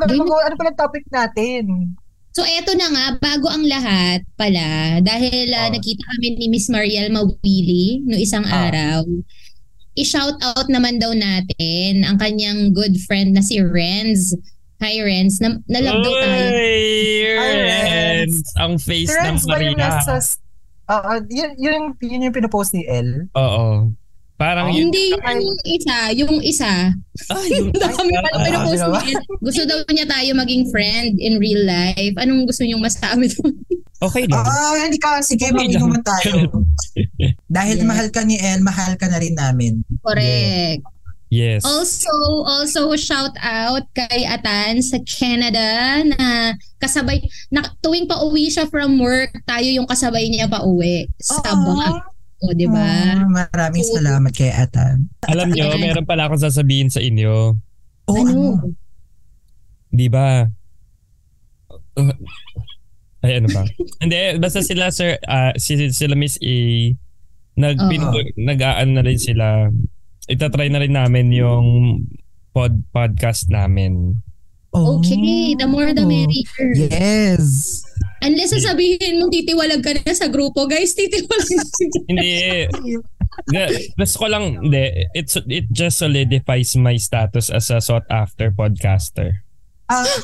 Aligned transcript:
Ganun. 0.00 0.22
Mag- 0.22 0.46
ano 0.46 0.54
pala 0.54 0.72
topic 0.72 1.04
natin? 1.08 1.94
So 2.30 2.44
eto 2.44 2.70
na 2.72 2.86
nga, 2.86 3.06
bago 3.18 3.50
ang 3.50 3.66
lahat 3.66 4.22
pala, 4.34 5.00
dahil 5.00 5.50
ah, 5.50 5.66
Oh. 5.66 5.74
nakita 5.74 6.02
kami 6.06 6.38
ni 6.38 6.46
Miss 6.46 6.70
Mariel 6.70 7.10
Mawili 7.10 8.04
no 8.04 8.14
isang 8.14 8.46
Ah. 8.46 8.70
araw, 8.70 9.02
i-shout 9.94 10.38
out 10.38 10.68
naman 10.70 11.02
daw 11.02 11.10
natin 11.10 12.06
ang 12.06 12.14
kanyang 12.14 12.70
good 12.70 12.94
friend 13.02 13.34
na 13.34 13.42
si 13.42 13.58
Renz. 13.58 14.38
Hi 14.78 15.02
Renz, 15.02 15.42
na, 15.42 15.58
daw 15.98 16.14
tayo. 16.14 16.46
Hi, 16.54 17.18
Renz! 17.34 18.46
Ang 18.54 18.78
face 18.78 19.10
ng 19.10 19.18
Trends 19.34 19.42
ba 19.42 19.58
yung 19.58 19.74
Marina. 19.74 19.98
nasa... 19.98 20.14
Oo, 20.88 21.10
yun, 21.28 21.50
yun, 21.58 21.80
yun 21.98 22.24
yung 22.30 22.32
pinopost 22.32 22.70
ni 22.72 22.86
Elle. 22.86 23.26
Oo. 23.34 23.90
Parang 24.38 24.70
Oh. 24.70 24.72
yun. 24.72 24.88
Hindi 24.88 25.18
yun 25.18 25.34
yung 25.42 25.58
isa, 25.66 25.96
yung 26.14 26.36
isa. 26.38 26.72
Ah, 27.26 27.44
yung 27.50 27.74
Dami 27.82 28.12
pala 28.14 28.30
ah, 28.30 28.44
pinopost 28.46 28.82
ah, 28.86 29.02
ni 29.02 29.10
El. 29.10 29.22
Gusto 29.42 29.62
daw 29.66 29.78
niya 29.90 30.06
tayo 30.06 30.30
maging 30.38 30.70
friend 30.70 31.18
in 31.18 31.42
real 31.42 31.66
life. 31.66 32.14
Anong 32.14 32.46
gusto 32.46 32.62
niyong 32.62 32.78
masabi 32.78 33.26
doon? 33.34 33.50
Okay 33.98 34.30
lang. 34.30 34.46
Ah, 34.46 34.78
hindi 34.78 34.94
ka. 34.96 35.18
Sige, 35.20 35.50
Okay 35.50 35.58
mag-inuman 35.58 35.98
tayo. 36.06 36.54
Dahil 37.50 37.82
Yes. 37.82 37.86
mahal 37.86 38.06
ka 38.14 38.22
ni 38.22 38.38
Elle, 38.38 38.62
mahal 38.62 38.94
ka 38.94 39.10
na 39.10 39.18
rin 39.18 39.34
namin. 39.34 39.82
Correct. 40.06 40.86
Yes. 41.28 41.60
Also, 41.60 42.08
also 42.46 42.94
shout 42.96 43.36
out 43.36 43.84
kay 43.92 44.24
Atan 44.24 44.80
sa 44.80 44.96
Canada 45.04 46.00
na 46.06 46.54
kasabay, 46.78 47.20
na, 47.50 47.68
tuwing 47.84 48.08
pa-uwi 48.08 48.48
siya 48.48 48.64
from 48.64 48.96
work, 48.96 49.34
tayo 49.44 49.66
yung 49.66 49.84
kasabay 49.84 50.24
niya 50.30 50.48
pa-uwi 50.48 51.04
sa 51.20 51.42
bus. 51.42 52.00
O, 52.38 52.54
di 52.54 52.70
ba? 52.70 52.78
Ah, 53.18 53.26
maraming 53.26 53.82
salamat 53.82 54.30
kay 54.30 54.54
Atan. 54.54 55.10
Alam 55.26 55.50
nyo, 55.50 55.74
meron 55.74 56.06
pala 56.06 56.30
akong 56.30 56.38
sasabihin 56.38 56.86
sa 56.86 57.02
inyo. 57.02 57.58
Oh, 58.06 58.14
ano? 58.14 58.30
ano? 58.30 58.42
Di 59.90 60.06
ba? 60.06 60.46
Uh, 61.98 62.14
ay, 63.26 63.42
ano 63.42 63.50
ba? 63.50 63.66
Hindi, 64.02 64.38
basta 64.38 64.62
sila, 64.62 64.94
sir, 64.94 65.18
ah, 65.26 65.50
si, 65.58 65.90
sila 65.90 66.14
Miss 66.14 66.38
A, 66.38 66.56
nag, 67.58 67.76
pinu- 67.90 68.34
nag-aan 68.38 68.94
na 68.94 69.02
rin 69.02 69.18
sila. 69.18 69.66
Itatry 70.30 70.70
na 70.70 70.78
rin 70.78 70.94
namin 70.94 71.34
yung 71.34 71.66
pod, 72.54 72.86
podcast 72.94 73.50
namin. 73.50 74.14
Oh. 74.70 75.02
Okay, 75.02 75.56
the 75.58 75.66
more 75.66 75.90
the 75.90 76.06
merrier. 76.06 76.70
Yes. 76.76 77.82
Unless 78.18 78.50
sasabihin 78.58 79.22
mo 79.22 79.30
titiwalag 79.30 79.78
ka 79.78 79.94
na 79.94 80.10
sa 80.10 80.26
grupo, 80.26 80.66
guys, 80.66 80.94
titiwalag 80.94 81.48
na 81.54 81.62
Hindi, 82.08 82.32
gusto 83.94 84.16
ko 84.18 84.26
lang, 84.26 84.66
hindi, 84.66 85.06
it's, 85.14 85.38
it 85.46 85.70
just 85.70 86.02
solidifies 86.02 86.74
my 86.74 86.98
status 86.98 87.54
as 87.54 87.70
a 87.70 87.78
sought 87.78 88.02
after 88.10 88.50
podcaster. 88.50 89.46
Ah. 89.86 90.02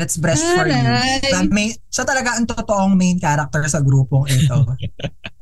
Let's 0.00 0.16
breast 0.16 0.44
for 0.56 0.64
you. 0.64 0.80
Sa 1.28 1.44
main, 1.44 1.76
siya 1.92 2.04
talaga 2.08 2.40
ang 2.40 2.48
totoong 2.48 2.96
main 2.96 3.20
character 3.20 3.60
sa 3.68 3.84
grupong 3.84 4.32
ito. 4.32 4.56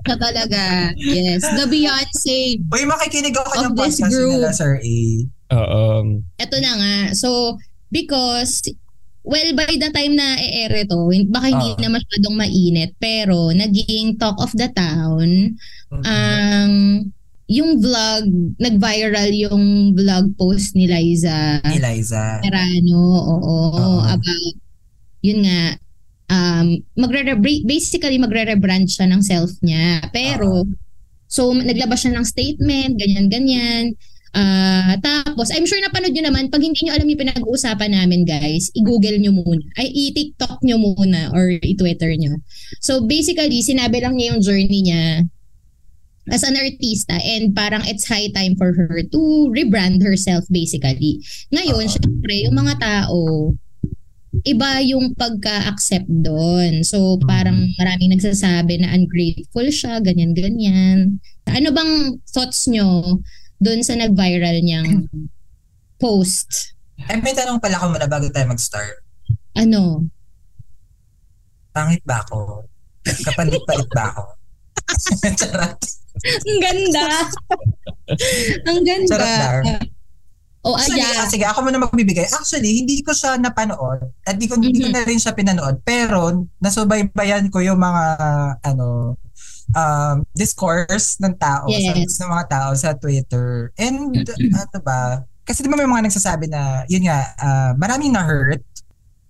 Siya 0.03 0.16
talaga. 0.19 0.91
Yes. 0.98 1.47
The 1.47 1.70
Beyonce. 1.70 2.59
Uy, 2.66 2.83
makikinig 2.83 3.39
ako 3.39 3.50
Of 3.55 3.62
ng 3.70 3.75
this 3.78 4.03
podcast 4.03 4.11
group. 4.11 4.31
nila, 4.34 4.50
Sir 4.50 4.83
A. 4.83 4.98
Oo. 5.55 6.19
Ito 6.42 6.56
na 6.59 6.72
nga. 6.75 6.94
So, 7.14 7.55
because, 7.91 8.64
well, 9.22 9.50
by 9.53 9.69
the 9.69 9.91
time 9.91 10.14
na 10.14 10.36
e-air 10.36 10.84
ito, 10.84 10.97
baka 11.28 11.47
hindi 11.48 11.69
Ah. 11.75 11.81
na 11.83 11.89
masyadong 11.94 12.36
mainit, 12.36 12.92
pero 12.97 13.50
naging 13.50 14.17
talk 14.17 14.39
of 14.39 14.53
the 14.55 14.69
town 14.70 15.56
Mm-hmm. 15.89 16.05
ang 16.05 16.72
yung 17.48 17.81
vlog, 17.81 18.28
nag-viral 18.61 19.33
yung 19.33 19.97
vlog 19.97 20.36
post 20.36 20.77
ni 20.77 20.84
Liza 20.84 21.64
Ni 21.64 21.81
Liza. 21.81 22.44
Perano, 22.44 23.00
oo, 23.25 23.56
Oo. 23.72 24.05
about, 24.05 24.55
yun 25.25 25.48
nga, 25.48 25.81
um, 26.28 26.77
magre 26.92 27.32
basically 27.65 28.21
magre-rebrand 28.21 28.84
siya 28.84 29.09
ng 29.09 29.25
self 29.25 29.48
niya. 29.65 30.04
Pero, 30.12 30.69
so 31.25 31.48
naglabas 31.56 32.04
siya 32.04 32.21
ng 32.21 32.27
statement, 32.28 33.00
ganyan-ganyan. 33.00 33.97
Ah, 34.37 34.97
tapos, 35.00 35.49
I'm 35.49 35.65
sure 35.65 35.81
napanood 35.81 36.12
nyo 36.12 36.28
naman, 36.28 36.53
pag 36.53 36.61
hindi 36.61 36.77
nyo 36.84 36.93
alam 36.93 37.09
yung 37.09 37.22
pinag-uusapan 37.25 37.97
namin, 37.97 38.28
guys, 38.28 38.69
i-google 38.77 39.16
nyo 39.16 39.33
muna. 39.33 39.65
Ay, 39.81 39.89
i-tiktok 39.89 40.61
nyo 40.61 40.77
muna 40.77 41.33
or 41.33 41.56
i-twitter 41.56 42.12
nyo. 42.16 42.37
So, 42.84 43.05
basically, 43.09 43.65
sinabi 43.65 44.05
lang 44.05 44.21
niya 44.21 44.37
yung 44.37 44.43
journey 44.44 44.84
niya 44.84 45.25
as 46.28 46.44
an 46.44 46.61
artista 46.61 47.16
and 47.25 47.56
parang 47.56 47.81
it's 47.89 48.05
high 48.05 48.28
time 48.37 48.53
for 48.61 48.77
her 48.77 49.00
to 49.00 49.21
rebrand 49.49 50.05
herself 50.05 50.45
basically. 50.53 51.25
Ngayon, 51.53 51.89
Oo. 51.89 51.93
syempre, 51.93 52.34
yung 52.45 52.56
mga 52.56 52.75
tao, 52.77 53.53
iba 54.45 54.71
yung 54.84 55.16
pagka-accept 55.16 56.09
doon. 56.09 56.84
So, 56.84 57.16
parang 57.25 57.72
maraming 57.81 58.12
nagsasabi 58.15 58.84
na 58.84 58.93
ungrateful 58.93 59.66
siya, 59.72 60.05
ganyan-ganyan. 60.05 61.16
Ano 61.49 61.69
bang 61.72 62.21
thoughts 62.28 62.69
nyo 62.69 63.19
doon 63.58 63.80
sa 63.82 63.94
nag-viral 63.98 64.62
niyang 64.62 65.06
post? 66.02 66.74
Eh, 66.98 67.19
may 67.22 67.34
tanong 67.34 67.62
pala 67.62 67.78
ako 67.78 67.94
muna 67.94 68.10
bago 68.10 68.26
tayo 68.30 68.46
mag-start. 68.50 69.02
Ano? 69.54 70.06
Pangit 71.70 72.02
ba 72.02 72.22
ako? 72.26 72.66
Kapalit-palit 73.02 73.91
ba 73.94 74.14
ako? 74.14 74.22
Charot. 75.38 75.78
Ang 76.18 76.58
ganda! 76.58 77.06
Ang 78.66 78.80
ganda! 78.82 79.10
Charot 79.14 79.34
lang. 79.62 79.86
O, 80.66 80.74
Actually, 80.74 81.06
ah, 81.06 81.30
sige, 81.30 81.47
ako 81.47 81.64
muna 81.64 81.78
magbibigay. 81.78 82.26
Actually, 82.26 82.82
hindi 82.82 82.98
ko 83.06 83.14
siya 83.14 83.38
napanood 83.38 84.10
at 84.26 84.34
hindi 84.34 84.50
ko, 84.50 84.58
hindi 84.58 84.82
ko 84.82 84.91
na 84.91 85.06
rin 85.06 85.22
siya 85.22 85.32
pinanood. 85.32 85.86
Pero, 85.86 86.50
nasubaybayan 86.58 87.47
ko 87.48 87.62
yung 87.62 87.78
mga, 87.78 88.04
ano, 88.66 89.14
um, 89.76 90.24
discourse 90.32 91.18
ng 91.20 91.34
tao, 91.36 91.68
Yes. 91.68 92.16
sa, 92.16 92.24
ng 92.24 92.30
mga 92.32 92.46
tao 92.48 92.70
sa 92.76 92.90
Twitter. 92.96 93.72
And, 93.76 94.14
ano 94.54 94.78
ba, 94.80 95.24
kasi 95.44 95.64
di 95.64 95.68
ba 95.72 95.80
may 95.80 95.88
mga 95.88 96.12
nagsasabi 96.12 96.46
na, 96.52 96.84
yun 96.92 97.08
nga, 97.08 97.18
ah, 97.40 97.72
maraming 97.76 98.12
na-hurt. 98.12 98.60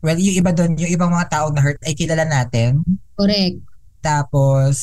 Well, 0.02 0.18
yung 0.18 0.36
iba 0.38 0.50
doon, 0.54 0.78
yung 0.78 0.90
ibang 0.94 1.10
mga 1.10 1.30
tao 1.30 1.46
na-hurt 1.50 1.78
ay 1.86 1.94
kilala 1.94 2.26
natin. 2.26 2.82
Correct. 3.18 3.58
Tapos, 4.02 4.74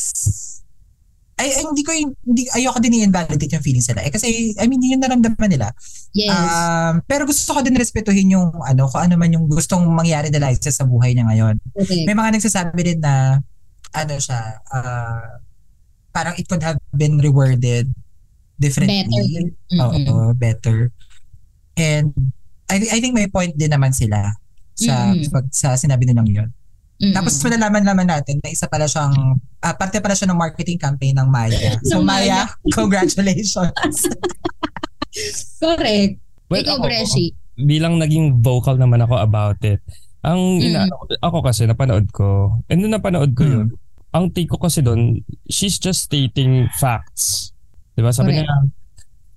ay, 1.35 1.51
ay 1.51 1.63
hindi 1.67 1.83
ko 1.83 1.91
yung, 1.91 2.11
hindi, 2.23 2.47
ayoko 2.55 2.79
din 2.79 3.03
i-invalidate 3.03 3.51
yung 3.51 3.63
feelings 3.63 3.87
nila. 3.91 4.07
Eh, 4.07 4.11
kasi, 4.11 4.55
I 4.55 4.66
mean, 4.72 4.79
yun 4.79 4.99
yung 4.99 5.03
naramdaman 5.03 5.51
nila. 5.51 5.75
Yes. 6.16 6.31
Um, 6.31 7.03
pero 7.03 7.27
gusto 7.27 7.51
ko 7.51 7.59
din 7.59 7.75
respetuhin 7.75 8.31
yung 8.31 8.55
ano, 8.63 8.87
kung 8.87 9.03
ano 9.03 9.19
man 9.19 9.35
yung 9.35 9.51
gustong 9.51 9.83
mangyari 9.91 10.31
nila 10.31 10.55
sa 10.55 10.87
buhay 10.87 11.11
niya 11.11 11.27
ngayon. 11.27 11.55
correct. 11.75 12.07
May 12.07 12.16
mga 12.16 12.39
nagsasabi 12.39 12.79
din 12.79 12.99
na 13.03 13.43
ano 13.91 14.13
siya, 14.16 14.63
ah, 14.72 15.43
parang 16.16 16.31
it 16.34 16.48
could 16.48 16.64
have 16.64 16.80
been 16.92 17.20
rewarded 17.20 17.92
differently. 18.56 19.03
Better. 19.03 19.52
Mm-mm. 19.70 20.08
Oo, 20.08 20.31
better. 20.34 20.78
And 21.76 22.16
I, 22.66 22.80
I 22.90 22.98
think 22.98 23.12
may 23.12 23.28
point 23.28 23.52
din 23.53 23.68
naman 23.68 23.92
sila 23.92 24.31
sa 24.74 25.12
Mm-mm. 25.12 25.28
pag 25.28 25.46
sa 25.52 25.76
sinabi 25.76 26.08
nilang 26.08 26.26
yun. 26.26 26.50
Mm-mm. 26.96 27.12
Tapos 27.12 27.36
malalaman 27.42 27.84
naman 27.84 28.08
natin 28.08 28.40
na 28.40 28.48
isa 28.48 28.66
pala 28.66 28.88
siyang 28.88 29.12
ah, 29.59 29.76
parte 29.76 30.00
pala 30.00 30.16
siya 30.16 30.31
ng 30.31 30.40
marketing 30.40 30.80
campaign 30.80 31.12
ng 31.14 31.28
Maya. 31.28 31.76
So 31.86 32.00
Maya, 32.00 32.47
congratulations. 32.74 34.00
Correct. 35.58 36.14
Well, 36.47 36.62
Ikaw, 36.62 36.76
ako- 36.78 36.86
Breshi. 36.86 37.26
bilang 37.58 37.97
naging 37.97 38.40
vocal 38.40 38.76
naman 38.76 39.00
ako 39.00 39.16
about 39.18 39.59
it. 39.62 39.80
Ang 40.22 40.59
Mm. 40.59 40.66
inaano 40.66 40.94
ko- 40.97 41.20
ako 41.22 41.38
kasi 41.42 41.64
napanood 41.64 42.08
ko. 42.09 42.59
And 42.66 42.80
nung 42.80 42.92
napanood 42.92 43.32
ko 43.32 43.44
Mm. 43.44 43.52
yun, 43.52 43.68
ang 44.16 44.31
take 44.31 44.48
ko 44.48 44.56
kasi 44.56 44.80
doon, 44.80 45.20
she's 45.52 45.76
just 45.76 46.08
stating 46.08 46.72
facts. 46.80 47.52
'Di 47.94 48.02
ba? 48.02 48.16
Sabi 48.16 48.31
Correct. 48.31 48.48
niya, 48.48 48.56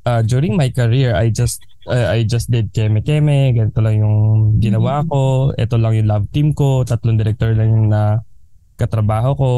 uh, 0.06 0.22
during 0.22 0.54
my 0.54 0.70
career, 0.70 1.18
I 1.18 1.34
just 1.34 1.58
uh, 1.90 2.14
I 2.14 2.22
just 2.22 2.46
did 2.48 2.70
keme-keme, 2.70 3.58
ganito 3.58 3.80
lang 3.82 3.98
yung 3.98 4.16
ginawa 4.62 5.02
Mm. 5.02 5.08
ko, 5.10 5.20
ito 5.52 5.74
lang 5.74 5.92
yung 5.98 6.08
love 6.08 6.26
team 6.30 6.54
ko, 6.54 6.86
tatlong 6.86 7.18
director 7.18 7.50
lang 7.52 7.74
yung 7.74 7.88
na 7.90 8.22
katrabaho 8.78 9.30
ko. 9.34 9.52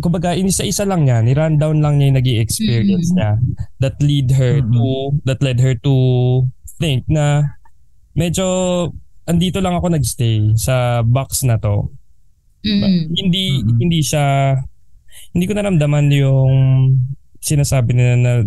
Kumbaga, 0.00 0.34
inisa-isa 0.34 0.82
lang 0.82 1.06
niya, 1.06 1.22
ni-run 1.22 1.54
down 1.54 1.78
lang 1.78 1.98
niya 2.00 2.06
yung 2.10 2.18
nag 2.18 2.28
experience 2.40 3.12
Mm. 3.12 3.16
niya 3.20 3.30
that 3.78 3.96
lead 4.00 4.28
her 4.32 4.64
Mm. 4.64 4.70
to 4.72 4.84
that 5.28 5.40
led 5.44 5.58
her 5.60 5.74
to 5.76 5.94
think 6.80 7.04
na 7.06 7.54
medyo 8.14 8.46
andito 9.26 9.58
lang 9.62 9.74
ako 9.74 9.94
nagstay 9.94 10.54
sa 10.58 11.02
box 11.02 11.42
na 11.46 11.58
to. 11.58 11.90
Mm. 12.64 13.12
Hindi 13.12 13.44
Mm. 13.60 13.76
hindi 13.78 14.00
siya 14.00 14.56
hindi 15.36 15.44
ko 15.44 15.52
naramdaman 15.54 16.08
yung 16.10 16.52
sinasabi 17.38 17.92
nila 17.92 18.40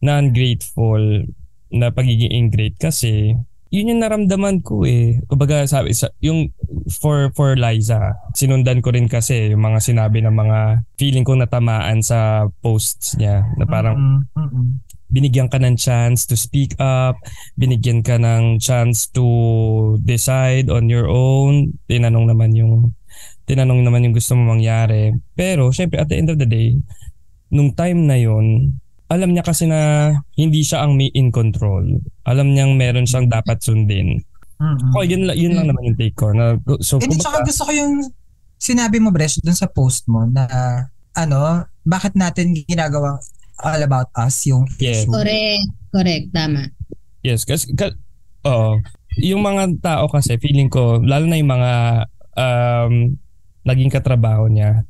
na 0.00 0.12
ungrateful 0.18 1.28
na 1.70 1.92
pagiging 1.92 2.32
ingrate 2.32 2.80
kasi 2.80 3.36
yun 3.70 3.94
yung 3.94 4.02
naramdaman 4.02 4.66
ko 4.66 4.82
eh. 4.82 5.22
Kumbaga 5.30 5.62
sabi 5.62 5.94
sa 5.94 6.10
yung 6.18 6.50
for 6.90 7.30
for 7.38 7.54
Liza, 7.54 8.18
sinundan 8.34 8.82
ko 8.82 8.90
rin 8.90 9.06
kasi 9.06 9.54
yung 9.54 9.62
mga 9.62 9.78
sinabi 9.78 10.26
ng 10.26 10.34
mga 10.34 10.58
feeling 10.98 11.22
ko 11.22 11.38
natamaan 11.38 12.02
sa 12.02 12.50
posts 12.64 13.14
niya 13.14 13.46
na 13.54 13.64
parang 13.70 13.94
Mm, 13.94 14.18
mm, 14.34 14.48
mm. 14.50 14.70
binigyan 15.10 15.46
ka 15.46 15.62
ng 15.62 15.78
chance 15.78 16.26
to 16.26 16.34
speak 16.34 16.74
up, 16.82 17.14
binigyan 17.54 18.02
ka 18.02 18.18
ng 18.18 18.58
chance 18.58 19.06
to 19.06 19.22
decide 20.02 20.66
on 20.66 20.90
your 20.90 21.06
own, 21.06 21.70
tinanong 21.86 22.26
naman 22.26 22.50
yung 22.58 22.90
tinanong 23.50 23.82
naman 23.82 24.06
yung 24.06 24.14
gusto 24.14 24.38
mo 24.38 24.54
mangyari. 24.54 25.10
Pero 25.34 25.74
syempre 25.74 25.98
at 25.98 26.06
the 26.06 26.14
end 26.14 26.30
of 26.30 26.38
the 26.38 26.46
day, 26.46 26.78
nung 27.50 27.74
time 27.74 28.06
na 28.06 28.14
yon 28.14 28.78
alam 29.10 29.34
niya 29.34 29.42
kasi 29.42 29.66
na 29.66 30.14
hindi 30.38 30.62
siya 30.62 30.86
ang 30.86 30.94
may 30.94 31.10
in 31.18 31.34
control. 31.34 31.82
Alam 32.30 32.54
niyang 32.54 32.78
meron 32.78 33.10
siyang 33.10 33.26
dapat 33.26 33.58
sundin. 33.58 34.22
Mm-mm. 34.62 34.94
Oh, 34.94 35.02
yun, 35.02 35.26
yun 35.34 35.58
lang 35.58 35.66
naman 35.66 35.90
yung 35.90 35.98
take 35.98 36.14
ko. 36.14 36.30
Na, 36.30 36.54
so, 36.78 37.02
Hindi, 37.02 37.18
tsaka 37.18 37.42
gusto 37.42 37.66
ko 37.66 37.72
yung 37.74 38.06
sinabi 38.54 39.02
mo, 39.02 39.10
Bresh, 39.10 39.42
dun 39.42 39.58
sa 39.58 39.66
post 39.66 40.06
mo 40.06 40.30
na 40.30 40.46
ano, 41.18 41.66
bakit 41.82 42.14
natin 42.14 42.54
ginagawang 42.54 43.18
all 43.66 43.80
about 43.82 44.14
us 44.14 44.46
yung 44.46 44.62
Yeah. 44.78 45.02
issue. 45.02 45.10
Correct. 45.10 45.66
Correct. 45.90 46.26
Tama. 46.30 46.70
Yes, 47.26 47.42
kasi 47.42 47.74
ka, 47.74 47.90
oo. 48.46 48.78
Yung 49.18 49.42
mga 49.42 49.74
tao 49.82 50.06
kasi 50.06 50.38
feeling 50.38 50.70
ko 50.70 51.02
lalo 51.02 51.26
na 51.26 51.34
yung 51.34 51.50
mga 51.50 51.72
um 52.38 52.94
naging 53.66 53.92
katrabaho 53.92 54.48
niya. 54.48 54.84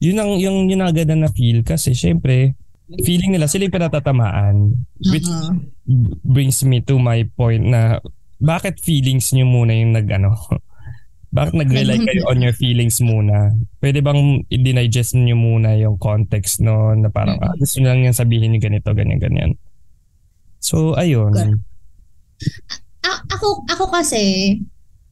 Yun 0.00 0.18
ang 0.20 0.30
yung 0.36 0.56
yun 0.68 0.84
ang 0.84 0.92
agad 0.92 1.08
na 1.12 1.32
feel 1.32 1.64
kasi 1.64 1.96
syempre 1.96 2.52
feeling 3.02 3.34
nila 3.34 3.48
sila 3.50 3.66
yung 3.66 3.76
pinatatamaan 3.80 4.56
which 5.10 5.26
Oo. 5.26 5.58
brings 6.22 6.62
me 6.62 6.78
to 6.84 7.00
my 7.00 7.26
point 7.34 7.64
na 7.64 7.98
bakit 8.38 8.78
feelings 8.78 9.32
niyo 9.32 9.48
muna 9.48 9.72
yung 9.74 9.96
nag 9.96 10.06
ano 10.12 10.36
bakit 11.36 11.52
nag-rely 11.52 12.00
kayo 12.00 12.32
on 12.32 12.40
your 12.40 12.56
feelings 12.56 12.96
muna? 13.04 13.52
Pwede 13.76 14.00
bang 14.00 14.40
i-digest 14.48 15.20
niyo 15.20 15.36
muna 15.36 15.76
yung 15.76 16.00
context 16.00 16.64
no 16.64 16.96
na 16.96 17.12
parang 17.12 17.36
ah, 17.44 17.52
gusto 17.60 17.76
niyo 17.76 17.92
lang 17.92 18.08
yung 18.08 18.16
sabihin 18.16 18.56
yung 18.56 18.64
ganito, 18.64 18.88
ganyan, 18.96 19.20
ganyan. 19.20 19.52
So, 20.64 20.96
ayun. 20.96 21.60
A- 23.04 23.24
ako 23.28 23.68
ako 23.68 23.84
kasi 23.92 24.56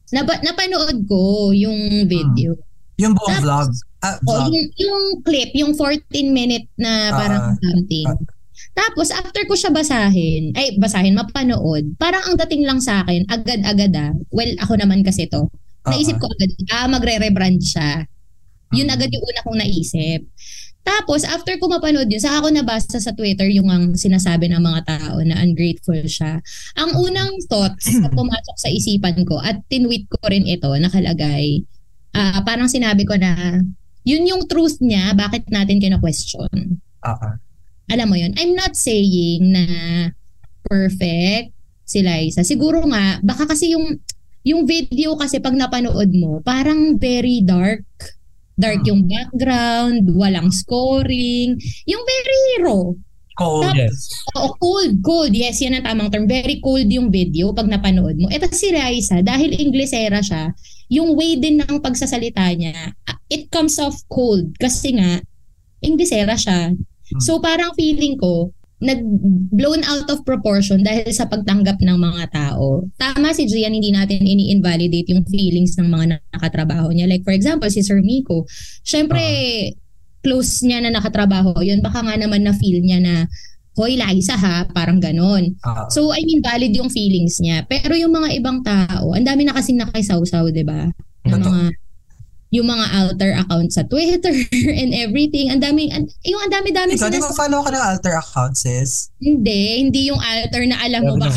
naba- 0.09 0.41
napanood 0.41 1.05
ko 1.05 1.53
yung 1.53 2.09
video. 2.09 2.57
Yung 2.95 3.13
buong 3.13 3.39
Tapos- 3.39 3.43
vlog. 3.43 3.69
Ah, 3.99 4.17
O, 4.21 4.29
vlog. 4.29 4.51
yung, 4.53 4.67
yung 4.77 5.03
clip, 5.21 5.51
yung 5.53 5.71
14 5.73 5.99
minute 6.29 6.67
na 6.77 7.11
parang 7.11 7.43
Ah, 7.51 7.55
something. 7.57 8.07
Tapos 8.71 9.07
after 9.09 9.43
ko 9.47 9.55
siya 9.55 9.71
basahin, 9.71 10.51
ay 10.53 10.75
basahin, 10.75 11.15
mapanood, 11.15 11.95
parang 11.95 12.23
ang 12.23 12.35
dating 12.37 12.63
lang 12.63 12.79
sa 12.79 13.03
akin, 13.03 13.23
agad-agad 13.25 13.91
ah. 13.95 14.11
Well, 14.29 14.51
ako 14.59 14.75
naman 14.75 15.03
kasi 15.03 15.27
to. 15.27 15.47
Naisip 15.85 16.17
ko 16.17 16.27
agad, 16.27 16.51
ah, 16.71 16.87
magre-rebrand 16.87 17.59
siya. 17.59 18.03
Yun 18.73 18.89
agad 18.89 19.07
yung 19.07 19.23
una 19.23 19.43
kong 19.43 19.59
naisip. 19.59 20.21
Tapos, 20.81 21.25
after 21.25 21.57
ko 21.57 21.65
mapanood 21.65 22.05
yun, 22.05 22.21
saka 22.21 22.45
ako 22.45 22.53
nabasa 22.53 23.01
sa 23.01 23.09
Twitter 23.11 23.49
yung 23.49 23.65
ang 23.67 23.97
sinasabi 23.97 24.53
ng 24.53 24.61
mga 24.61 24.81
tao 24.85 25.17
na 25.25 25.41
ungrateful 25.41 25.97
siya. 26.05 26.37
Ang 26.77 26.93
unang 26.95 27.41
thoughts 27.49 27.89
na 27.95 28.05
pumasok 28.13 28.55
sa 28.55 28.69
isipan 28.69 29.25
ko 29.25 29.41
at 29.41 29.65
tinweet 29.65 30.05
ko 30.05 30.21
rin 30.29 30.45
ito, 30.45 30.69
nakalagay, 30.69 31.65
ah 32.15 32.39
parang 32.41 32.71
sinabi 32.71 33.03
ko 33.03 33.19
na, 33.19 33.59
yun 34.01 34.23
yung 34.23 34.47
truth 34.47 34.79
niya, 34.79 35.11
bakit 35.13 35.45
natin 35.49 35.77
kina-question. 35.77 36.79
Oo. 37.03 37.29
Alam 37.85 38.07
mo 38.07 38.15
yun, 38.15 38.31
I'm 38.39 38.55
not 38.55 38.73
saying 38.73 39.51
na 39.51 39.65
perfect 40.63 41.53
si 41.85 42.01
Liza. 42.01 42.41
Siguro 42.41 42.81
nga, 42.89 43.21
baka 43.21 43.45
kasi 43.45 43.75
yung 43.75 43.99
yung 44.45 44.65
video 44.65 45.17
kasi 45.17 45.41
pag 45.41 45.53
napanood 45.53 46.09
mo, 46.13 46.37
parang 46.41 46.97
very 46.97 47.41
dark. 47.41 47.81
Dark 48.55 48.85
Hmm. 48.85 48.89
yung 48.89 49.01
background, 49.05 50.05
walang 50.13 50.49
scoring. 50.49 51.57
Yung 51.83 52.03
very 52.05 52.41
raw. 52.61 52.85
Cold. 53.35 53.67
Tap- 53.67 53.75
Yes. 53.75 54.07
Oo, 54.31 54.55
cold, 54.55 54.93
cold. 55.03 55.33
Yes, 55.35 55.59
yan 55.59 55.75
ang 55.75 55.83
tamang 55.83 56.07
term. 56.07 56.23
Very 56.23 56.63
cold 56.63 56.87
yung 56.87 57.11
video 57.11 57.51
pag 57.51 57.67
napanood 57.67 58.15
mo. 58.15 58.31
Ito 58.31 58.47
si 58.49 58.71
Liza, 58.71 59.19
dahil 59.19 59.59
Inglesera 59.59 60.23
siya, 60.23 60.55
yung 60.89 61.17
way 61.17 61.37
din 61.39 61.61
ng 61.61 61.81
pagsasalita 61.81 62.45
niya, 62.53 62.93
ah, 63.09 63.17
it 63.29 63.49
comes 63.49 63.77
off 63.81 63.97
cold. 64.09 64.53
Kasi 64.57 64.95
nga, 64.97 65.21
Inglesera 65.85 66.33
siya. 66.33 66.73
So 67.21 67.37
parang 67.37 67.77
feeling 67.77 68.17
ko, 68.17 68.49
nag-blown 68.81 69.87
out 69.87 70.09
of 70.11 70.27
proportion 70.27 70.83
dahil 70.83 71.07
sa 71.15 71.29
pagtanggap 71.29 71.79
ng 71.79 71.95
mga 71.95 72.23
tao. 72.33 72.83
Tama 72.99 73.31
si 73.31 73.47
Gian, 73.47 73.71
hindi 73.71 73.89
natin 73.93 74.19
ini-invalidate 74.19 75.15
yung 75.15 75.23
feelings 75.31 75.79
ng 75.79 75.87
mga 75.87 76.19
nakatrabaho 76.35 76.91
niya. 76.91 77.07
Like 77.07 77.23
for 77.23 77.31
example, 77.31 77.71
si 77.71 77.79
Sir 77.79 78.03
Miko, 78.03 78.43
syempre, 78.83 79.23
close 80.25 80.65
niya 80.65 80.83
na 80.83 80.91
nakatrabaho 80.91 81.55
yun. 81.63 81.79
Baka 81.79 82.03
nga 82.03 82.15
naman 82.19 82.43
na-feel 82.43 82.83
niya 82.83 82.99
na, 82.99 83.15
Hoy, 83.75 83.95
Liza 83.95 84.33
ha, 84.33 84.63
parang 84.65 84.97
ganon. 84.97 85.51
Oo. 85.53 85.83
So, 85.89 86.09
I 86.09 86.23
mean, 86.23 86.39
valid 86.39 86.71
yung 86.71 86.87
feelings 86.87 87.37
niya. 87.37 87.63
Pero 87.63 87.91
yung 87.91 88.09
mga 88.09 88.31
ibang 88.33 88.63
tao, 88.63 89.11
ang 89.11 89.23
dami 89.23 89.43
na 89.43 89.51
kasing 89.51 89.77
nakisawsaw, 89.77 90.47
di 90.49 90.63
ba? 90.63 90.87
Ng 91.25 91.41
mga, 91.41 91.63
yung 92.51 92.67
mga 92.67 92.85
alter 92.93 93.31
accounts 93.35 93.75
sa 93.75 93.83
Twitter 93.83 94.31
and 94.79 94.95
everything. 94.95 95.51
Ang 95.51 95.59
dami, 95.59 95.91
an, 95.91 96.07
yung 96.23 96.39
ang 96.39 96.53
dami-dami 96.53 96.95
Ikaw, 96.95 97.11
di 97.11 97.19
sinas- 97.19 97.35
ba 97.35 97.35
follow 97.35 97.59
ka 97.61 97.69
ng 97.69 97.83
alter 97.83 98.15
accounts, 98.15 98.63
sis? 98.63 99.11
Hindi, 99.19 99.83
hindi 99.83 100.07
yung 100.07 100.23
alter 100.23 100.63
na 100.63 100.79
alam 100.79 101.01
mo 101.03 101.19
ba? 101.19 101.27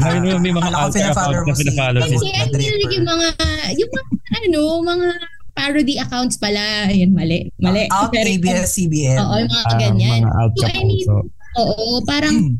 Sabi 0.00 0.16
naman 0.22 0.42
may 0.42 0.52
mga 0.52 0.68
alter 0.68 1.00
mo 1.00 1.08
na 1.08 1.12
pinafollow 1.16 1.42
Kasi- 1.46 1.64
si 1.64 2.28
Kasi 2.28 2.28
I 2.28 2.44
feel 2.52 2.76
like 2.76 2.92
yung 2.92 3.08
mga, 3.08 3.28
yung 3.72 3.90
mga, 3.90 4.04
ano, 4.36 4.60
mga 4.84 5.08
parody 5.54 5.94
accounts 5.96 6.36
pala. 6.36 6.60
Ayun, 6.86 7.10
mali. 7.10 7.48
Mali. 7.56 7.88
Out 7.88 8.12
Pero- 8.14 8.28
ABS-CBN. 8.28 9.16
Oo, 9.16 9.34
yung 9.38 9.50
mga 9.50 9.64
Ah, 9.64 9.78
ganyan. 9.80 10.20
mga 10.22 10.32
out 10.34 10.52
So, 10.54 10.66
I 10.68 10.82
mean, 10.84 11.02
so, 11.02 11.14
Oo, 11.58 12.00
parang 12.06 12.34
Hmm. 12.34 12.56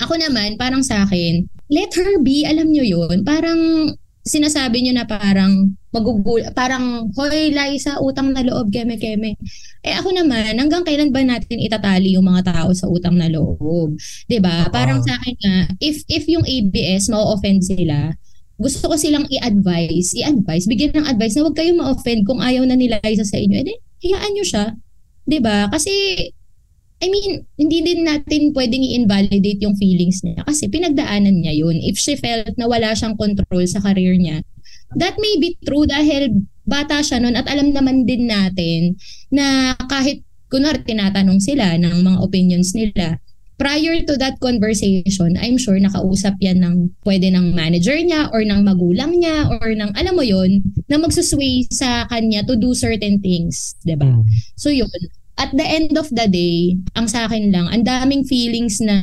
ako 0.00 0.14
naman, 0.16 0.56
parang 0.56 0.80
sa 0.80 1.04
akin, 1.04 1.44
let 1.68 1.92
her 1.92 2.20
be, 2.20 2.44
alam 2.44 2.72
nyo 2.72 2.84
yun. 2.84 3.20
Parang 3.24 3.92
sinasabi 4.20 4.84
nyo 4.84 4.92
na 4.94 5.04
parang 5.08 5.72
magugul, 5.90 6.44
parang, 6.54 7.08
hoy, 7.16 7.50
Liza, 7.50 7.98
utang 7.98 8.30
na 8.32 8.44
loob, 8.44 8.68
keme-keme. 8.70 9.34
Eh 9.82 9.94
ako 9.96 10.12
naman, 10.14 10.54
hanggang 10.56 10.84
kailan 10.84 11.10
ba 11.10 11.24
natin 11.24 11.56
itatali 11.58 12.14
yung 12.14 12.28
mga 12.28 12.52
tao 12.52 12.70
sa 12.72 12.86
utang 12.86 13.16
na 13.16 13.26
loob? 13.26 13.96
'Di 14.28 14.38
ba 14.38 14.68
Oo. 14.68 14.72
Parang 14.72 15.00
sa 15.02 15.16
akin 15.18 15.36
nga, 15.40 15.56
if, 15.80 16.04
if 16.06 16.28
yung 16.28 16.44
ABS, 16.44 17.08
ma-offend 17.10 17.64
sila, 17.64 18.12
gusto 18.60 18.92
ko 18.92 18.94
silang 19.00 19.24
i-advise, 19.32 20.12
i-advise, 20.14 20.68
bigyan 20.68 21.00
ng 21.00 21.08
advice 21.08 21.34
na 21.34 21.48
huwag 21.48 21.56
kayong 21.56 21.80
ma-offend 21.80 22.22
kung 22.28 22.44
ayaw 22.44 22.62
na 22.68 22.76
nila 22.76 23.00
Liza 23.02 23.24
sa 23.24 23.40
inyo. 23.40 23.56
Eh, 23.56 23.66
di, 23.66 23.74
hayaan 24.04 24.32
nyo 24.36 24.44
siya. 24.46 24.64
'Di 25.26 25.38
ba 25.40 25.68
Kasi 25.68 25.92
I 27.00 27.08
mean, 27.08 27.48
hindi 27.56 27.80
din 27.80 28.04
natin 28.04 28.52
pwedeng 28.52 28.84
i-invalidate 28.84 29.64
yung 29.64 29.72
feelings 29.80 30.20
niya 30.20 30.44
kasi 30.44 30.68
pinagdaanan 30.68 31.40
niya 31.40 31.56
yun. 31.56 31.80
If 31.80 31.96
she 31.96 32.12
felt 32.20 32.52
na 32.60 32.68
wala 32.68 32.92
siyang 32.92 33.16
control 33.16 33.64
sa 33.64 33.80
career 33.80 34.20
niya, 34.20 34.44
that 35.00 35.16
may 35.16 35.40
be 35.40 35.56
true 35.64 35.88
dahil 35.88 36.44
bata 36.68 37.00
siya 37.00 37.18
nun 37.24 37.40
at 37.40 37.48
alam 37.48 37.72
naman 37.72 38.04
din 38.04 38.28
natin 38.28 39.00
na 39.32 39.72
kahit 39.88 40.20
kunwari 40.52 40.84
tinatanong 40.84 41.40
sila 41.40 41.78
ng 41.80 42.04
mga 42.04 42.18
opinions 42.20 42.76
nila, 42.76 43.16
prior 43.60 44.00
to 44.08 44.16
that 44.16 44.40
conversation, 44.40 45.36
I'm 45.36 45.60
sure 45.60 45.76
nakausap 45.76 46.40
yan 46.40 46.64
ng 46.64 46.74
pwede 47.04 47.28
ng 47.28 47.52
manager 47.52 47.96
niya 47.96 48.32
or 48.32 48.40
ng 48.40 48.64
magulang 48.64 49.20
niya 49.20 49.52
or 49.52 49.68
ng 49.72 49.92
alam 49.92 50.16
mo 50.16 50.24
yon 50.24 50.64
na 50.88 50.96
magsusway 50.96 51.68
sa 51.68 52.08
kanya 52.08 52.40
to 52.48 52.56
do 52.56 52.72
certain 52.72 53.20
things, 53.20 53.76
'di 53.84 54.00
ba? 54.00 54.08
mm. 54.08 54.24
So 54.56 54.72
yun, 54.72 54.88
at 55.40 55.50
the 55.56 55.64
end 55.64 55.96
of 55.96 56.12
the 56.12 56.28
day, 56.28 56.76
ang 56.92 57.08
sa 57.08 57.24
akin 57.24 57.48
lang, 57.48 57.64
ang 57.72 57.80
daming 57.80 58.28
feelings 58.28 58.76
na 58.84 59.00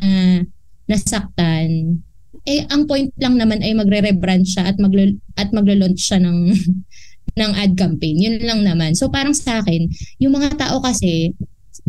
nasaktan. 0.86 1.98
Eh, 2.46 2.63
ang 2.70 2.86
point 2.86 3.10
lang 3.17 3.41
naman 3.41 3.65
ay 3.65 3.74
magre-rebrand 3.74 4.46
siya 4.46 4.70
at, 4.70 4.77
maglo- 4.77 5.17
at 5.34 5.50
maglo-launch 5.50 5.98
siya 5.98 6.22
ng, 6.22 6.53
ng 7.41 7.51
ad 7.58 7.74
campaign. 7.74 8.22
Yun 8.22 8.38
lang 8.46 8.62
naman. 8.62 8.94
So 8.94 9.10
parang 9.10 9.34
sa 9.34 9.65
akin, 9.65 9.89
yung 10.22 10.38
mga 10.38 10.62
tao 10.62 10.77
kasi, 10.77 11.34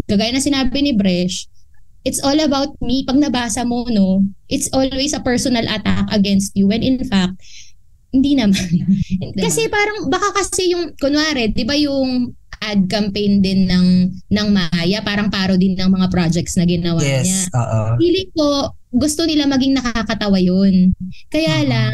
kagaya 0.08 0.32
na 0.32 0.40
sinabi 0.40 0.80
ni 0.80 0.96
Bresh, 0.96 1.44
it's 2.08 2.24
all 2.24 2.40
about 2.40 2.72
me. 2.80 3.04
Pag 3.04 3.20
nabasa 3.20 3.68
mo, 3.68 3.84
no, 3.92 4.24
it's 4.48 4.72
always 4.72 5.12
a 5.12 5.20
personal 5.20 5.68
attack 5.68 6.08
against 6.08 6.56
you. 6.56 6.66
When 6.72 6.80
in 6.80 7.04
fact, 7.04 7.36
hindi 8.16 8.32
naman. 8.32 8.64
kasi 9.44 9.68
parang, 9.68 10.08
baka 10.08 10.40
kasi 10.40 10.72
yung, 10.72 10.96
kunwari, 10.96 11.52
di 11.52 11.68
ba 11.68 11.76
yung 11.76 12.32
ad 12.60 12.86
campaign 12.86 13.40
din 13.40 13.66
ng 13.66 13.86
ng 14.28 14.48
Maya, 14.50 15.00
parang 15.00 15.30
paro 15.30 15.54
din 15.54 15.74
ng 15.74 15.88
mga 15.88 16.08
projects 16.08 16.58
na 16.58 16.64
ginawa 16.64 16.98
niya. 17.00 17.22
Yes, 17.24 17.48
oo. 17.50 17.80
Feeling 17.96 18.30
ko, 18.34 18.48
gusto 18.90 19.24
nila 19.24 19.44
maging 19.44 19.76
nakakatawa 19.76 20.40
yun. 20.40 20.94
Kaya 21.28 21.62
Mhm. 21.62 21.68
lang, 21.68 21.92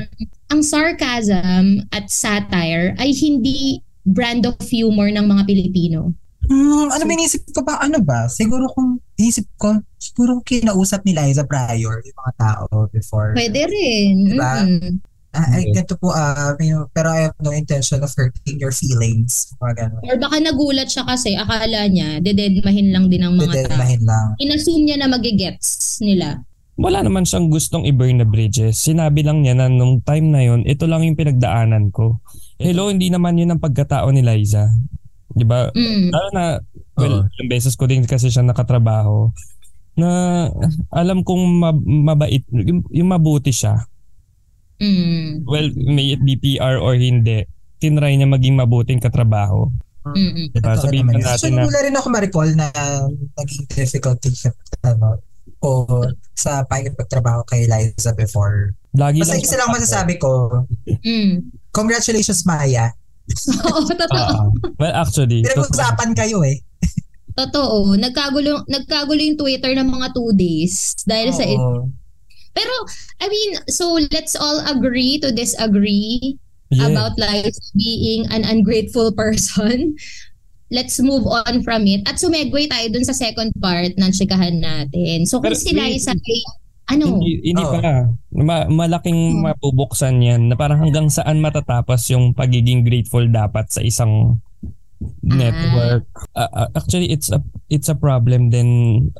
ang 0.48 0.60
sarcasm 0.62 1.82
at 1.90 2.06
satire 2.08 2.94
ay 2.96 3.10
hindi 3.12 3.80
brand 4.04 4.44
of 4.44 4.60
humor 4.68 5.08
ng 5.08 5.24
mga 5.24 5.42
Pilipino. 5.44 6.12
Hmm, 6.44 6.92
ano 6.92 7.02
may 7.08 7.16
inisip 7.16 7.48
ko 7.56 7.64
ba? 7.64 7.80
Ano 7.80 8.04
ba? 8.04 8.28
Siguro 8.28 8.68
kung 8.68 9.00
inisip 9.16 9.48
ko, 9.56 9.80
siguro 9.96 10.44
kinausap 10.44 11.00
ni 11.08 11.16
Liza 11.16 11.48
prior 11.48 12.04
yung 12.04 12.18
mga 12.20 12.32
tao 12.36 12.84
before. 12.92 13.32
Pwede 13.32 13.64
rin. 13.64 14.36
Diba? 14.36 14.52
Mm. 14.60 15.00
Ah, 15.34 15.50
ay, 15.50 15.66
Okay. 15.66 15.82
ganito 15.82 15.94
po, 15.98 16.14
ah, 16.14 16.54
you 16.62 16.70
know, 16.70 16.86
pero 16.94 17.10
I 17.10 17.26
have 17.26 17.36
no 17.42 17.50
intention 17.50 18.00
of 18.00 18.14
hurting 18.14 18.56
your 18.56 18.70
feelings. 18.70 19.50
Mga. 19.58 19.90
Or 20.06 20.16
baka 20.16 20.38
nagulat 20.38 20.88
siya 20.88 21.02
kasi 21.02 21.34
akala 21.34 21.90
niya 21.90 22.22
dededmahin 22.22 22.94
lang 22.94 23.10
din 23.10 23.26
ng 23.26 23.34
mga 23.34 23.42
tao. 23.42 23.54
Dededmahin 23.66 24.02
lang. 24.06 24.26
Inassume 24.38 24.86
niya 24.86 24.96
na 25.02 25.10
magigets 25.10 25.98
nila. 25.98 26.46
Wala 26.74 27.02
naman 27.02 27.22
siyang 27.22 27.50
gustong 27.50 27.86
i-burn 27.86 28.18
na 28.18 28.26
bridges. 28.26 28.82
Sinabi 28.82 29.22
lang 29.22 29.42
niya 29.42 29.54
na 29.54 29.70
nung 29.70 30.02
time 30.02 30.30
na 30.30 30.42
yon, 30.42 30.66
ito 30.66 30.86
lang 30.86 31.06
yung 31.06 31.14
pinagdaanan 31.14 31.94
ko. 31.94 32.18
Hello, 32.58 32.90
hindi 32.90 33.10
naman 33.10 33.38
yun 33.38 33.54
ang 33.54 33.62
pagkatao 33.62 34.10
ni 34.10 34.22
Liza. 34.22 34.70
Di 35.30 35.46
ba? 35.46 35.70
Mm. 35.70 36.10
Lalo 36.10 36.28
na, 36.34 36.44
well, 36.94 37.26
ilang 37.26 37.50
beses 37.50 37.74
ko 37.74 37.86
din 37.86 38.06
kasi 38.06 38.30
siya 38.30 38.42
nakatrabaho 38.42 39.30
na 39.94 40.10
alam 40.90 41.22
kong 41.22 41.42
mab- 41.58 41.86
mabait, 41.86 42.42
yung, 42.50 42.82
yung 42.90 43.08
mabuti 43.10 43.54
siya. 43.54 43.86
Mm. 44.82 45.46
Well, 45.46 45.68
may 45.76 46.14
it 46.14 46.22
be 46.22 46.34
PR 46.34 46.78
or 46.78 46.94
hindi, 46.98 47.46
tinry 47.78 48.14
niya 48.18 48.26
maging 48.26 48.58
mabuting 48.58 48.98
katrabaho. 48.98 49.70
Mm. 50.04 50.52
Diba? 50.52 50.76
Totoo 50.76 50.84
Sabihin 50.88 51.08
naman 51.08 51.22
natin 51.22 51.32
Actually, 51.32 51.56
na, 51.56 51.64
wala 51.64 51.80
rin 51.80 51.96
ako 51.96 52.06
ma-recall 52.12 52.50
na 52.52 52.66
naging 53.40 53.64
difficulty 53.72 54.30
siya 54.34 54.50
ano, 54.84 55.16
o 55.64 55.68
sa 56.36 56.60
pakikipagtrabaho 56.68 57.40
kay 57.48 57.64
Liza 57.64 58.12
before. 58.12 58.76
lagi 58.92 59.24
Basta 59.24 59.34
lang 59.34 59.42
isa 59.42 59.56
lang 59.56 59.70
masasabi 59.72 60.14
ko, 60.20 60.30
Mm. 61.04 61.48
congratulations 61.72 62.44
Maya. 62.44 62.92
Oo, 63.64 63.88
totoo. 63.88 64.12
Ah, 64.12 64.52
well, 64.76 64.94
actually. 64.94 65.40
Pinag-usapan 65.40 66.12
kayo 66.12 66.44
eh. 66.44 66.60
Totoo. 67.34 67.96
Nagkagulo, 67.98 68.62
nagkagulo 68.68 69.18
yung 69.18 69.40
Twitter 69.40 69.72
ng 69.74 69.88
mga 69.88 70.12
two 70.14 70.30
days 70.36 70.94
dahil 71.02 71.32
sa 71.34 71.42
Oo. 71.48 71.88
Pero, 72.54 72.74
I 73.18 73.26
mean, 73.26 73.50
so 73.66 73.98
let's 74.10 74.34
all 74.34 74.62
agree 74.64 75.18
to 75.20 75.30
disagree 75.30 76.38
Yeah. 76.72 76.90
about 76.90 77.14
Liza 77.14 77.60
being 77.76 78.26
an 78.32 78.42
ungrateful 78.42 79.12
person. 79.20 79.94
Let's 80.72 80.98
move 80.98 81.22
on 81.22 81.62
from 81.62 81.86
it. 81.86 82.02
At 82.08 82.18
sumegway 82.18 82.66
tayo 82.66 82.90
dun 82.90 83.04
sa 83.06 83.14
second 83.14 83.54
part 83.60 83.94
ng 83.94 84.10
chikahan 84.10 84.58
natin. 84.58 85.22
So 85.28 85.38
kung 85.38 85.54
Pero 85.54 85.60
si 85.60 85.70
wait. 85.70 86.02
Liza 86.02 86.16
ay, 86.16 86.40
ano? 86.90 87.20
Hindi, 87.20 87.32
hindi 87.46 87.62
Oo. 87.62 87.72
pa. 87.78 88.10
Ma- 88.34 88.66
malaking 88.66 89.38
Hmm. 89.38 89.54
mabubuksan 89.54 90.18
yan 90.18 90.50
na 90.50 90.56
parang 90.58 90.82
hanggang 90.82 91.06
saan 91.06 91.38
matatapos 91.38 92.10
yung 92.10 92.34
pagiging 92.34 92.82
grateful 92.82 93.22
dapat 93.28 93.70
sa 93.70 93.78
isang 93.78 94.40
network. 95.22 96.08
Ah, 96.34 96.48
ah, 96.50 96.68
actually, 96.74 97.12
it's 97.12 97.28
a 97.30 97.38
it's 97.68 97.92
a 97.92 97.94
problem 97.94 98.50
then 98.50 98.70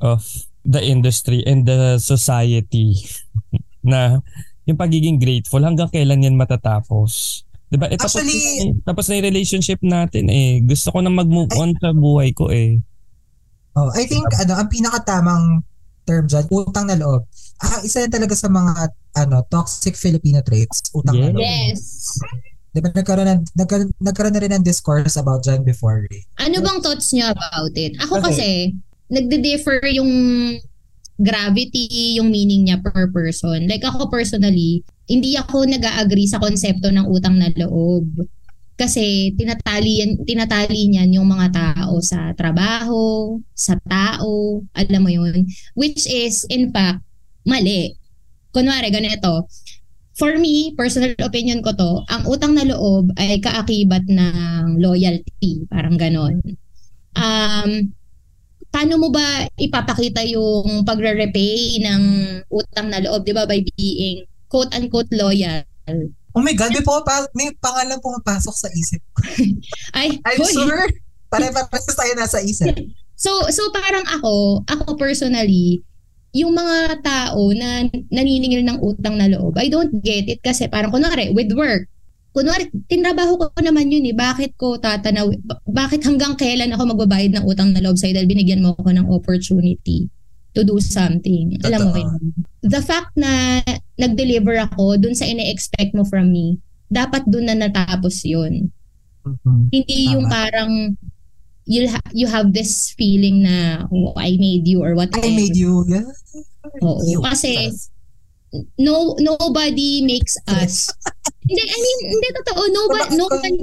of 0.01 0.25
the 0.65 0.81
industry 0.81 1.45
and 1.45 1.65
the 1.65 1.97
society 1.97 2.97
na 3.85 4.21
yung 4.65 4.81
pagiging 4.81 5.21
grateful 5.21 5.61
hanggang 5.61 5.89
kailan 5.89 6.25
yan 6.25 6.35
matatapos. 6.35 7.45
'Di 7.69 7.77
ba? 7.77 7.87
Eh, 7.87 8.01
tapos, 8.01 8.17
Actually- 8.17 8.73
na- 8.73 8.81
tapos 8.83 9.05
na 9.07 9.21
yung 9.21 9.29
relationship 9.29 9.81
natin 9.81 10.29
eh. 10.29 10.61
Gusto 10.61 10.89
ko 10.89 10.99
na 10.99 11.13
mag-move 11.13 11.53
on 11.55 11.77
sa 11.77 11.93
buhay 11.93 12.33
ko 12.33 12.49
eh. 12.49 12.81
Oh, 13.75 13.91
I 13.93 14.07
think 14.07 14.25
ano 14.39 14.55
ang 14.55 14.71
pinakatamang 14.71 15.67
term 16.05 16.25
dyan, 16.25 16.47
utang 16.49 16.87
na 16.87 16.95
loob. 16.95 17.27
Ah, 17.59 17.81
isa 17.83 18.01
yan 18.01 18.13
talaga 18.13 18.33
sa 18.33 18.47
mga 18.47 18.89
ano 19.17 19.43
toxic 19.49 19.97
Filipino 19.97 20.41
traits, 20.41 20.93
utang 20.93 21.17
na 21.19 21.29
Yes. 21.29 21.35
loob. 21.35 21.43
Yes. 21.43 21.83
Di 22.71 22.79
ba 22.79 22.91
nagkaroon, 22.91 23.29
ng, 23.29 23.43
nagkaroon, 23.55 23.91
nagkaroon 23.99 24.35
na 24.35 24.43
rin 24.43 24.53
ng 24.53 24.65
discourse 24.65 25.15
about 25.15 25.43
dyan 25.43 25.63
before 25.63 26.03
eh. 26.09 26.23
Ano 26.39 26.59
bang 26.59 26.83
thoughts 26.83 27.11
niyo 27.11 27.31
about 27.31 27.71
it? 27.75 27.95
Ako 28.03 28.19
Okay. 28.19 28.25
kasi, 28.27 28.49
nagde-differ 29.09 29.85
yung 29.93 30.13
gravity, 31.21 32.19
yung 32.19 32.31
meaning 32.31 32.67
niya 32.67 32.83
per 32.83 33.07
person. 33.15 33.71
Like 33.71 33.87
ako 33.87 34.11
personally, 34.11 34.83
hindi 35.07 35.39
ako 35.39 35.69
nag-agree 35.69 36.27
sa 36.27 36.43
konsepto 36.43 36.91
ng 36.91 37.07
utang 37.07 37.39
na 37.39 37.53
loob. 37.55 38.09
Kasi 38.75 39.31
tinatali, 39.39 40.03
yan, 40.03 40.27
tinatali 40.27 40.91
niyan 40.91 41.15
yung 41.15 41.31
mga 41.31 41.55
tao 41.55 42.03
sa 42.03 42.35
trabaho, 42.35 43.39
sa 43.55 43.79
tao, 43.87 44.59
alam 44.75 45.03
mo 45.07 45.11
yun. 45.15 45.47
Which 45.79 46.11
is, 46.11 46.43
in 46.51 46.75
fact, 46.75 46.99
mali. 47.47 47.95
Kunwari, 48.51 48.91
ganito. 48.91 49.47
For 50.19 50.35
me, 50.39 50.75
personal 50.75 51.15
opinion 51.23 51.63
ko 51.63 51.75
to, 51.75 52.03
ang 52.11 52.27
utang 52.27 52.59
na 52.59 52.67
loob 52.67 53.15
ay 53.15 53.39
kaakibat 53.39 54.11
ng 54.11 54.83
loyalty. 54.83 55.67
Parang 55.71 55.95
ganon. 55.95 56.43
Um, 57.15 57.95
paano 58.75 58.99
mo 58.99 59.15
ba 59.15 59.47
ipapakita 59.55 60.27
yung 60.27 60.83
pagre-repay 60.83 61.79
ng 61.79 62.03
utang 62.51 62.91
na 62.91 62.99
loob, 62.99 63.23
di 63.23 63.31
ba, 63.31 63.47
by 63.47 63.63
being 63.79 64.27
quote-unquote 64.51 65.15
loyal? 65.15 65.63
Oh 66.35 66.43
my 66.43 66.51
God, 66.59 66.75
may, 66.75 66.83
pumapa- 66.83 67.31
may 67.39 67.55
pangalan 67.63 68.03
pumapasok 68.03 68.51
sa 68.51 68.67
isip. 68.75 68.99
Ay, 69.99 70.19
I'm 70.27 70.43
hoy! 70.43 70.51
sure. 70.51 70.91
Pare-pares 71.31 71.95
tayo 71.95 72.13
nasa 72.19 72.43
isip. 72.43 72.75
So, 73.15 73.31
so 73.47 73.71
parang 73.71 74.03
ako, 74.11 74.67
ako 74.67 74.99
personally, 74.99 75.87
yung 76.35 76.51
mga 76.51 76.99
tao 77.07 77.55
na 77.55 77.87
naniningil 78.11 78.67
ng 78.67 78.83
utang 78.83 79.15
na 79.15 79.31
loob, 79.31 79.55
I 79.55 79.71
don't 79.71 80.03
get 80.03 80.27
it 80.27 80.43
kasi 80.43 80.67
parang 80.67 80.91
kunwari, 80.91 81.31
with 81.31 81.55
work, 81.55 81.87
kunwari, 82.35 82.67
tinrabaho 82.91 83.39
ko 83.39 83.47
naman 83.63 83.89
yun 83.89 84.03
eh, 84.05 84.13
bakit 84.13 84.59
ko 84.59 84.75
tatanaw, 84.75 85.31
ba- 85.47 85.63
bakit 85.65 86.03
hanggang 86.03 86.35
kailan 86.35 86.75
ako 86.75 86.91
magbabayad 86.91 87.31
ng 87.39 87.47
utang 87.47 87.71
na 87.71 87.79
loob 87.79 87.95
sa'yo 87.95 88.19
dahil 88.19 88.27
binigyan 88.27 88.59
mo 88.61 88.75
ako 88.75 88.91
ng 88.91 89.07
opportunity 89.07 90.11
to 90.51 90.67
do 90.67 90.83
something. 90.83 91.55
Alam 91.63 91.81
mo 91.81 91.91
Totoo. 91.95 92.03
yun. 92.03 92.23
The 92.67 92.83
fact 92.83 93.15
na 93.15 93.63
nag-deliver 93.95 94.59
ako 94.59 94.99
dun 94.99 95.15
sa 95.15 95.25
ine-expect 95.25 95.95
mo 95.95 96.03
from 96.03 96.35
me, 96.35 96.59
dapat 96.91 97.23
dun 97.31 97.47
na 97.47 97.55
natapos 97.55 98.27
yun. 98.27 98.71
Mhm. 99.25 99.71
Hindi 99.71 99.99
yung 100.11 100.27
Tama. 100.27 100.35
parang 100.35 100.71
you 101.65 101.89
ha- 101.89 102.13
you 102.13 102.29
have 102.29 102.53
this 102.53 102.93
feeling 102.93 103.41
na 103.41 103.89
oh, 103.89 104.13
I 104.21 104.37
made 104.37 104.69
you 104.69 104.85
or 104.85 104.93
whatever. 104.93 105.25
I 105.25 105.33
made 105.33 105.57
you. 105.57 105.81
Yeah. 105.89 106.05
Oo. 106.85 107.01
You. 107.09 107.25
Kasi 107.25 107.73
no 108.79 109.17
nobody 109.19 110.05
makes 110.05 110.37
us. 110.45 110.93
hindi 111.45 111.63
I 111.63 111.79
mean 111.79 111.99
hindi 112.13 112.29
totoo 112.41 112.63
no 112.73 112.83
Bakit 112.89 113.11
one 113.21 113.59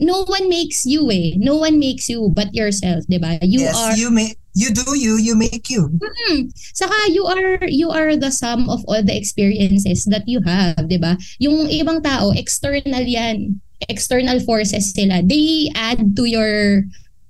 no 0.00 0.24
one 0.24 0.48
makes 0.48 0.84
you 0.84 1.08
eh. 1.10 1.36
No 1.36 1.56
one 1.56 1.78
makes 1.78 2.08
you 2.08 2.32
but 2.32 2.52
yourself, 2.52 3.04
'di 3.08 3.18
ba? 3.18 3.40
You 3.40 3.64
yes, 3.64 3.76
are 3.76 3.96
you 3.96 4.12
make 4.12 4.36
you 4.56 4.72
do 4.72 4.96
you, 4.96 5.20
you 5.20 5.36
make 5.36 5.68
you. 5.68 5.88
Hmm. 6.00 6.48
Saka 6.52 6.96
you 7.12 7.24
are 7.28 7.60
you 7.68 7.88
are 7.92 8.16
the 8.16 8.32
sum 8.32 8.68
of 8.68 8.84
all 8.88 9.02
the 9.02 9.16
experiences 9.16 10.04
that 10.08 10.24
you 10.28 10.40
have, 10.44 10.88
'di 10.88 11.00
ba? 11.00 11.16
Yung 11.40 11.68
ibang 11.68 12.04
tao 12.04 12.32
external 12.32 13.04
'yan. 13.04 13.60
External 13.88 14.40
forces 14.40 14.96
sila. 14.96 15.20
They 15.20 15.68
add 15.76 16.16
to 16.16 16.24
your 16.24 16.84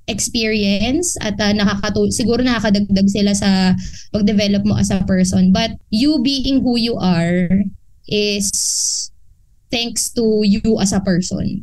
experience 0.07 1.19
at 1.19 1.35
uh, 1.43 1.51
nakakatu 1.51 2.15
siguro 2.15 2.39
nakakadagdag 2.39 3.11
sila 3.11 3.35
sa 3.35 3.75
pag-develop 4.15 4.63
mo 4.63 4.79
as 4.79 4.95
a 4.95 5.03
person. 5.03 5.51
But 5.51 5.75
you 5.91 6.23
being 6.23 6.63
who 6.63 6.79
you 6.79 6.95
are 7.03 7.51
is 8.07 9.11
thanks 9.77 10.09
to 10.09 10.25
you 10.41 10.81
as 10.81 10.97
a 10.97 11.01
person. 11.01 11.61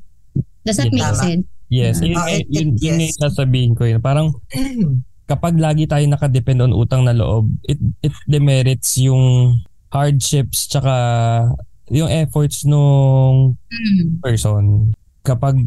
Does 0.61 0.77
that 0.77 0.87
Yeah. 0.87 0.95
make 0.95 1.09
Tama. 1.09 1.23
sense? 1.25 1.45
Yes, 1.67 1.97
yun, 1.99 2.13
it- 2.29 2.45
it- 2.45 2.49
yun, 2.53 2.67
yun 2.77 2.95
yes. 3.01 3.17
yung 3.17 3.17
sasabihin 3.25 3.73
ko 3.73 3.89
yun. 3.89 3.97
Parang 3.97 4.29
kapag 5.31 5.57
lagi 5.57 5.89
tayo 5.89 6.05
nakadepend 6.05 6.61
on 6.61 6.77
utang 6.77 7.01
na 7.01 7.17
loob, 7.17 7.49
it 7.65 7.81
it 8.05 8.13
demerits 8.29 9.01
yung 9.01 9.57
hardships 9.89 10.69
tsaka 10.69 10.93
yung 11.89 12.07
efforts 12.07 12.61
nung 12.63 13.57
Mm. 13.73 14.21
person. 14.21 14.93
Kapag 15.25 15.57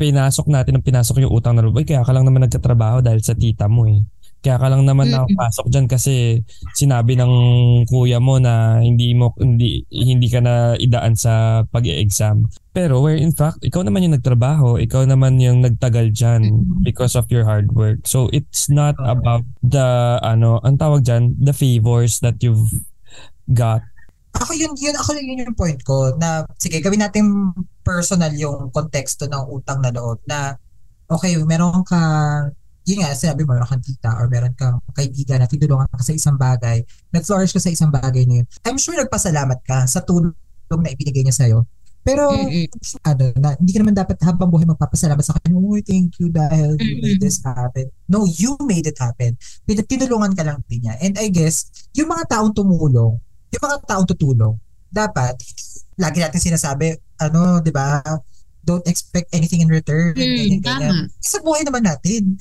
pinasok 0.00 0.48
natin 0.48 0.78
ng 0.78 0.86
pinasok 0.86 1.20
yung 1.20 1.34
utang 1.34 1.52
na 1.52 1.62
loob, 1.62 1.76
ay 1.76 1.84
kaya 1.84 2.00
ka 2.00 2.12
lang 2.14 2.24
naman 2.24 2.46
nagtatrabaho 2.46 3.04
dahil 3.04 3.20
sa 3.20 3.36
tita 3.36 3.68
mo 3.68 3.84
eh. 3.84 4.00
Kaya 4.44 4.60
ka 4.60 4.68
lang 4.68 4.84
naman 4.84 5.08
Mm. 5.08 5.14
nakapasok 5.16 5.66
dyan 5.72 5.86
kasi 5.88 6.44
sinabi 6.76 7.16
ng 7.16 7.32
kuya 7.88 8.20
mo 8.20 8.36
na 8.36 8.76
hindi 8.76 9.16
mo 9.16 9.32
hindi 9.40 9.88
hindi 9.88 10.28
ka 10.28 10.44
na 10.44 10.54
idaan 10.76 11.16
sa 11.16 11.64
pag-exam. 11.64 12.44
Pero 12.76 13.00
where 13.00 13.16
in 13.16 13.32
fact, 13.32 13.64
ikaw 13.64 13.80
naman 13.80 14.04
yung 14.04 14.20
nagtrabaho, 14.20 14.76
ikaw 14.76 15.08
naman 15.08 15.40
yung 15.40 15.64
nagtagal 15.64 16.12
dyan 16.12 16.44
Mhm. 16.44 16.84
because 16.84 17.16
of 17.16 17.24
your 17.32 17.48
hard 17.48 17.72
work. 17.72 18.04
So 18.04 18.28
it's 18.36 18.68
not 18.68 19.00
Okay. 19.00 19.16
about 19.16 19.48
the 19.64 20.20
ano, 20.20 20.60
ang 20.60 20.76
tawag 20.76 21.08
dyan, 21.08 21.40
the 21.40 21.56
favors 21.56 22.20
that 22.20 22.36
you've 22.44 22.68
got. 23.48 23.80
Ako 24.34 24.50
yun, 24.52 24.74
yun, 24.76 24.92
ako 24.92 25.14
yun 25.14 25.40
yung 25.40 25.56
point 25.56 25.80
ko 25.80 26.12
na 26.18 26.44
sige, 26.58 26.84
gawin 26.84 27.00
natin 27.00 27.54
personal 27.80 28.34
yung 28.34 28.68
konteksto 28.68 29.24
ng 29.24 29.46
utang 29.48 29.80
na 29.80 29.88
loob 29.88 30.20
na 30.28 30.58
okay, 31.06 31.38
meron 31.40 31.80
ka 31.80 31.96
yun 32.84 33.00
nga, 33.00 33.16
sinabi 33.16 33.48
mo, 33.48 33.56
meron 33.56 33.68
kang 33.68 33.84
tita 33.84 34.12
or 34.20 34.28
meron 34.28 34.52
kang 34.52 34.76
kaibigan 34.92 35.40
na 35.40 35.48
tinulungan 35.48 35.88
ka 35.88 36.04
sa 36.04 36.12
isang 36.12 36.36
bagay, 36.36 36.84
nag-flourish 37.10 37.56
ka 37.56 37.60
sa 37.60 37.72
isang 37.72 37.88
bagay 37.88 38.28
na 38.28 38.44
yun. 38.44 38.46
I'm 38.68 38.76
sure 38.76 38.96
nagpasalamat 38.96 39.64
ka 39.64 39.88
sa 39.88 40.04
tulong 40.04 40.36
na 40.68 40.92
ibinigay 40.92 41.24
niya 41.24 41.32
sa'yo. 41.32 41.64
Pero, 42.04 42.28
Mm-mm. 42.28 42.68
ano, 43.08 43.32
na, 43.40 43.56
hindi 43.56 43.72
ka 43.72 43.80
naman 43.80 43.96
dapat 43.96 44.20
habang 44.20 44.52
buhay 44.52 44.68
magpapasalamat 44.68 45.24
sa 45.24 45.32
kanya, 45.40 45.56
oh, 45.56 45.80
thank 45.80 46.12
you 46.20 46.28
dahil 46.28 46.76
you 46.76 47.00
made 47.00 47.16
this 47.16 47.40
happen. 47.40 47.88
No, 48.04 48.28
you 48.28 48.60
made 48.68 48.84
it 48.84 49.00
happen. 49.00 49.40
Tinulungan 49.64 50.36
ka 50.36 50.44
lang 50.44 50.60
din 50.68 50.84
niya. 50.84 51.00
And 51.00 51.16
I 51.16 51.32
guess, 51.32 51.88
yung 51.96 52.12
mga 52.12 52.36
taong 52.36 52.52
tumulong, 52.52 53.16
yung 53.56 53.62
mga 53.64 53.88
taong 53.88 54.04
tutulong, 54.04 54.60
dapat 54.92 55.40
lagi 55.96 56.20
natin 56.20 56.44
sinasabi, 56.44 56.92
ano, 57.24 57.64
di 57.64 57.72
ba, 57.72 58.04
don't 58.60 58.84
expect 58.84 59.32
anything 59.32 59.64
in 59.64 59.72
return. 59.72 60.12
Mm, 60.12 60.60
ganyan, 60.60 60.60
ganyan. 60.60 60.96
Sa 61.24 61.40
buhay 61.40 61.64
naman 61.64 61.88
natin. 61.88 62.36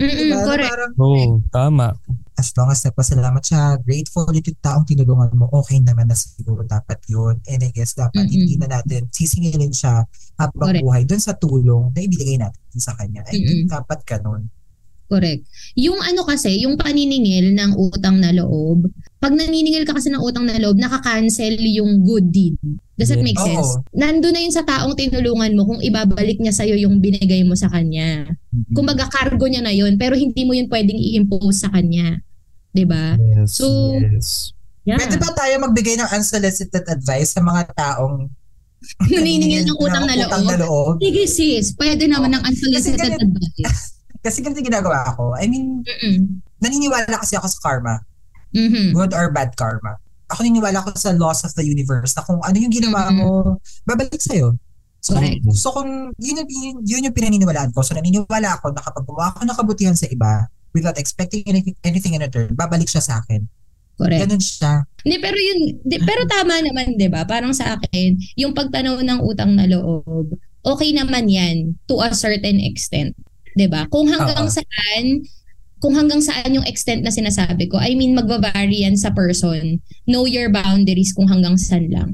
Mm-mm, 0.00 0.16
Diba? 0.16 0.40
Correct. 0.48 0.72
Parang, 0.72 0.92
Oo, 0.96 1.40
tama. 1.52 1.86
as 2.32 2.48
long 2.56 2.72
as 2.72 2.80
nagpasalamat 2.82 3.42
siya, 3.44 3.76
grateful 3.84 4.24
yung 4.32 4.42
taong 4.64 4.88
tinulungan 4.88 5.30
mo, 5.36 5.46
okay 5.52 5.78
naman 5.78 6.08
na 6.08 6.16
siguro 6.16 6.64
dapat 6.64 6.98
yun. 7.06 7.36
And 7.44 7.60
I 7.60 7.70
guess 7.70 7.92
dapat 7.92 8.24
Mm-mm. 8.24 8.34
hindi 8.34 8.54
na 8.56 8.80
natin 8.80 9.06
sisingilin 9.12 9.70
siya 9.70 10.02
habang 10.40 10.72
Correct. 10.72 10.82
buhay 10.82 11.02
dun 11.04 11.20
sa 11.22 11.36
tulong 11.36 11.92
na 11.92 12.00
ibigay 12.00 12.40
natin 12.40 12.78
sa 12.80 12.96
kanya. 12.96 13.22
I 13.28 13.36
think 13.36 13.68
Mm-mm. 13.68 13.70
dapat 13.70 14.00
ganun. 14.08 14.48
Correct. 15.12 15.44
Yung 15.76 16.00
ano 16.00 16.24
kasi, 16.24 16.64
yung 16.64 16.80
paniningil 16.80 17.52
ng 17.52 17.76
utang 17.76 18.16
na 18.16 18.32
loob, 18.32 18.88
pag 19.20 19.36
naniningil 19.36 19.84
ka 19.84 19.92
kasi 19.92 20.08
ng 20.08 20.24
utang 20.24 20.48
na 20.48 20.56
loob, 20.56 20.80
nakakancel 20.80 21.52
yung 21.60 22.00
good 22.00 22.32
deed. 22.32 22.56
Does 23.02 23.10
that 23.10 23.20
make 23.20 23.36
sense? 23.36 23.82
Nandun 23.90 24.30
na 24.30 24.40
yun 24.40 24.50
sa 24.50 24.62
taong 24.62 24.94
tinulungan 24.94 25.52
mo 25.52 25.66
kung 25.66 25.80
ibabalik 25.80 26.38
niya 26.38 26.54
sa'yo 26.54 26.78
yung 26.78 27.02
binigay 27.02 27.42
mo 27.42 27.52
sa 27.52 27.66
kanya. 27.66 28.30
Mm-hmm. 28.48 28.72
Kumbaga 28.72 29.10
cargo 29.10 29.42
niya 29.44 29.60
na 29.60 29.70
yun, 29.70 29.94
pero 29.94 30.14
hindi 30.14 30.46
mo 30.46 30.54
yun 30.54 30.66
pwedeng 30.66 30.94
i-impose 30.94 31.66
sa 31.66 31.68
kanya. 31.68 32.22
'Di 32.70 32.86
ba? 32.86 33.18
Yes, 33.18 33.58
So- 33.58 33.98
yes. 33.98 34.54
Yeah. 34.82 34.98
Pwede 34.98 35.14
ba 35.16 35.30
tayo 35.30 35.54
magbigay 35.60 35.94
ng 35.94 36.10
unsolicited 36.10 36.82
advice 36.86 37.34
sa 37.34 37.40
mga 37.40 37.70
taong 37.72 38.26
Naniningil 39.14 39.62
ng 39.62 39.78
utang 39.78 40.10
na 40.10 40.18
utang 40.18 40.42
na 40.42 40.58
loob. 40.58 40.98
loob? 40.98 41.02
Sige 41.02 41.22
sis, 41.26 41.70
pwede 41.78 42.10
naman 42.10 42.34
ng 42.34 42.42
unsolicited 42.42 42.98
Kasi 42.98 43.14
ganun- 43.14 43.30
advice. 43.30 43.78
Kasi 44.26 44.38
ganito 44.38 44.58
ginagawa 44.58 45.02
ko. 45.14 45.34
I 45.34 45.46
mean, 45.46 45.82
Mm-mm. 45.82 46.38
naniniwala 46.58 47.10
kasi 47.18 47.34
ako 47.34 47.46
sa 47.46 47.58
karma. 47.58 48.06
Mhm. 48.54 48.94
Good 48.94 49.14
or 49.14 49.30
bad 49.30 49.50
karma. 49.54 49.98
Ako 50.32 50.40
naniniwala 50.42 50.80
ko 50.82 50.88
sa 50.96 51.12
laws 51.12 51.44
of 51.44 51.52
the 51.54 51.64
universe 51.64 52.16
na 52.16 52.24
kung 52.24 52.40
ano 52.40 52.56
yung 52.56 52.72
ginawa 52.72 53.12
mo, 53.12 53.60
babalik 53.84 54.18
sa'yo. 54.18 54.56
So, 55.02 55.18
Correct. 55.18 55.42
so 55.58 55.74
kung 55.74 56.14
yun, 56.16 56.46
yun, 56.46 56.78
yun 56.86 57.06
yung 57.10 57.16
pinaniniwalaan 57.16 57.74
ko. 57.74 57.82
So 57.82 57.92
naniniwala 57.92 58.56
ako 58.56 58.70
na 58.70 58.82
kapag 58.86 59.04
gumawa 59.04 59.34
ako 59.34 59.44
ng 59.44 59.58
kabutihan 59.58 59.98
sa 59.98 60.06
iba 60.06 60.46
without 60.72 60.94
expecting 60.96 61.42
anything, 61.44 61.74
anything 61.82 62.14
in 62.14 62.22
return, 62.22 62.54
babalik 62.54 62.86
siya 62.86 63.02
sa 63.02 63.18
akin. 63.20 63.44
Correct. 63.98 64.20
Ganun 64.24 64.40
siya. 64.40 64.86
Hindi, 65.04 65.16
pero 65.20 65.36
yun, 65.36 65.58
di, 65.84 65.96
pero 66.06 66.22
tama 66.24 66.54
naman, 66.64 66.96
di 66.96 67.10
ba? 67.10 67.26
Parang 67.28 67.52
sa 67.52 67.76
akin, 67.76 68.16
yung 68.38 68.56
pagtanaw 68.56 69.02
ng 69.02 69.20
utang 69.20 69.52
na 69.52 69.68
loob, 69.68 70.38
okay 70.62 70.94
naman 70.94 71.28
yan 71.28 71.76
to 71.90 71.98
a 72.00 72.14
certain 72.14 72.62
extent. 72.62 73.12
Di 73.52 73.68
ba? 73.68 73.84
Kung 73.92 74.08
hanggang 74.08 74.48
Oo. 74.48 74.54
saan, 74.54 75.04
kung 75.82 75.98
hanggang 75.98 76.22
saan 76.22 76.54
yung 76.54 76.62
extent 76.62 77.02
na 77.02 77.10
sinasabi 77.10 77.66
ko, 77.66 77.74
I 77.74 77.98
mean, 77.98 78.14
magbavari 78.14 78.86
yan 78.86 78.94
sa 78.94 79.10
person. 79.10 79.82
Know 80.06 80.30
your 80.30 80.46
boundaries 80.46 81.10
kung 81.10 81.26
hanggang 81.26 81.58
saan 81.58 81.90
lang. 81.90 82.10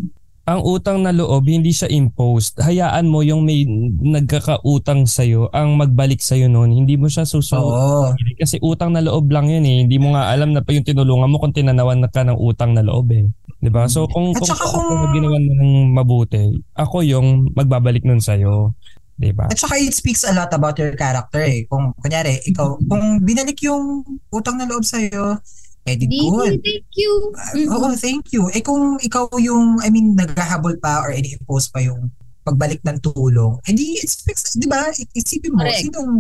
Ang 0.49 0.65
utang 0.65 1.05
na 1.05 1.13
loob, 1.13 1.45
hindi 1.45 1.77
siya 1.77 1.93
imposed. 1.93 2.57
Hayaan 2.57 3.05
mo 3.05 3.21
yung 3.21 3.45
may 3.45 3.69
nagkakautang 4.01 5.05
sa'yo 5.05 5.53
ang 5.53 5.77
magbalik 5.77 6.25
sa'yo 6.25 6.49
noon. 6.49 6.73
Hindi 6.73 6.97
mo 6.97 7.13
siya 7.13 7.29
susunod. 7.29 7.69
Oo. 7.69 8.17
Kasi 8.41 8.57
utang 8.65 8.97
na 8.97 9.05
loob 9.05 9.29
lang 9.29 9.53
yun 9.53 9.69
eh. 9.69 9.85
Hindi 9.85 10.01
mo 10.01 10.17
nga 10.17 10.33
alam 10.33 10.57
na 10.57 10.65
pa 10.65 10.73
yung 10.73 10.89
tinulungan 10.89 11.29
mo 11.29 11.37
kung 11.37 11.53
tinanawan 11.53 12.01
na 12.01 12.09
ka 12.09 12.25
ng 12.25 12.41
utang 12.41 12.73
na 12.73 12.81
loob 12.81 13.13
eh. 13.13 13.29
'Di 13.61 13.69
ba? 13.69 13.91
So 13.91 14.09
kung 14.09 14.33
At 14.33 14.41
kung, 14.41 14.49
ako 14.55 14.65
kung- 14.81 15.13
ginawan 15.13 15.43
mo 15.45 15.53
ng 15.53 15.73
mabuti, 15.93 16.43
ako 16.73 17.05
yung 17.05 17.53
magbabalik 17.53 18.09
nun 18.09 18.23
sa'yo. 18.23 18.73
'Di 18.73 19.08
ba? 19.35 19.51
At 19.51 19.59
saka 19.59 19.83
it 19.83 19.91
speaks 19.91 20.23
a 20.23 20.31
lot 20.31 20.55
about 20.55 20.79
your 20.79 20.95
character 20.95 21.43
eh. 21.43 21.67
Kung 21.67 21.91
kunyari, 21.99 22.39
ikaw, 22.47 22.79
kung 22.87 23.19
binalik 23.27 23.59
yung 23.67 24.07
utang 24.31 24.63
na 24.63 24.71
loob 24.71 24.87
sa'yo, 24.87 25.43
eh 25.89 25.97
di 25.99 26.07
good. 26.07 26.61
thank 26.61 26.93
you. 26.95 27.13
Uh. 27.35 27.75
Oo, 27.75 27.89
thank 27.97 28.31
you. 28.31 28.47
Eh 28.53 28.63
kung 28.63 29.01
ikaw 29.01 29.27
yung, 29.41 29.81
I 29.83 29.89
mean, 29.91 30.15
naghahabol 30.15 30.77
pa 30.79 31.03
or 31.03 31.11
ini-impose 31.11 31.73
pa 31.73 31.81
yung 31.83 32.13
pagbalik 32.45 32.81
ng 32.85 33.01
tulong, 33.03 33.59
eh 33.69 33.73
di, 33.75 33.99
expect, 34.01 34.57
di 34.57 34.69
ba? 34.71 34.89
Isipin 34.93 35.53
mo, 35.53 35.65
Correct. 35.65 35.85
sinong, 35.85 36.13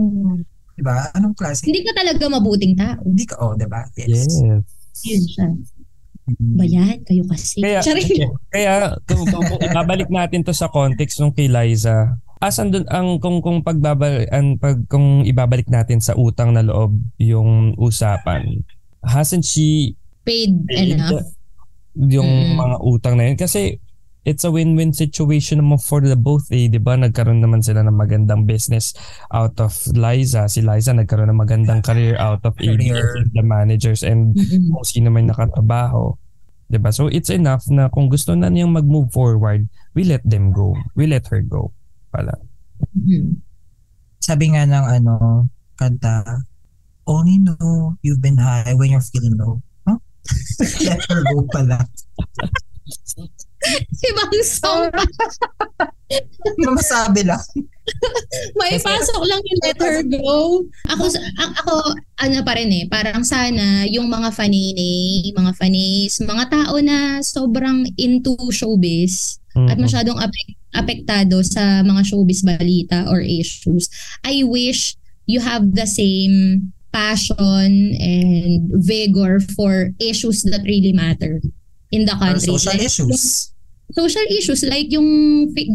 di 0.76 0.82
ba? 0.84 1.08
Anong 1.16 1.32
klase? 1.36 1.64
Hindi 1.64 1.84
ka 1.84 1.92
talaga 1.96 2.24
mabuting 2.28 2.74
tao. 2.76 3.00
Hindi 3.04 3.24
ka, 3.24 3.34
oh, 3.40 3.54
di 3.56 3.68
ba? 3.68 3.86
Yes. 3.96 4.42
Yun 5.04 5.24
siya. 5.24 5.48
Mhm. 6.28 6.54
Ba 6.60 6.64
yan? 6.68 6.96
Kayo 7.08 7.24
kasi. 7.24 7.64
Kaya, 7.64 7.80
Charing. 7.80 8.28
kaya 8.52 8.72
kung, 9.08 9.24
kung, 9.24 9.44
kung 9.48 9.60
ibabalik 9.64 10.12
natin 10.12 10.44
to 10.44 10.52
sa 10.52 10.68
context 10.68 11.16
ng 11.24 11.32
kay 11.32 11.48
Liza, 11.48 12.20
asan 12.38 12.70
dun 12.70 12.86
ang 12.88 13.18
kung 13.18 13.38
kung 13.38 13.60
pagbabalik 13.60 14.30
ang 14.30 14.54
pag 14.56 14.78
kung 14.86 15.22
ibabalik 15.22 15.66
natin 15.66 15.98
sa 15.98 16.14
utang 16.14 16.54
na 16.54 16.62
loob 16.62 16.94
yung 17.18 17.74
usapan. 17.74 18.62
Hasn't 19.00 19.42
she 19.42 19.94
Paid 20.22 20.66
enough. 20.70 21.24
yung 21.94 22.28
Mm. 22.28 22.54
mga 22.54 22.76
utang 22.80 23.14
na 23.16 23.26
yun 23.26 23.34
kasi 23.34 23.80
it's 24.22 24.44
a 24.44 24.52
win-win 24.52 24.92
situation 24.92 25.56
naman 25.56 25.80
for 25.80 25.98
the 25.98 26.12
both 26.12 26.46
eh, 26.52 26.68
'di 26.68 26.78
ba? 26.78 26.94
Nagkaroon 26.94 27.40
naman 27.40 27.58
sila 27.58 27.80
ng 27.80 27.96
magandang 27.96 28.44
business 28.44 28.92
out 29.32 29.56
of 29.56 29.72
Liza. 29.90 30.46
Si 30.46 30.60
Liza 30.60 30.92
nagkaroon 30.92 31.32
ng 31.32 31.40
magandang 31.40 31.80
career 31.80 32.14
out 32.20 32.44
of 32.44 32.52
Career. 32.54 32.76
ABS 32.76 33.18
and 33.18 33.30
the 33.32 33.42
managers 33.42 34.00
and 34.04 34.36
kung 34.68 34.84
sino 34.84 35.08
man 35.08 35.26
nakatrabaho. 35.26 36.12
'Di 36.68 36.76
ba? 36.76 36.92
So 36.92 37.08
it's 37.08 37.32
enough 37.32 37.64
na 37.72 37.88
kung 37.88 38.12
gusto 38.12 38.36
na 38.36 38.52
niyang 38.52 38.70
mag-move 38.70 39.08
forward, 39.08 39.64
we 39.96 40.04
let 40.04 40.20
them 40.22 40.52
go. 40.52 40.76
We 40.92 41.08
let 41.08 41.24
her 41.32 41.40
go. 41.40 41.72
Pala. 42.08 42.34
Mhm. 42.94 43.42
Sabi 44.18 44.52
nga 44.52 44.64
ng 44.64 44.86
ano, 45.00 45.14
kanta, 45.78 46.44
only 47.08 47.40
know 47.40 47.96
you've 48.04 48.20
been 48.20 48.36
high 48.36 48.74
when 48.76 48.92
you're 48.92 49.04
feeling 49.04 49.36
low. 49.40 49.62
Huh? 49.88 49.98
Let 50.84 51.00
her 51.08 51.20
go 51.24 51.44
pala. 51.48 51.80
Ibang 53.98 54.32
song. 54.44 54.92
Masabi 56.68 57.26
lang. 57.26 57.42
May 58.58 58.76
pasok 58.78 59.22
lang 59.24 59.40
yung 59.40 59.60
let 59.64 59.78
her 59.80 59.98
go. 60.04 60.62
Ako, 60.88 61.04
ako, 61.38 61.72
ano 62.18 62.38
pa 62.42 62.52
rin 62.54 62.70
eh, 62.72 62.84
parang 62.86 63.24
sana 63.24 63.84
yung 63.88 64.06
mga 64.06 64.30
fanini, 64.30 65.28
mga 65.32 65.52
fanis, 65.54 66.20
mga 66.20 66.44
tao 66.50 66.74
na 66.80 67.20
sobrang 67.20 67.88
into 67.96 68.36
showbiz 68.50 69.38
at 69.56 69.74
Mhm. 69.74 69.82
masyadong 69.88 70.18
apek- 70.20 70.56
apektado 70.70 71.40
sa 71.42 71.80
mga 71.82 72.04
showbiz 72.04 72.44
balita 72.44 73.08
or 73.08 73.18
issues, 73.18 73.88
I 74.22 74.44
wish 74.44 74.94
you 75.26 75.40
have 75.40 75.74
the 75.74 75.88
same 75.88 76.68
passion 76.88 77.92
and 78.00 78.64
vigor 78.80 79.40
for 79.54 79.92
issues 80.00 80.40
that 80.48 80.64
really 80.64 80.92
matter 80.92 81.40
in 81.90 82.04
the 82.04 82.16
Or 82.16 82.32
country. 82.32 82.48
social 82.48 82.74
Like, 82.76 82.84
issues. 82.84 83.52
Social 83.88 84.26
issues 84.28 84.60
like 84.64 84.92
yung 84.92 85.08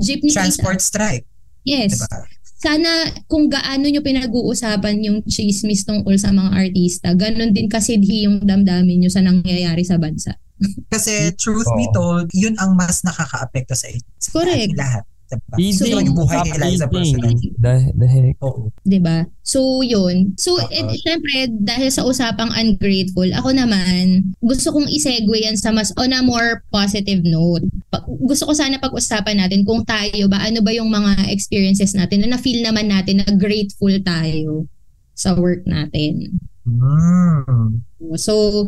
jeepney 0.01 0.29
Transport 0.29 0.81
strike. 0.81 1.25
Yes. 1.63 1.99
Diba? 1.99 2.27
Sana 2.63 3.11
kung 3.27 3.51
gaano 3.51 3.83
nyo 3.91 3.99
pinag-uusapan 3.99 5.03
yung 5.03 5.17
chismis 5.27 5.83
tungkol 5.83 6.15
sa 6.15 6.31
mga 6.31 6.55
artista, 6.55 7.11
ganun 7.11 7.51
din 7.51 7.67
kasidhi 7.67 8.23
yung 8.23 8.39
damdamin 8.39 9.03
nyo 9.03 9.11
sa 9.11 9.19
nangyayari 9.19 9.83
sa 9.83 9.99
bansa. 9.99 10.39
Kasi 10.87 11.11
truth 11.41 11.67
be 11.75 11.91
Oo. 11.91 11.95
told, 11.95 12.27
yun 12.31 12.55
ang 12.55 12.79
mas 12.79 13.03
nakaka-apekto 13.03 13.75
sa, 13.75 13.91
sa 14.15 14.29
Correct. 14.31 14.79
lahat. 14.79 15.03
Diba? 15.33 15.55
Easy. 15.57 15.79
So, 15.79 15.85
yun 15.89 16.05
yung 16.07 16.17
buhay 16.17 16.37
ni 16.41 16.49
Stop 16.49 16.57
Eliza 16.59 16.85
eating. 16.85 16.93
personally. 16.93 17.35
The, 17.57 17.73
the 17.95 18.07
heck? 18.07 18.35
Oo. 18.41 18.61
'di 18.83 18.99
ba? 18.99 19.17
So 19.41 19.59
'yun. 19.81 20.35
So 20.37 20.55
Oo. 20.55 20.67
eh, 20.69 20.83
syempre 20.99 21.47
dahil 21.51 21.89
sa 21.89 22.03
usapang 22.03 22.51
ungrateful, 22.53 23.27
ako 23.33 23.49
naman 23.51 24.33
gusto 24.39 24.71
kong 24.71 24.87
isegue 24.87 25.39
yan 25.43 25.55
sa 25.55 25.71
mas 25.71 25.89
on 25.95 26.11
a 26.11 26.21
more 26.21 26.61
positive 26.69 27.23
note. 27.23 27.63
Pa- 27.89 28.03
gusto 28.05 28.47
ko 28.47 28.53
sana 28.53 28.77
pag-usapan 28.77 29.41
natin 29.41 29.63
kung 29.63 29.83
tayo 29.83 30.27
ba 30.27 30.43
ano 30.43 30.59
ba 30.61 30.71
yung 30.71 30.89
mga 30.89 31.27
experiences 31.29 31.93
natin 31.93 32.23
na 32.23 32.37
na-feel 32.37 32.63
naman 32.63 32.87
natin 32.87 33.23
na 33.23 33.29
grateful 33.35 33.93
tayo 34.03 34.67
sa 35.13 35.33
work 35.37 35.63
natin. 35.65 36.37
Mm. 36.65 37.81
So 38.15 38.65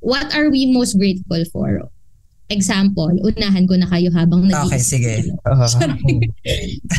what 0.00 0.30
are 0.34 0.48
we 0.48 0.70
most 0.70 0.96
grateful 0.96 1.42
for? 1.50 1.88
Example, 2.48 3.12
unahan 3.20 3.68
ko 3.68 3.76
na 3.76 3.84
kayo 3.88 4.08
habang 4.12 4.48
nag 4.48 4.68
Okay, 4.68 4.80
sige. 4.80 5.14
Ah, 5.44 5.68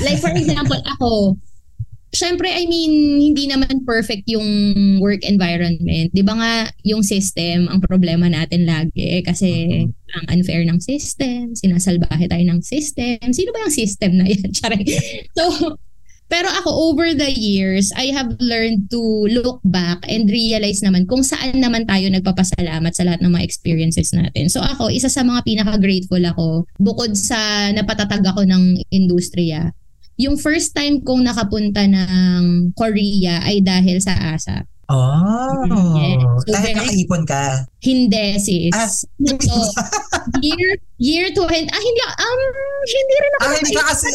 like 0.05 0.21
for 0.21 0.29
example, 0.29 0.77
ako, 0.97 1.37
syempre, 2.13 2.49
I 2.49 2.65
mean, 2.65 3.21
hindi 3.21 3.45
naman 3.49 3.85
perfect 3.85 4.25
yung 4.29 4.45
work 5.01 5.21
environment. 5.25 6.09
Di 6.13 6.21
ba 6.25 6.33
nga, 6.37 6.53
yung 6.85 7.05
system, 7.05 7.69
ang 7.69 7.81
problema 7.81 8.29
natin 8.29 8.65
lagi 8.65 9.21
kasi 9.25 9.85
ang 10.17 10.25
unfair 10.33 10.65
ng 10.65 10.81
system, 10.81 11.53
sinasalbahe 11.53 12.25
tayo 12.25 12.45
ng 12.49 12.61
system. 12.65 13.21
Sino 13.29 13.53
ba 13.53 13.65
yung 13.65 13.73
system 13.73 14.11
na 14.17 14.25
yan? 14.25 14.49
So, 15.37 15.77
pero 16.29 16.45
ako, 16.45 16.93
over 16.93 17.17
the 17.17 17.33
years, 17.33 17.89
I 17.97 18.13
have 18.13 18.37
learned 18.37 18.93
to 18.93 19.01
look 19.33 19.65
back 19.65 20.05
and 20.05 20.29
realize 20.29 20.85
naman 20.85 21.09
kung 21.09 21.25
saan 21.25 21.57
naman 21.57 21.89
tayo 21.89 22.05
nagpapasalamat 22.13 22.93
sa 22.93 23.01
lahat 23.01 23.25
ng 23.25 23.33
mga 23.33 23.45
experiences 23.49 24.13
natin. 24.13 24.45
So 24.45 24.61
ako, 24.61 24.93
isa 24.93 25.09
sa 25.09 25.25
mga 25.25 25.41
pinaka-grateful 25.41 26.21
ako, 26.21 26.69
bukod 26.77 27.17
sa 27.17 27.73
napatatag 27.73 28.21
ako 28.21 28.45
ng 28.45 28.77
industriya, 28.93 29.73
yung 30.21 30.37
first 30.37 30.77
time 30.77 31.01
kong 31.01 31.25
nakapunta 31.25 31.89
ng 31.89 32.71
Korea 32.77 33.41
ay 33.41 33.65
dahil 33.65 33.97
sa 33.97 34.13
ASA. 34.13 34.69
Oh. 34.89 35.69
Yeah. 35.69 36.17
So, 36.17 36.49
Dahil 36.49 36.73
nakaipon 36.81 37.21
ka. 37.29 37.69
Hindi, 37.77 38.41
sis. 38.41 38.73
Ah, 38.73 38.89
So, 38.89 39.05
year, 40.41 40.81
year 40.97 41.29
20, 41.29 41.45
ah, 41.45 41.77
hindi, 41.77 42.01
um, 42.09 42.41
hindi 42.89 43.15
rin 43.21 43.31
ako 43.37 43.43
Ah, 43.45 43.53
hindi 43.53 43.73
ka 43.77 43.83
kasi, 43.85 44.07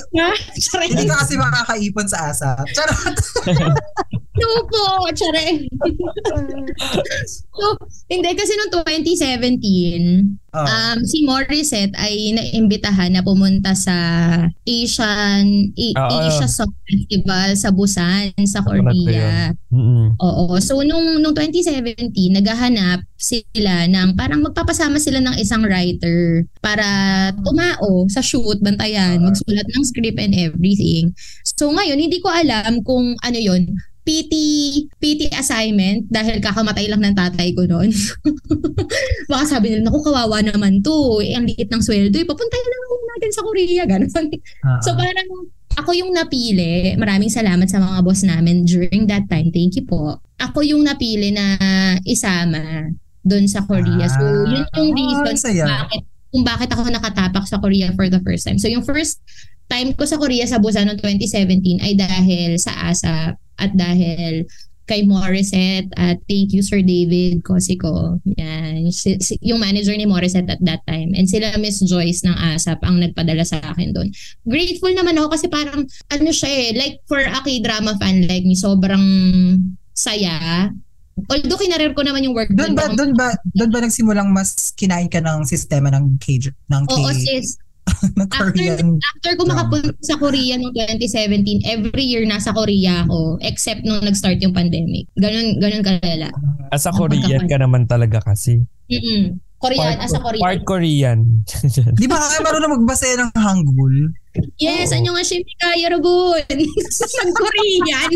hindi 0.90 1.04
ka 1.06 1.16
kasi 1.22 1.34
makakaipon 1.38 2.06
sa 2.10 2.18
ASAP. 2.34 2.66
Charot. 2.74 3.14
No 4.34 4.66
po, 4.66 4.82
charay. 5.14 5.62
so, 7.54 7.64
hindi 8.08 8.30
kasi 8.34 8.52
noong 8.54 8.72
2017, 8.82 10.42
Oh. 10.54 10.62
um, 10.62 11.02
si 11.02 11.26
Morissette 11.26 11.90
ay 11.98 12.30
naimbitahan 12.30 13.10
na 13.10 13.26
pumunta 13.26 13.74
sa 13.74 13.90
Asian 14.62 15.42
A- 15.74 15.96
Ah, 15.98 16.06
ah. 16.06 16.30
Asia 16.30 16.46
Song 16.46 16.70
Festival 16.86 17.58
sa 17.58 17.74
Busan, 17.74 18.30
sa 18.46 18.62
Korea. 18.62 19.50
Oo. 20.14 20.54
So, 20.62 20.78
nung, 20.86 21.18
nung 21.18 21.34
2017, 21.34 22.06
naghahanap 22.30 23.02
sila 23.18 23.90
ng 23.90 24.14
parang 24.14 24.46
magpapasama 24.46 25.02
sila 25.02 25.18
ng 25.18 25.34
isang 25.38 25.66
writer 25.66 26.46
para 26.62 26.86
tumao 27.42 28.06
sa 28.06 28.22
shoot, 28.22 28.62
bantayan, 28.62 29.18
Ah. 29.18 29.24
magsulat 29.26 29.66
ng 29.68 29.82
script 29.82 30.22
and 30.22 30.38
everything. 30.38 31.10
So, 31.42 31.74
ngayon, 31.74 31.98
hindi 31.98 32.22
ko 32.22 32.30
alam 32.30 32.78
kung 32.86 33.18
ano 33.18 33.38
yon 33.38 33.74
PT 34.04 34.32
PT 35.00 35.32
assignment 35.32 36.04
dahil 36.06 36.38
kakamatay 36.38 36.86
lang 36.86 37.00
ng 37.00 37.16
tatay 37.16 37.56
ko 37.56 37.64
noon. 37.64 37.88
Baka 39.30 39.44
sabi 39.48 39.72
nila, 39.72 39.88
naku, 39.88 40.04
kawawa 40.04 40.40
naman 40.40 40.80
to. 40.80 41.18
Eh, 41.20 41.32
ang 41.32 41.44
liit 41.44 41.68
ng 41.68 41.80
sweldo. 41.80 42.14
Eh, 42.14 42.28
papuntahin 42.28 42.66
lang 42.66 42.82
natin 43.10 43.30
sa 43.32 43.42
Korea. 43.42 43.82
Ganun. 43.90 44.10
Ah, 44.62 44.78
So 44.80 44.92
parang 44.92 45.48
ako 45.74 45.90
yung 45.90 46.12
napili. 46.12 46.94
Maraming 46.94 47.32
salamat 47.32 47.66
sa 47.66 47.80
mga 47.80 47.98
boss 48.00 48.22
namin 48.22 48.62
during 48.62 49.08
that 49.08 49.26
time. 49.26 49.50
Thank 49.50 49.74
you 49.74 49.84
po. 49.84 50.20
Ako 50.38 50.62
yung 50.62 50.84
napili 50.84 51.32
na 51.32 51.56
isama 52.04 52.92
doon 53.24 53.48
sa 53.48 53.64
Korea. 53.64 54.06
So 54.06 54.20
Ah. 54.20 54.44
yun 54.46 54.64
yung 54.70 54.92
Ah, 54.92 54.98
reason 55.00 55.34
saya. 55.34 55.64
kung 55.64 55.80
bakit, 55.88 56.02
kung 56.34 56.42
bakit 56.42 56.66
ako 56.74 56.90
nakatapak 56.90 57.46
sa 57.46 57.62
Korea 57.62 57.94
for 57.94 58.10
the 58.10 58.18
first 58.26 58.42
time. 58.42 58.58
So 58.58 58.66
yung 58.66 58.82
first 58.82 59.22
time 59.70 59.94
ko 59.94 60.02
sa 60.02 60.18
Korea 60.18 60.42
sa 60.50 60.58
Busan 60.58 60.90
noong 60.90 60.98
2017 60.98 61.78
ay 61.78 61.94
dahil 61.94 62.58
sa 62.58 62.74
ASAP 62.90 63.38
at 63.38 63.70
dahil 63.78 64.42
kay 64.84 65.06
Morissette 65.08 65.88
at 65.96 66.20
thank 66.28 66.52
you 66.52 66.60
Sir 66.60 66.84
David 66.84 67.40
Cosico. 67.40 68.20
Yan. 68.36 68.84
Si, 68.92 69.16
si- 69.22 69.40
yung 69.40 69.56
manager 69.62 69.96
ni 69.96 70.04
Morissette 70.04 70.50
at 70.50 70.60
that 70.60 70.84
time. 70.84 71.16
And 71.16 71.24
sila 71.24 71.56
Miss 71.56 71.80
Joyce 71.80 72.26
ng 72.26 72.36
ASAP 72.36 72.82
ang 72.84 73.00
nagpadala 73.00 73.46
sa 73.48 73.64
akin 73.64 73.96
doon. 73.96 74.12
Grateful 74.44 74.92
naman 74.92 75.16
ako 75.16 75.38
kasi 75.38 75.46
parang 75.48 75.88
ano 75.88 76.30
siya 76.34 76.50
eh, 76.50 76.68
like 76.76 77.00
for 77.08 77.22
a 77.22 77.40
K-drama 77.40 77.96
fan 77.96 78.28
like 78.28 78.44
me, 78.44 78.58
sobrang 78.58 79.00
saya. 79.96 80.68
Although 81.30 81.60
kinarir 81.60 81.94
ko 81.94 82.02
naman 82.02 82.26
yung 82.26 82.34
work 82.34 82.50
Doon 82.50 82.74
ba, 82.74 82.90
doon. 82.90 83.14
ba, 83.14 83.38
doon 83.54 83.70
ba 83.70 83.78
nagsimulang 83.86 84.34
mas 84.34 84.74
kinain 84.74 85.06
ka 85.06 85.22
ng 85.22 85.46
sistema 85.46 85.88
ng 85.94 86.18
K, 86.18 86.50
ng 86.50 86.84
K, 86.90 86.94
Oo 86.94 87.12
sis. 87.14 87.58
ng 88.18 88.28
Korean? 88.32 88.98
After 88.98 89.32
ko 89.36 89.42
makapunta 89.46 89.92
sa 90.02 90.16
Korea 90.18 90.56
noong 90.58 90.74
2017, 90.74 91.68
every 91.68 92.04
year 92.04 92.24
nasa 92.26 92.50
Korea 92.50 93.04
ako 93.06 93.38
except 93.44 93.84
nung 93.86 94.02
nag-start 94.02 94.40
yung 94.42 94.56
pandemic. 94.56 95.06
Ganun, 95.20 95.60
ganun 95.60 95.84
kalala. 95.84 96.32
As 96.72 96.88
a 96.88 96.92
Korean 96.92 97.46
ka 97.46 97.56
naman 97.60 97.86
talaga 97.86 98.18
kasi. 98.24 98.64
Mm-mm. 98.90 99.38
Korean, 99.62 99.96
as 100.00 100.12
a 100.12 100.20
Korean. 100.20 100.42
Part 100.42 100.62
Korean. 100.68 101.18
Di 102.00 102.04
ba 102.10 102.20
kayo 102.20 102.40
marunong 102.44 102.72
magbasa 102.80 103.16
ng 103.16 103.32
Hangul? 103.38 104.12
Yes, 104.58 104.90
Oo. 104.90 104.96
anyo 104.98 105.10
nga 105.14 105.24
siya 105.24 105.42
kaya 105.58 105.86
ragon. 105.90 106.42
Nag-Korean. 107.22 108.10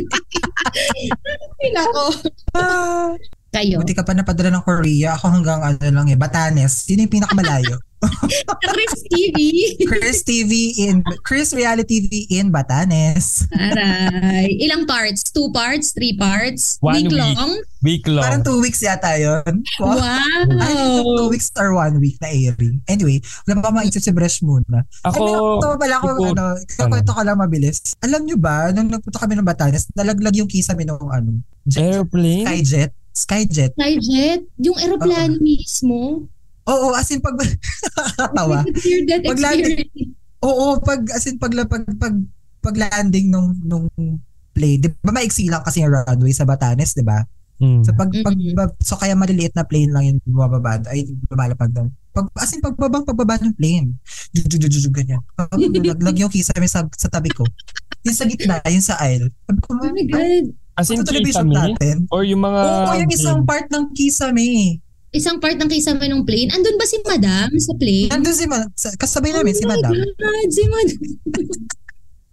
Ay, 1.63 1.71
nako. 1.77 2.07
Ah, 2.55 3.15
Kayo. 3.49 3.81
buti 3.81 3.97
ka 3.97 4.05
pa 4.05 4.13
napadala 4.13 4.53
ng 4.59 4.67
Korea. 4.67 5.15
Ako 5.17 5.31
hanggang 5.31 5.61
ano 5.65 5.79
lang 5.81 6.09
eh, 6.11 6.19
Batanes. 6.19 6.85
Yun 6.91 7.07
yung 7.07 7.15
pinakamalayo. 7.23 7.79
Chris 8.63 8.95
TV. 9.11 9.39
Chris 9.87 10.19
TV 10.23 10.53
in, 10.87 11.03
Chris 11.27 11.51
Reality 11.51 12.07
TV 12.07 12.31
in 12.31 12.55
Batanes. 12.55 13.47
Aray. 13.51 14.55
Ilang 14.63 14.87
parts? 14.87 15.27
Two 15.35 15.51
parts? 15.51 15.91
Three 15.93 16.15
parts? 16.15 16.79
One 16.79 16.95
week, 16.95 17.11
week. 17.11 17.19
long? 17.19 17.51
Week 17.83 18.05
long. 18.07 18.23
Parang 18.23 18.43
two 18.47 18.59
weeks 18.63 18.83
yata 18.83 19.19
yun. 19.19 19.63
Wow. 19.83 19.99
Ay, 20.63 21.03
two 21.03 21.29
weeks 21.31 21.51
or 21.59 21.75
one 21.75 21.99
week 21.99 22.19
na 22.23 22.31
airing. 22.31 22.79
Anyway, 22.87 23.19
wala 23.47 23.63
pa 23.63 23.71
maisip 23.75 24.03
si 24.03 24.15
Bresh 24.15 24.43
muna. 24.47 24.87
Ako, 25.03 25.23
Ay, 25.23 25.59
ito 25.59 25.67
pala 25.79 25.95
ako, 25.99 26.09
siguro- 26.15 26.35
ano, 26.35 26.47
kakwento 26.79 27.11
ko 27.15 27.23
lang 27.27 27.39
mabilis. 27.39 27.79
Alam 28.03 28.23
nyo 28.27 28.37
ba, 28.39 28.71
nung 28.71 28.91
nagpunta 28.91 29.19
kami 29.23 29.35
ng 29.39 29.47
Batanes, 29.47 29.91
nalaglag 29.99 30.39
yung 30.39 30.51
kisame 30.51 30.87
nung 30.87 31.03
ano, 31.11 31.43
jet, 31.67 31.83
airplane? 31.99 32.47
Skyjet. 32.47 32.93
Skyjet. 33.11 33.73
Skyjet? 33.75 34.47
Yung 34.63 34.79
aeroplano 34.79 35.35
mismo? 35.43 36.31
Oo, 36.69 36.93
as 36.93 37.09
in 37.11 37.25
pag 37.25 37.37
that 37.41 39.21
Pag 39.25 39.41
landing-. 39.41 40.15
Oo, 40.45 40.79
pag 40.79 41.01
as 41.11 41.25
in 41.27 41.41
pag 41.41 41.53
pag 41.67 41.85
pag, 41.97 42.15
pag 42.61 42.77
landing 42.77 43.33
nung 43.33 43.57
nung 43.65 43.89
plane, 44.53 44.79
'di 44.83 44.89
ba 45.01 45.11
maiksi 45.11 45.49
lang 45.49 45.65
kasi 45.65 45.83
yung 45.83 45.95
runway 45.95 46.35
sa 46.35 46.45
Batanes, 46.45 46.93
'di 46.93 47.03
ba? 47.03 47.25
Mm. 47.59 47.83
So 47.83 47.91
pag, 47.91 48.11
pag 48.23 48.39
Mhm. 48.39 48.55
ba- 48.55 48.77
so 48.79 48.95
kaya 48.95 49.19
maliliit 49.19 49.51
na 49.59 49.67
plane 49.67 49.91
lang 49.91 50.05
yung 50.07 50.19
bumababa 50.23 50.79
ay 50.95 51.11
lumalapag 51.27 51.75
doon. 51.75 51.91
Pag 52.15 52.31
as 52.39 52.55
in 52.55 52.63
pagbabang 52.63 53.03
pagbaba 53.03 53.35
ng 53.43 53.55
plane. 53.59 53.99
Jug 54.31 54.95
ganyan. 54.95 55.19
Laglag 55.91 56.19
yung 56.19 56.31
kisame 56.31 56.71
sa 56.71 56.87
sa 56.95 57.11
tabi 57.11 57.35
ko. 57.35 57.43
Yung 58.07 58.15
sa 58.15 58.31
gitna, 58.31 58.63
yung 58.71 58.85
sa 58.85 58.95
aisle. 59.03 59.27
Sabi 59.51 59.59
ko, 59.59 59.75
Oh 59.75 59.91
my 59.91 60.07
God. 60.07 60.47
As 60.79 60.87
in, 60.95 61.03
Ito 61.03 61.11
television 61.11 61.51
natin. 61.51 62.07
Or 62.15 62.23
yung 62.23 62.39
mga... 62.39 62.61
Oo, 62.63 62.95
yung 62.95 63.11
isang 63.11 63.43
part 63.43 63.67
ng 63.67 63.91
kisame. 63.91 64.79
Isang 65.19 65.43
part 65.43 65.59
ng 65.59 65.67
kisame 65.67 66.07
ng 66.07 66.23
plane. 66.23 66.55
Andun 66.55 66.79
ba 66.79 66.87
si 66.87 67.03
Madam 67.03 67.51
sa 67.59 67.75
plane? 67.75 68.07
Nandun 68.09 68.31
si 68.33 68.47
Ma- 68.47 68.71
sa- 68.73 68.95
kasabay 68.95 69.35
namin 69.35 69.51
si 69.51 69.67
Oh 69.67 69.69
my 69.69 69.75
Madam. 69.75 69.93
God, 70.15 70.49
si 70.49 70.63
Madam. 70.65 70.99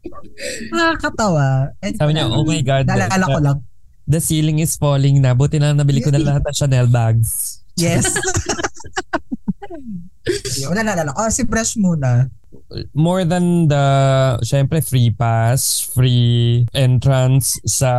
Nakakatawa. 0.70 1.74
And, 1.82 1.98
Sabi 1.98 2.12
niya, 2.14 2.30
oh 2.30 2.46
my 2.46 2.62
God. 2.62 2.86
Naalala 2.86 3.26
ko 3.26 3.40
the, 3.40 3.46
lang. 3.50 3.60
the 4.06 4.20
ceiling 4.22 4.62
is 4.62 4.78
falling 4.78 5.18
na. 5.18 5.34
Buti 5.34 5.58
na 5.58 5.74
nabili 5.74 5.98
ko 6.00 6.14
na 6.14 6.22
lahat 6.22 6.46
ng 6.46 6.54
Chanel 6.56 6.86
bags. 6.86 7.62
Yes. 7.74 8.06
Yun, 10.62 10.78
naalala 10.78 11.10
ko. 11.12 11.26
Oh, 11.26 11.32
si 11.34 11.44
Bresh 11.44 11.76
muna. 11.76 12.30
More 12.94 13.24
than 13.24 13.68
the, 13.68 13.86
syempre, 14.42 14.82
free 14.82 15.10
pass, 15.10 15.80
free 15.82 16.66
entrance 16.74 17.60
sa 17.64 17.92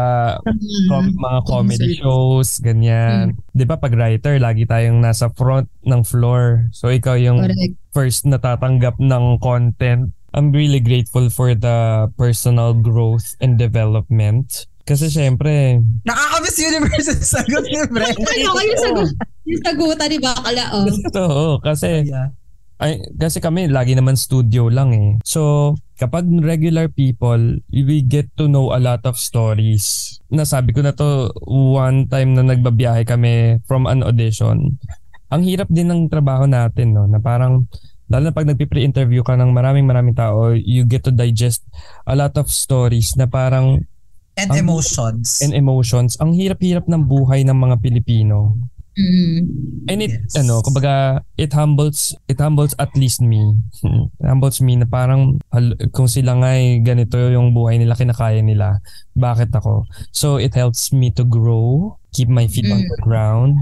com- 0.88 1.14
mga 1.14 1.40
comedy 1.44 1.98
shows, 1.98 2.60
ganyan. 2.60 3.36
'Di 3.52 3.64
ba 3.64 3.76
pag 3.76 3.94
writer, 3.94 4.36
lagi 4.36 4.64
tayong 4.64 5.00
nasa 5.00 5.28
front 5.32 5.66
ng 5.82 6.02
floor. 6.02 6.68
So 6.72 6.88
ikaw 6.88 7.16
yung 7.16 7.44
Correct. 7.44 7.74
first 7.90 8.24
natatanggap 8.24 8.98
ng 8.98 9.38
content. 9.38 10.12
I'm 10.36 10.52
really 10.52 10.80
grateful 10.84 11.32
for 11.32 11.56
the 11.56 12.08
personal 12.14 12.76
growth 12.76 13.36
and 13.40 13.56
development. 13.56 14.68
Kasi 14.86 15.10
syempre, 15.10 15.82
Nakaka-Miss 16.06 16.62
Universe 16.62 17.08
ang 17.10 17.22
sagot 17.24 17.64
ni 17.66 17.74
Bresh. 17.90 18.14
Ano 18.14 18.54
kayo 18.54 18.74
sagot? 18.78 19.08
Yung 19.42 19.62
sagutan 19.66 20.06
ni 20.06 20.18
Bakala, 20.22 20.64
oh. 20.78 20.86
totoo. 21.10 21.42
Kasi, 21.58 22.06
Yeah. 22.06 22.30
Ay, 22.76 23.00
kasi 23.16 23.40
kami 23.40 23.72
lagi 23.72 23.96
naman 23.96 24.20
studio 24.20 24.68
lang 24.68 24.92
eh. 24.92 25.10
So, 25.24 25.72
kapag 25.96 26.28
regular 26.44 26.92
people, 26.92 27.60
we 27.72 28.04
get 28.04 28.28
to 28.36 28.46
know 28.46 28.76
a 28.76 28.80
lot 28.80 29.00
of 29.08 29.16
stories. 29.16 30.16
Nasabi 30.28 30.76
ko 30.76 30.84
na 30.84 30.92
to 30.92 31.32
one 31.48 32.04
time 32.04 32.36
na 32.36 32.44
nagbabiyahe 32.44 33.08
kami 33.08 33.64
from 33.64 33.88
an 33.88 34.04
audition. 34.04 34.76
Ang 35.32 35.42
hirap 35.42 35.72
din 35.72 35.88
ng 35.88 36.12
trabaho 36.12 36.44
natin, 36.44 36.92
no? 36.92 37.08
Na 37.08 37.16
parang, 37.16 37.64
lalo 38.06 38.28
na 38.28 38.34
pag 38.36 38.46
nagpipre-interview 38.46 39.24
ka 39.24 39.34
ng 39.34 39.50
maraming 39.50 39.88
maraming 39.88 40.14
tao, 40.14 40.52
you 40.52 40.84
get 40.84 41.00
to 41.00 41.10
digest 41.10 41.64
a 42.04 42.12
lot 42.12 42.36
of 42.36 42.52
stories 42.52 43.16
na 43.16 43.24
parang 43.24 43.82
And 44.36 44.52
Ang- 44.52 44.68
emotions. 44.68 45.40
and 45.40 45.56
emotions. 45.56 46.20
Ang 46.20 46.36
hirap-hirap 46.36 46.84
ng 46.84 47.08
buhay 47.08 47.40
ng 47.40 47.56
mga 47.56 47.80
Pilipino. 47.80 48.52
Mm. 48.96 49.38
And 49.92 50.00
it, 50.00 50.08
Yes. 50.16 50.40
ano, 50.40 50.64
kumbaga, 50.64 51.20
it 51.36 51.52
humbles, 51.52 52.16
it 52.26 52.40
humbles 52.40 52.72
at 52.80 52.90
least 52.96 53.20
me. 53.20 53.60
It 54.16 54.24
humbles 54.24 54.58
me 54.64 54.74
na 54.74 54.88
parang, 54.88 55.36
hal- 55.52 55.76
kung 55.92 56.08
sila 56.08 56.32
nga 56.40 56.56
ay 56.56 56.80
ganito 56.80 57.20
yung 57.20 57.52
buhay 57.52 57.76
nila, 57.76 57.92
kinakaya 57.92 58.40
nila, 58.40 58.80
bakit 59.12 59.52
ako? 59.52 59.84
So, 60.10 60.40
it 60.40 60.56
helps 60.56 60.96
me 60.96 61.12
to 61.12 61.28
grow, 61.28 61.94
keep 62.10 62.32
my 62.32 62.48
feet 62.48 62.66
on 62.66 62.80
Mm. 62.82 62.88
the 62.88 62.98
ground. 63.04 63.52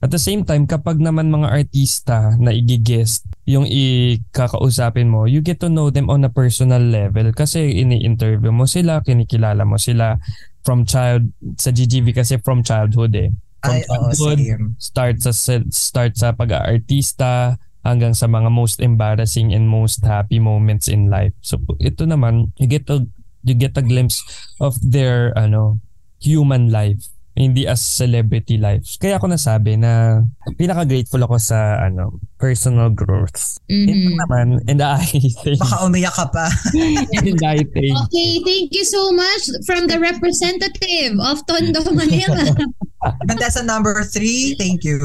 At 0.00 0.08
the 0.08 0.22
same 0.22 0.46
time, 0.46 0.64
kapag 0.64 1.02
naman 1.02 1.28
mga 1.28 1.50
artista 1.50 2.32
na 2.38 2.54
igigest 2.54 3.26
yung 3.44 3.66
ikakausapin 3.66 5.10
mo, 5.10 5.26
you 5.26 5.42
get 5.42 5.58
to 5.58 5.68
know 5.68 5.90
them 5.90 6.08
on 6.08 6.22
a 6.22 6.30
personal 6.30 6.78
level 6.80 7.28
kasi 7.34 7.82
ini-interview 7.82 8.54
mo 8.54 8.64
sila, 8.64 9.02
kinikilala 9.02 9.66
mo 9.66 9.74
sila 9.76 10.16
from 10.62 10.86
child, 10.86 11.28
sa 11.58 11.74
GGV 11.74 12.14
kasi 12.14 12.38
from 12.38 12.62
childhood 12.62 13.10
eh. 13.18 13.30
Ay, 13.66 13.82
oo, 13.90 14.08
same. 14.14 14.78
start 14.78 15.18
sa 15.18 15.34
start 15.70 16.14
sa 16.14 16.30
pag-aartista 16.30 17.58
hanggang 17.82 18.14
sa 18.14 18.30
mga 18.30 18.50
most 18.54 18.78
embarrassing 18.78 19.50
and 19.50 19.66
most 19.66 20.04
happy 20.06 20.38
moments 20.38 20.86
in 20.86 21.10
life. 21.10 21.34
So 21.42 21.58
ito 21.82 22.06
naman, 22.06 22.54
you 22.58 22.70
get 22.70 22.86
to 22.86 23.10
you 23.42 23.54
get 23.54 23.74
a 23.78 23.82
glimpse 23.82 24.22
of 24.62 24.78
their 24.82 25.34
ano 25.34 25.82
human 26.18 26.70
life 26.70 27.10
hindi 27.38 27.64
as 27.64 27.78
celebrity 27.78 28.58
life. 28.58 28.98
Kaya 28.98 29.16
ako 29.16 29.30
nasabi 29.30 29.78
na 29.78 30.26
pinaka-grateful 30.58 31.22
ako 31.22 31.38
sa 31.38 31.78
ano 31.80 32.18
personal 32.36 32.90
growth. 32.90 33.62
Mhm. 33.70 33.86
Ito 33.86 34.10
naman, 34.18 34.46
and 34.66 34.82
I 34.82 35.06
think, 35.46 35.62
Baka 35.62 35.86
umiyak 35.86 36.18
ka 36.18 36.26
pa. 36.28 36.50
and 37.22 37.38
I 37.46 37.62
think, 37.62 37.94
Okay, 38.10 38.30
thank 38.42 38.74
you 38.74 38.82
so 38.82 39.14
much 39.14 39.46
from 39.64 39.86
the 39.86 40.02
representative 40.02 41.14
of 41.22 41.38
Tondo, 41.46 41.86
Manila. 41.94 42.42
Ganda 43.30 43.46
sa 43.48 43.62
number 43.62 44.02
three. 44.02 44.58
Thank 44.58 44.82
you. 44.82 44.98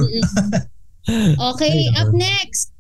Okay, 1.37 1.93
Ayun. 1.93 1.99
up 2.01 2.09
next, 2.17 2.72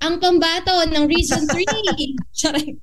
ang 0.00 0.16
pambato 0.16 0.72
ng 0.88 1.04
Region 1.06 1.44
3. 1.44 1.60
Charay. 2.40 2.76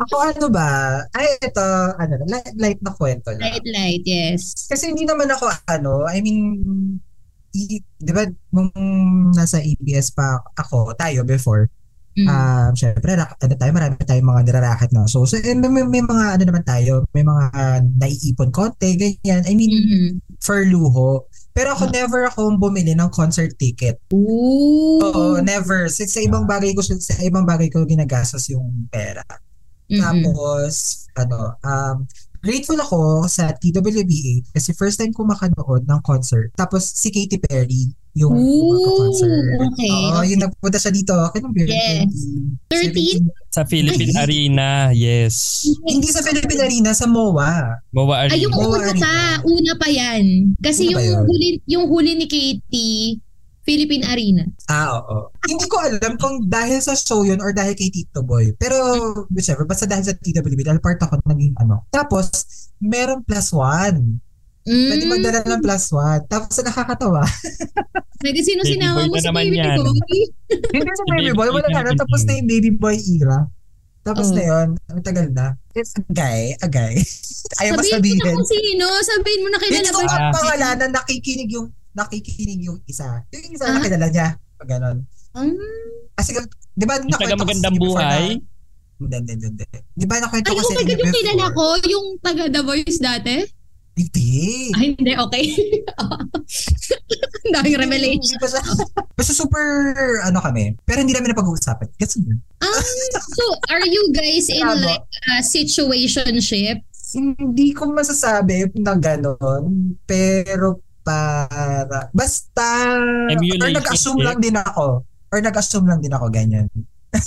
Ako 0.00 0.14
ano 0.16 0.46
ba? 0.48 1.02
Ay, 1.12 1.36
ito, 1.42 1.60
ano, 1.98 2.14
light, 2.24 2.54
light 2.56 2.80
na 2.80 2.94
kwento 2.94 3.34
lang. 3.36 3.42
Light, 3.44 3.66
light, 3.68 4.04
yes. 4.06 4.54
Kasi 4.70 4.94
hindi 4.94 5.04
naman 5.04 5.28
ako, 5.28 5.50
ano, 5.68 6.06
I 6.08 6.22
mean, 6.24 6.38
i- 7.52 7.82
di 7.82 8.12
ba, 8.14 8.24
nung 8.54 8.70
nasa 9.34 9.60
ABS 9.60 10.14
pa 10.14 10.40
ako, 10.56 10.94
tayo 10.96 11.26
before, 11.26 11.68
Mm. 12.10 12.26
um, 12.26 12.70
syempre, 12.74 13.14
ano 13.14 13.54
tayo, 13.54 13.70
marami 13.70 13.94
tayong 14.02 14.30
mga 14.34 14.42
niraraket 14.42 14.90
na. 14.90 15.06
So, 15.06 15.22
so 15.22 15.38
eh, 15.38 15.54
may, 15.54 15.70
may, 15.70 15.86
may 15.86 16.02
mga, 16.02 16.24
ano 16.36 16.42
naman 16.42 16.64
tayo, 16.66 17.06
may 17.14 17.22
mga 17.22 17.44
uh, 17.54 17.78
naiipon 18.02 18.50
konti, 18.50 18.98
ganyan. 18.98 19.46
I 19.46 19.54
mean, 19.54 19.70
Mhm. 19.70 20.08
for 20.42 20.58
luho. 20.66 21.29
Pero 21.50 21.74
ako, 21.74 21.90
never 21.90 22.30
akong 22.30 22.56
bumili 22.56 22.94
ng 22.94 23.10
concert 23.10 23.54
ticket. 23.58 23.98
Ooh. 24.14 25.02
Oo, 25.02 25.42
never. 25.42 25.90
Sa, 25.90 26.06
sa 26.06 26.20
ibang 26.22 26.46
bagay 26.46 26.72
ko, 26.72 26.80
sa 26.82 27.18
ibang 27.26 27.42
bagay 27.42 27.66
ko 27.68 27.82
ginagastos 27.82 28.46
yung 28.54 28.86
pera. 28.88 29.26
Mhm. 29.90 29.98
Tapos, 29.98 30.72
ano, 31.18 31.58
um, 31.66 32.06
grateful 32.40 32.78
ako 32.80 33.28
sa 33.28 33.52
TWBA 33.52 34.56
kasi 34.56 34.72
first 34.72 34.96
time 34.96 35.12
ko 35.12 35.28
makanood 35.28 35.84
ng 35.84 36.00
concert. 36.00 36.48
Tapos 36.56 36.88
si 36.88 37.12
Katy 37.12 37.36
Perry 37.36 37.92
yung 38.12 38.34
Ooh, 38.34 38.74
concert. 39.06 39.54
okay, 39.62 39.86
Oo, 39.88 40.18
okay. 40.18 40.34
yung 40.34 40.42
nagpunta 40.42 40.78
siya 40.78 40.90
dito. 40.90 41.14
Kailan 41.30 41.50
ba 41.50 41.58
yun? 41.60 41.68
Yes. 41.70 42.12
13? 42.68 43.22
17. 43.22 43.50
sa 43.50 43.62
Philippine 43.64 44.14
Ay. 44.14 44.20
Arena, 44.24 44.68
yes. 44.90 45.66
Hindi 45.82 46.08
sa 46.08 46.22
Philippine 46.22 46.62
Arena, 46.64 46.90
sa 46.90 47.06
MOA. 47.06 47.54
Mawa 47.90 48.26
Ay, 48.26 48.42
yung 48.42 48.50
Arena. 48.50 48.58
Oo, 48.58 48.70
una 48.72 48.88
Arena. 48.88 49.00
pa. 49.00 49.14
Una 49.42 49.72
pa 49.74 49.88
yan. 49.88 50.24
Kasi 50.58 50.82
Una 50.86 50.98
yung 50.98 51.06
yun? 51.06 51.22
huli, 51.26 51.48
yung 51.66 51.84
huli 51.86 52.12
ni 52.14 52.26
Katie, 52.26 53.18
Philippine 53.60 54.02
Arena. 54.02 54.42
Ah, 54.66 54.98
oo. 54.98 55.30
Hindi 55.44 55.66
ko 55.66 55.76
alam 55.78 56.14
kung 56.16 56.42
dahil 56.46 56.80
sa 56.80 56.94
show 56.94 57.22
yun 57.22 57.38
or 57.38 57.52
dahil 57.52 57.74
kay 57.74 57.90
Tito 57.90 58.22
Boy. 58.22 58.50
Pero, 58.56 58.74
whichever, 59.30 59.62
basta 59.62 59.84
dahil 59.84 60.02
sa 60.02 60.14
TWB, 60.14 60.64
dahil 60.64 60.80
part 60.80 60.98
ako 60.98 61.20
naging 61.28 61.54
ano. 61.58 61.86
Tapos, 61.90 62.26
meron 62.80 63.22
plus 63.22 63.52
one. 63.52 64.18
Mm. 64.60 64.86
Pwede 64.86 65.04
magdala 65.06 65.38
ng 65.42 65.62
plus 65.62 65.88
one. 65.90 66.20
Tapos, 66.26 66.52
nakakatawa. 66.60 67.24
Pwede 68.18 68.40
sino 68.40 68.60
Baby 68.60 68.72
sinama 68.74 69.00
boy 69.00 69.08
mo 69.08 69.16
naman 69.18 69.44
baby 69.46 69.56
yan. 69.56 69.76
boy? 69.78 70.20
Hindi 70.76 70.90
sa 70.90 71.00
Si 71.00 71.10
baby 71.10 71.32
boy, 71.32 71.48
wala 71.48 71.68
na. 71.72 71.90
Tapos 71.94 72.20
na 72.22 72.32
yung 72.34 72.44
baby 72.46 72.70
boy 72.70 72.96
era. 72.96 73.48
Tapos 74.00 74.28
Oh. 74.28 74.34
na 74.34 74.42
yun, 74.42 74.68
ang 74.86 75.00
tagal 75.00 75.26
na. 75.30 75.56
It's 75.72 75.92
a 75.92 76.02
guy, 76.06 76.52
a 76.56 76.68
guy. 76.68 76.96
Ayaw 77.60 77.72
ba 77.74 77.82
Sabihin 77.82 78.16
mo 78.16 78.20
na 78.20 78.28
sabihin? 78.28 78.36
kung 78.36 78.44
sino. 78.46 78.84
Sabihin 79.00 79.40
mo 79.40 79.48
na 79.48 79.58
kilala 79.58 79.76
Hindi 79.78 79.90
ko 79.90 79.98
ba? 79.98 80.06
nga 80.06 80.18
Ah. 80.18 80.32
pangalanan, 80.34 80.90
nakikinig 80.90 81.50
yung, 81.50 81.66
nakikinig 81.90 82.60
yung 82.60 82.78
isa. 82.84 83.08
Yung 83.30 83.44
isa 83.50 83.64
Ah. 83.64 83.72
na 83.72 83.80
kilala 83.80 84.06
niya. 84.08 84.28
Pag 84.56 84.68
ganon. 84.70 84.98
Um, 85.32 85.56
Kasi, 86.12 86.30
di 86.70 86.84
ba, 86.84 86.96
nakwento 86.98 87.16
ko 87.30 87.40
magandang 87.40 87.76
before 87.76 87.96
buhay. 87.96 88.24
na- 88.34 88.44
Hindi, 89.00 89.16
hindi, 89.16 89.46
hindi. 89.48 89.64
Di 89.90 90.04
ba 90.04 90.16
nakwento 90.18 90.48
ay, 90.48 90.52
ko 90.52 90.60
oh 90.60 90.64
sa 90.66 90.74
my 90.74 90.82
inyo 90.82 90.88
God, 90.90 91.00
yung 91.00 91.14
kilala 91.14 91.44
before? 91.46 91.56
ko, 91.80 91.88
yung 91.88 92.06
taga 92.20 92.44
The 92.46 92.62
Voice 92.62 93.00
dati. 93.00 93.36
Hindi. 93.94 94.70
Ay, 94.76 94.86
hindi, 94.96 95.12
okay. 95.18 95.44
Ang 97.50 97.52
daming 97.52 97.78
revelation. 97.78 98.38
Siya. 98.38 98.62
Basta 99.16 99.32
super, 99.34 99.64
ano 100.24 100.38
kami. 100.40 100.78
Pero 100.86 101.02
hindi 101.02 101.12
namin 101.12 101.34
napag-uusapan. 101.34 101.90
Kasi 101.98 102.22
yun. 102.22 102.38
Ah, 102.62 102.80
so, 103.18 103.44
are 103.68 103.84
you 103.84 104.12
guys 104.14 104.48
in 104.48 104.62
Bravo. 104.62 104.86
like 104.86 105.06
a 105.34 105.42
situationship? 105.42 106.80
Hindi 107.10 107.74
ko 107.74 107.90
masasabi 107.90 108.70
na 108.78 108.94
gano'n. 108.94 109.98
Pero 110.06 110.78
para, 111.02 112.12
basta, 112.14 112.68
or 113.34 113.70
nag-assume 113.74 114.22
lang 114.22 114.38
din 114.38 114.54
ako. 114.54 115.02
Or 115.30 115.38
nag-assume 115.42 115.86
lang 115.90 116.00
din 116.02 116.14
ako 116.14 116.26
ganyan. 116.30 116.70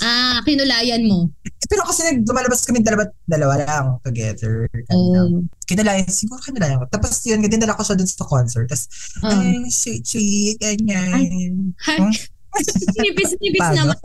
Ah, 0.00 0.40
kinulayan 0.42 1.04
mo. 1.04 1.28
Pero 1.68 1.84
kasi 1.84 2.08
nag 2.08 2.24
lumalabas 2.24 2.64
kami 2.64 2.80
dalawa, 2.80 3.04
dalawa 3.28 3.54
lang 3.60 3.86
together. 4.00 4.64
Oh. 4.88 5.44
Kinalayan, 5.68 6.08
siguro 6.08 6.40
kinalayan 6.40 6.80
ko. 6.80 6.88
Tapos 6.88 7.20
yun, 7.24 7.44
dinala 7.44 7.76
ko 7.76 7.84
siya 7.84 7.96
dun 7.96 8.08
sa 8.08 8.24
concert. 8.24 8.64
Tapos, 8.64 8.88
Oh. 9.20 9.28
ay, 9.28 9.68
sweet, 9.68 10.00
sweet, 10.04 10.56
ganyan. 10.56 11.76
Hi. 11.84 12.00
Hmm? 12.00 12.12
Naman. 13.76 13.94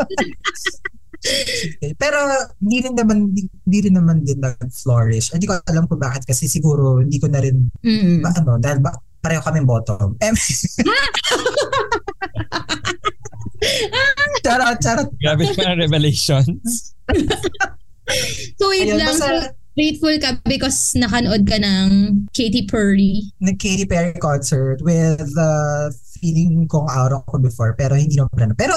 Pero 1.99 2.17
hindi 2.63 2.79
rin 2.79 2.95
naman 2.95 3.17
hindi, 3.31 3.43
hindi 3.67 3.79
rin 3.83 3.95
naman 3.99 4.23
din 4.23 4.39
nag-flourish. 4.39 5.35
Hindi 5.35 5.47
ko 5.47 5.59
alam 5.67 5.83
kung 5.83 5.99
bakit 5.99 6.23
kasi 6.23 6.47
siguro 6.47 7.03
hindi 7.03 7.19
ko 7.19 7.27
na 7.27 7.43
rin 7.43 7.67
Mm. 7.83 8.23
ba, 8.23 8.31
ano 8.39 8.55
dahil 8.55 8.79
ba 8.79 8.95
pareho 9.19 9.43
kaming 9.43 9.67
bottom. 9.67 10.15
Em, 10.23 10.31
charot, 14.49 14.77
charot. 14.81 15.07
Grabe 15.21 15.43
mga 15.47 15.77
revelations. 15.77 16.97
So 18.57 18.73
wait 18.73 18.89
Ayun, 18.89 18.97
lang. 18.97 19.13
basta 19.13 19.53
grateful 19.77 20.17
ka 20.17 20.41
because 20.43 20.97
nakanood 20.97 21.45
ka 21.45 21.61
ng 21.61 21.87
Katy 22.33 22.65
Perry. 22.65 23.21
nag 23.37 23.61
Katy 23.61 23.85
Perry 23.85 24.17
concert 24.17 24.81
with 24.81 25.29
uh, 25.37 25.93
feeling 26.17 26.65
kong 26.65 26.89
aura 26.89 27.21
ko 27.29 27.37
before 27.37 27.77
pero 27.77 27.93
hindi 27.93 28.17
naman 28.17 28.33
pala. 28.33 28.53
Pero 28.57 28.73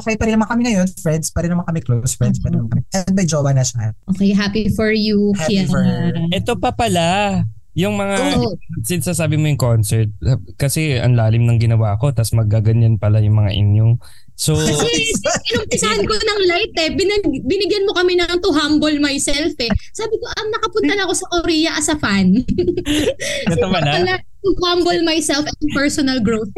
okay 0.00 0.16
pa 0.16 0.24
rin 0.24 0.40
naman 0.40 0.48
kami 0.48 0.72
ngayon. 0.72 0.88
Friends 0.96 1.28
pa 1.28 1.44
rin 1.44 1.52
naman 1.52 1.68
kami. 1.68 1.84
Close 1.84 2.16
friends 2.16 2.40
pa 2.40 2.48
rin 2.48 2.64
naman 2.64 2.72
kami. 2.72 2.82
And 2.96 3.12
may 3.12 3.28
jowa 3.28 3.52
na 3.52 3.62
siya. 3.62 3.92
Okay, 4.16 4.32
happy 4.32 4.72
for 4.72 4.90
you, 4.90 5.36
Happy 5.36 5.60
Kiana. 5.60 5.68
for. 5.68 5.84
Ito 6.32 6.56
pa 6.56 6.72
pala, 6.72 7.44
yung 7.76 8.00
mga, 8.00 8.38
Oh, 8.40 8.56
since 8.80 9.04
sasabi 9.04 9.36
mo 9.36 9.44
yung 9.44 9.60
concert, 9.60 10.08
kasi 10.56 10.96
ang 10.96 11.14
lalim 11.14 11.44
ng 11.44 11.60
ginawa 11.60 12.00
ko, 12.00 12.10
tas 12.10 12.32
magaganyan 12.32 12.96
pala 12.96 13.20
yung 13.20 13.36
mga 13.36 13.52
inyong. 13.54 13.92
So, 14.34 14.58
kasi 14.58 15.14
inumpisahan 15.54 16.02
ko 16.02 16.12
ng 16.12 16.40
light 16.50 16.74
eh. 16.74 16.90
Binag- 16.90 17.42
binigyan 17.46 17.86
mo 17.86 17.94
kami 17.94 18.18
ng 18.18 18.42
to 18.42 18.50
humble 18.50 18.98
myself 18.98 19.54
eh. 19.62 19.70
Sabi 19.94 20.18
ko, 20.18 20.26
ah, 20.26 20.46
nakapunta 20.50 20.92
na 20.98 21.06
ako 21.06 21.14
sa 21.14 21.26
Korea 21.30 21.70
as 21.78 21.86
a 21.86 21.96
fan. 21.96 22.42
ito 23.54 23.66
pala, 23.70 23.90
Pala, 23.94 24.14
to 24.18 24.50
humble 24.66 25.00
myself 25.06 25.46
and 25.46 25.70
personal 25.70 26.18
growth. 26.18 26.50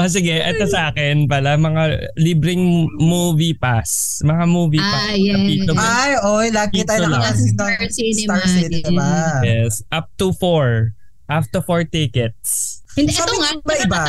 oh, 0.00 0.08
sige, 0.16 0.40
ito 0.40 0.64
sa 0.72 0.88
akin 0.88 1.28
pala, 1.28 1.60
mga 1.60 2.16
libreng 2.16 2.88
movie 2.96 3.54
pass. 3.54 4.24
Mga 4.24 4.44
movie 4.48 4.80
pass. 4.80 5.12
Ah, 5.12 5.14
yes. 5.14 5.36
Kapito- 5.36 5.76
Ay, 5.76 6.12
oy, 6.24 6.46
lagi 6.48 6.80
tayo 6.88 7.12
nakakasin 7.12 7.44
ng 7.44 7.52
Star 7.52 7.76
Cinema. 7.92 8.34
Star 8.40 8.46
Cinema. 8.48 9.08
Yes, 9.44 9.84
up 9.92 10.08
to 10.16 10.32
four. 10.32 10.96
Up 11.28 11.44
to 11.52 11.60
four 11.60 11.84
tickets. 11.84 12.81
Hindi, 12.98 13.12
ito 13.12 13.32
nga. 13.32 13.50
ko 13.56 13.64
ba 13.64 13.74
iba? 13.80 14.02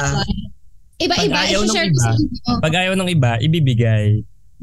Iba-iba. 0.99 1.35
Pag 1.35 1.45
ayaw 1.49 1.61
ng 1.63 1.75
iba. 1.75 2.09
Pag 2.61 2.73
ayaw 2.75 2.93
ng 2.95 3.09
iba, 3.09 3.31
ibibigay. 3.39 4.05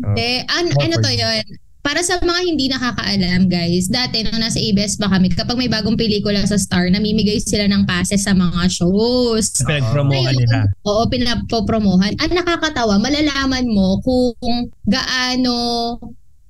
Oh. 0.00 0.16
Eh, 0.16 0.44
an- 0.48 0.72
Offer. 0.72 0.85
ano 0.88 0.94
to 1.00 1.12
yun? 1.12 1.44
Para 1.80 2.04
sa 2.04 2.20
mga 2.20 2.40
hindi 2.44 2.68
nakakaalam, 2.68 3.48
guys, 3.48 3.88
dati 3.88 4.20
nung 4.20 4.37
nasa 4.37 4.61
ABS 4.61 5.00
pa 5.00 5.09
kami, 5.09 5.33
kapag 5.33 5.56
may 5.56 5.68
bagong 5.68 5.96
pelikula 5.96 6.44
sa 6.44 6.61
Star, 6.61 6.92
namimigay 6.92 7.40
sila 7.40 7.64
ng 7.72 7.88
passes 7.88 8.28
sa 8.28 8.37
mga 8.37 8.68
shows. 8.68 9.64
Pinag-promohan 9.64 10.37
nila. 10.37 10.68
Oo, 10.85 11.09
pinapopromohan. 11.09 12.20
Ang 12.20 12.33
nakakatawa, 12.37 13.00
malalaman 13.00 13.64
mo 13.64 13.96
kung 14.04 14.68
gaano 14.85 15.56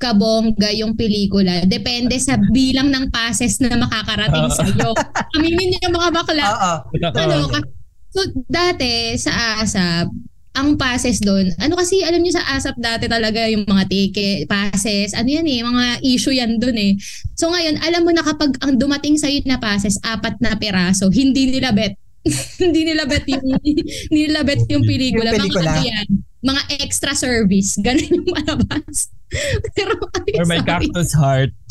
kabongga 0.00 0.72
yung 0.72 0.96
pelikula. 0.96 1.68
Depende 1.68 2.16
sa 2.16 2.40
bilang 2.50 2.88
ng 2.88 3.12
passes 3.12 3.60
na 3.60 3.76
makakarating 3.76 4.48
Oo. 4.48 4.56
sa 4.56 4.64
iyo. 4.64 4.90
Aminin 5.36 5.76
niyo 5.76 5.92
mga 5.92 6.10
bakla. 6.10 6.44
Oo. 6.48 6.72
ano, 7.12 7.36
ka- 7.52 7.68
so 8.10 8.24
dati 8.48 9.14
sa 9.20 9.60
ASAP, 9.60 10.08
ang 10.50 10.74
passes 10.74 11.22
doon, 11.22 11.46
ano 11.62 11.78
kasi 11.78 12.02
alam 12.02 12.18
niyo 12.18 12.34
sa 12.34 12.42
ASAP 12.58 12.74
dati 12.82 13.06
talaga 13.06 13.46
yung 13.46 13.62
mga 13.70 13.86
ticket, 13.86 14.50
passes, 14.50 15.14
ano 15.14 15.30
yan 15.30 15.46
eh, 15.46 15.62
mga 15.62 15.84
issue 16.02 16.34
yan 16.34 16.58
doon 16.58 16.74
eh. 16.74 16.92
So 17.38 17.54
ngayon, 17.54 17.78
alam 17.78 18.02
mo 18.02 18.10
na 18.10 18.26
kapag 18.26 18.58
ang 18.58 18.74
dumating 18.74 19.14
sa'yo 19.14 19.46
na 19.46 19.62
passes, 19.62 19.94
apat 20.02 20.42
na 20.42 20.58
piraso, 20.58 21.06
hindi 21.12 21.54
nila 21.54 21.70
bet. 21.70 21.94
hindi 22.62 22.82
nila 22.82 23.06
bet 23.06 23.24
yung 23.30 23.46
hindi 24.10 24.20
nila 24.26 24.42
bet 24.42 24.66
yung 24.66 24.82
pelikula. 24.82 25.30
Yung 25.32 25.38
pelikula. 25.38 25.70
Mga 25.70 25.70
ano 25.70 25.86
yan, 25.86 26.06
mga 26.42 26.62
extra 26.82 27.12
service. 27.14 27.78
Ganun 27.78 28.10
yung 28.10 28.28
malabas. 28.34 29.19
Pero, 29.78 29.92
ay, 30.26 30.32
Or 30.42 30.46
my 30.46 30.58
sorry. 30.58 30.66
cactus 30.66 31.12
heart. 31.14 31.52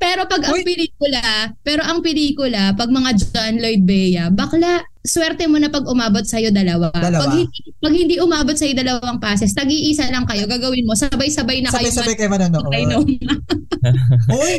pero 0.00 0.24
pag 0.24 0.42
ang 0.48 0.56
Uy. 0.56 0.64
pelikula, 0.64 1.52
pero 1.60 1.84
ang 1.84 2.00
pelikula, 2.00 2.72
pag 2.72 2.88
mga 2.88 3.10
John 3.20 3.60
Lloyd 3.60 3.84
Bea, 3.84 4.32
bakla, 4.32 4.80
swerte 5.04 5.44
mo 5.44 5.60
na 5.60 5.68
pag 5.68 5.84
umabot 5.84 6.24
sa'yo 6.24 6.48
dalawa. 6.52 6.88
Dalawa. 6.92 7.20
Pag 7.28 7.32
hindi, 7.36 7.60
pag 7.80 7.94
hindi 7.94 8.16
umabot 8.16 8.56
sa'yo 8.56 8.72
dalawang 8.76 9.20
passes, 9.20 9.52
tag-iisa 9.52 10.08
lang 10.08 10.24
kayo, 10.24 10.48
gagawin 10.48 10.88
mo, 10.88 10.96
sabay-sabay 10.96 11.60
na 11.60 11.68
kayo. 11.68 11.88
Sabay-sabay 11.92 12.14
kayo 12.16 12.30
manonood. 12.32 12.72
I 12.72 12.84
know. 12.88 13.04
Uy, 14.40 14.54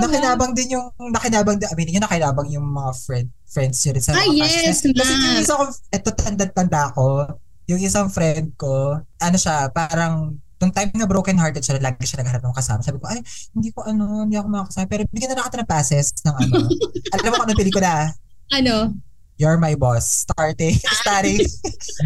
nakinabang 0.00 0.52
din 0.56 0.80
yung, 0.80 0.86
nakinabang 1.12 1.60
din, 1.60 1.68
aminin 1.70 2.00
nyo, 2.00 2.02
nakinabang 2.08 2.48
yung 2.50 2.66
mga 2.66 2.90
friend, 3.04 3.28
friends 3.46 3.78
nyo 3.84 3.92
rin 3.94 4.02
sa 4.02 4.10
Ah, 4.16 4.26
mga 4.26 4.48
yes. 4.48 4.80
Kasi 4.80 5.12
yung 5.12 5.40
isa 5.44 5.54
ko, 5.60 5.64
eto 5.92 6.10
tanda-tanda 6.16 6.90
ko, 6.96 7.28
yung 7.70 7.78
isang 7.78 8.10
friend 8.10 8.50
ko, 8.58 8.98
ano 8.98 9.36
siya, 9.38 9.70
parang, 9.70 10.34
nung 10.60 10.74
time 10.74 10.90
na 10.98 11.06
broken 11.06 11.38
hearted 11.38 11.62
siya, 11.62 11.78
lagi 11.78 12.02
siya 12.02 12.20
nagharap 12.20 12.42
ng 12.42 12.52
kasama. 12.58 12.82
Sabi 12.82 12.98
ko, 12.98 13.06
ay, 13.08 13.22
hindi 13.54 13.70
ko 13.70 13.86
ano, 13.86 14.26
hindi 14.26 14.36
ako 14.36 14.46
makakasama. 14.50 14.90
Pero 14.90 15.02
bigyan 15.08 15.32
na 15.32 15.36
lang 15.40 15.46
kita 15.48 15.62
ng 15.62 15.70
passes 15.70 16.12
ng 16.20 16.36
ano. 16.36 16.54
Alam 17.16 17.22
mo 17.24 17.28
kung 17.32 17.44
anong 17.48 17.60
pelikula? 17.62 17.92
Ano? 18.52 18.76
You're 19.40 19.56
my 19.56 19.72
boss. 19.72 20.28
Starting, 20.28 20.76
starting, 21.00 21.40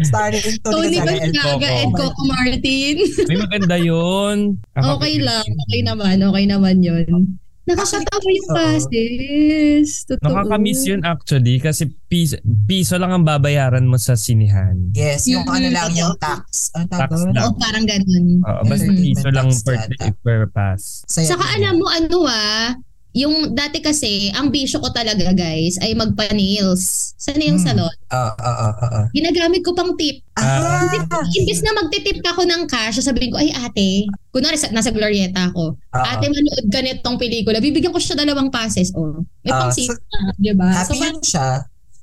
starting 0.07 0.55
Tony 0.63 0.95
Tony 0.95 1.03
Gonzaga 1.03 1.19
and 1.19 1.35
Coco. 1.35 1.67
and 1.67 1.91
Coco 1.91 2.23
Martin. 2.31 2.95
May 3.27 3.37
maganda 3.43 3.75
yun. 3.75 4.37
Ako, 4.79 5.03
Okay 5.03 5.19
lang. 5.19 5.43
Okay 5.43 5.81
naman. 5.83 6.15
Okay 6.23 6.45
naman 6.47 6.75
yun. 6.79 7.35
Nakakatawa 7.65 8.29
yung 8.29 8.49
passes. 8.49 9.87
Totoo. 10.05 10.21
Nakakamiss 10.21 10.85
yun 10.85 11.01
actually 11.01 11.57
kasi 11.57 11.89
piso, 12.05 12.37
piso 12.63 12.95
lang 12.95 13.09
ang 13.09 13.25
babayaran 13.25 13.83
mo 13.83 13.97
sa 13.97 14.13
sinihan. 14.13 14.93
Yes, 14.93 15.25
yung 15.25 15.43
Mm, 15.43 15.55
ano 15.55 15.67
lang, 15.73 15.89
yung 15.91 16.13
tax. 16.15 16.69
Ano 16.71 16.85
Tax 16.87 17.09
lang. 17.25 17.41
Oo, 17.41 17.57
parang 17.57 17.85
ganun. 17.85 18.25
Oo, 18.39 18.61
basta 18.63 18.85
Mm. 18.85 19.01
piso 19.01 19.27
lang 19.29 19.49
per, 19.61 19.75
yata. 19.81 20.05
per 20.21 20.41
pass. 20.47 21.01
Saya 21.05 21.25
Saka 21.27 21.45
alam 21.51 21.75
mo 21.75 21.87
ano 21.87 22.17
ah, 22.25 22.77
yung 23.15 23.35
dati 23.49 23.79
kasi, 23.79 24.27
ang 24.29 24.51
bisyo 24.51 24.77
ko 24.77 24.91
talaga 24.91 25.31
guys 25.31 25.79
ay 25.79 25.95
magpa-nails 25.95 26.83
sa 27.15 27.31
nail 27.31 27.55
Hmm. 27.55 27.63
salon. 27.63 27.95
Oo, 28.05 28.31
oo, 28.35 28.51
oo, 28.61 28.85
oo. 28.85 29.01
Ginagamit 29.09 29.63
ko 29.63 29.71
pang 29.71 29.95
tip. 29.95 30.19
Ah, 30.35 30.83
Imbis 31.31 31.63
na 31.63 31.71
magtitip 31.73 32.19
ako 32.21 32.43
ng 32.43 32.67
cash, 32.67 32.99
sasabihin 32.99 33.31
ko, 33.31 33.39
ay 33.39 33.55
ate, 33.55 34.03
kunwari 34.29 34.55
sa- 34.55 34.69
nasa 34.69 34.91
Glorieta 34.91 35.47
ako, 35.47 35.73
oo. 35.73 36.05
ate 36.05 36.27
manood 36.27 36.67
ka 36.67 36.79
nitong 36.79 37.15
pelikula, 37.15 37.57
bibigyan 37.57 37.89
ko 37.89 37.97
siya 37.97 38.15
dalawang 38.15 38.51
passes. 38.51 38.91
Oh. 38.91 39.23
May 39.41 39.49
Ah, 39.49 39.59
pang 39.61 39.71
so- 39.71 39.79
save 39.81 39.95
na, 39.95 40.35
di 40.35 40.51
ba? 40.51 40.67
Happy 40.69 40.91
So, 40.91 41.01
yun 41.01 41.19
siya. 41.21 41.47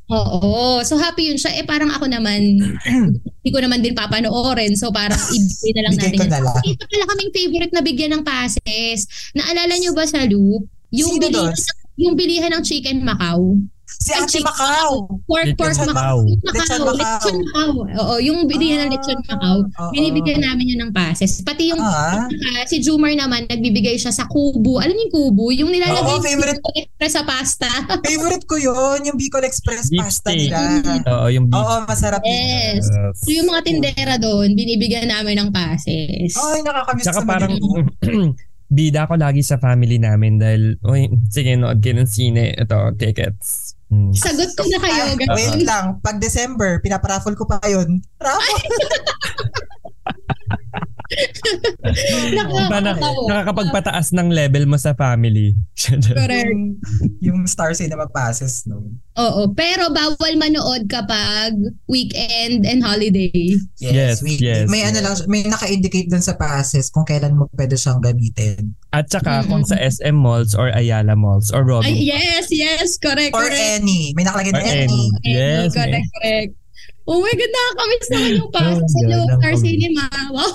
Oo. 0.08 0.42
So 0.82 0.98
happy 0.98 1.30
yun 1.30 1.36
siya. 1.36 1.56
Eh 1.56 1.64
parang 1.64 1.88
ako 1.88 2.04
naman, 2.04 2.40
hindi 3.38 3.48
ko 3.48 3.58
naman 3.58 3.80
din 3.80 3.92
papanoorin. 3.92 4.76
So 4.76 4.92
parang 4.92 5.16
ibigay 5.32 5.72
na 5.72 5.82
lang 5.82 5.94
Bigay 5.94 6.04
natin. 6.04 6.18
ko 6.18 6.24
yan. 6.24 6.30
na 6.30 6.40
lang. 6.42 6.56
Ito 6.66 6.84
pala 6.84 7.04
kaming 7.06 7.32
favorite 7.32 7.72
na 7.72 7.80
bigyan 7.80 8.12
ng 8.12 8.22
passes. 8.22 8.98
Naalala 9.32 9.72
nyo 9.74 9.92
ba 9.92 10.04
sa 10.04 10.20
loop? 10.22 10.68
Yung 10.92 11.16
Sino 11.16 11.24
bilihan, 11.24 11.54
yung 11.96 12.14
bilihan 12.14 12.50
ng 12.52 12.62
chicken 12.62 13.00
Macau. 13.00 13.56
Si 13.92 14.08
Ate 14.08 14.40
Macau. 14.40 15.20
Pork, 15.28 15.52
pork 15.54 15.76
Macau. 15.76 15.88
Macau. 15.92 16.18
Lechon 16.48 16.80
Macau. 16.80 16.96
Lechon 16.96 17.36
Macau. 17.44 17.70
Oo, 17.84 18.14
yung 18.18 18.48
bilihan 18.48 18.88
ng 18.88 18.90
lechon 18.92 19.20
Macau. 19.24 19.64
Oo. 19.64 19.90
Binibigyan 19.92 20.40
namin 20.40 20.72
yun 20.72 20.80
ng 20.84 20.92
passes. 20.92 21.44
Pati 21.44 21.70
yung 21.70 21.80
Ah, 21.80 22.24
ah, 22.24 22.64
si 22.64 22.80
Jumar 22.80 23.12
naman, 23.12 23.44
nagbibigay 23.46 24.00
siya 24.00 24.08
sa 24.08 24.24
kubo. 24.24 24.80
Alam 24.80 24.96
niyo 24.96 25.04
yung 25.06 25.12
kubo? 25.12 25.44
Yung 25.52 25.70
nilalagay 25.70 26.16
Oo, 26.18 26.24
favorite. 26.24 26.60
sa 26.60 26.72
express 26.74 27.12
sa 27.12 27.22
pasta. 27.22 27.68
favorite 28.08 28.44
ko 28.48 28.56
yun, 28.56 28.98
yung 29.04 29.16
Bicol 29.20 29.44
Express 29.44 29.92
Beef 29.92 30.00
pasta 30.00 30.32
steak. 30.32 30.48
nila. 30.48 30.60
Oo, 31.08 31.26
yung 31.28 31.46
beef. 31.52 31.60
Oo, 31.60 31.74
masarap 31.84 32.20
yun. 32.24 32.32
Yes. 32.32 32.84
So 33.16 33.28
yung 33.28 33.48
mga 33.48 33.60
tindera 33.62 34.14
doon, 34.16 34.56
binibigyan 34.56 35.12
namin 35.12 35.36
ng 35.36 35.48
passes. 35.52 36.32
Ay, 36.32 36.64
nakakamiss 36.64 37.04
Tsaka 37.04 37.20
sa 37.20 37.28
parang. 37.28 37.52
bida 38.72 39.04
ko 39.04 39.20
lagi 39.20 39.44
sa 39.44 39.60
family 39.60 40.00
namin 40.00 40.40
dahil, 40.40 40.80
uy, 40.80 41.12
sige, 41.28 41.52
nood 41.60 41.84
kayo 41.84 42.00
ng 42.00 42.08
sine. 42.08 42.56
Ito, 42.56 42.96
tickets. 42.96 43.76
Hmm. 43.92 44.16
Sagot 44.16 44.56
ko 44.56 44.64
na 44.64 44.80
kayo, 44.80 45.12
Ay, 45.12 45.16
guys. 45.20 45.36
wait 45.36 45.60
lang, 45.68 46.00
pag 46.00 46.16
December, 46.16 46.80
pinaparaffle 46.80 47.36
ko 47.36 47.44
pa 47.44 47.60
yun. 47.68 48.00
Raffle. 48.24 48.64
Iba 52.32 52.78
na, 52.78 52.94
Nakakatawa. 52.94 53.26
nakakapagpataas 53.28 54.08
ng 54.12 54.28
level 54.30 54.64
mo 54.66 54.76
sa 54.76 54.94
family. 54.94 55.54
Correct. 56.16 56.52
yung, 57.20 57.44
Star 57.44 57.74
Cinema 57.74 58.06
passes, 58.06 58.64
no? 58.64 58.86
Oo, 59.12 59.52
pero 59.52 59.92
bawal 59.92 60.34
manood 60.36 60.88
kapag 60.88 61.52
weekend 61.84 62.64
and 62.64 62.80
holiday. 62.80 63.52
Yes, 63.76 64.24
we- 64.24 64.40
yes, 64.40 64.70
May 64.70 64.82
ano 64.82 64.98
yes. 64.98 65.04
lang, 65.04 65.14
may 65.28 65.42
naka-indicate 65.44 66.08
dun 66.08 66.22
sa 66.22 66.32
passes 66.32 66.88
kung 66.88 67.04
kailan 67.04 67.36
mo 67.36 67.44
pwede 67.52 67.76
siyang 67.76 68.00
gamitin. 68.00 68.72
At 68.88 69.08
saka 69.08 69.42
Mm-mm. 69.42 69.48
kung 69.48 69.64
sa 69.64 69.76
SM 69.76 70.14
malls 70.14 70.54
or 70.54 70.68
Ayala 70.68 71.12
malls 71.12 71.52
or 71.52 71.60
Robin. 71.62 71.88
Ay, 71.88 72.08
yes, 72.08 72.48
yes, 72.48 72.96
correct, 72.96 73.32
Or 73.32 73.44
correct. 73.44 73.80
any. 73.82 74.12
May 74.14 74.24
nakalagay 74.24 74.52
na 74.52 74.60
any. 74.60 74.88
any. 74.88 75.04
Yes, 75.24 75.72
correct, 75.72 76.08
correct. 76.16 76.52
Oh 77.02 77.18
my 77.18 77.32
God, 77.32 77.50
nakakamiss 77.50 78.08
naman 78.08 78.30
yung 78.32 78.46
Oh, 78.46 78.54
passes 78.54 78.90
sa 78.90 79.00
loob 79.04 79.28
Star. 79.32 79.54
Cinema. 79.58 80.04
Wow, 80.30 80.52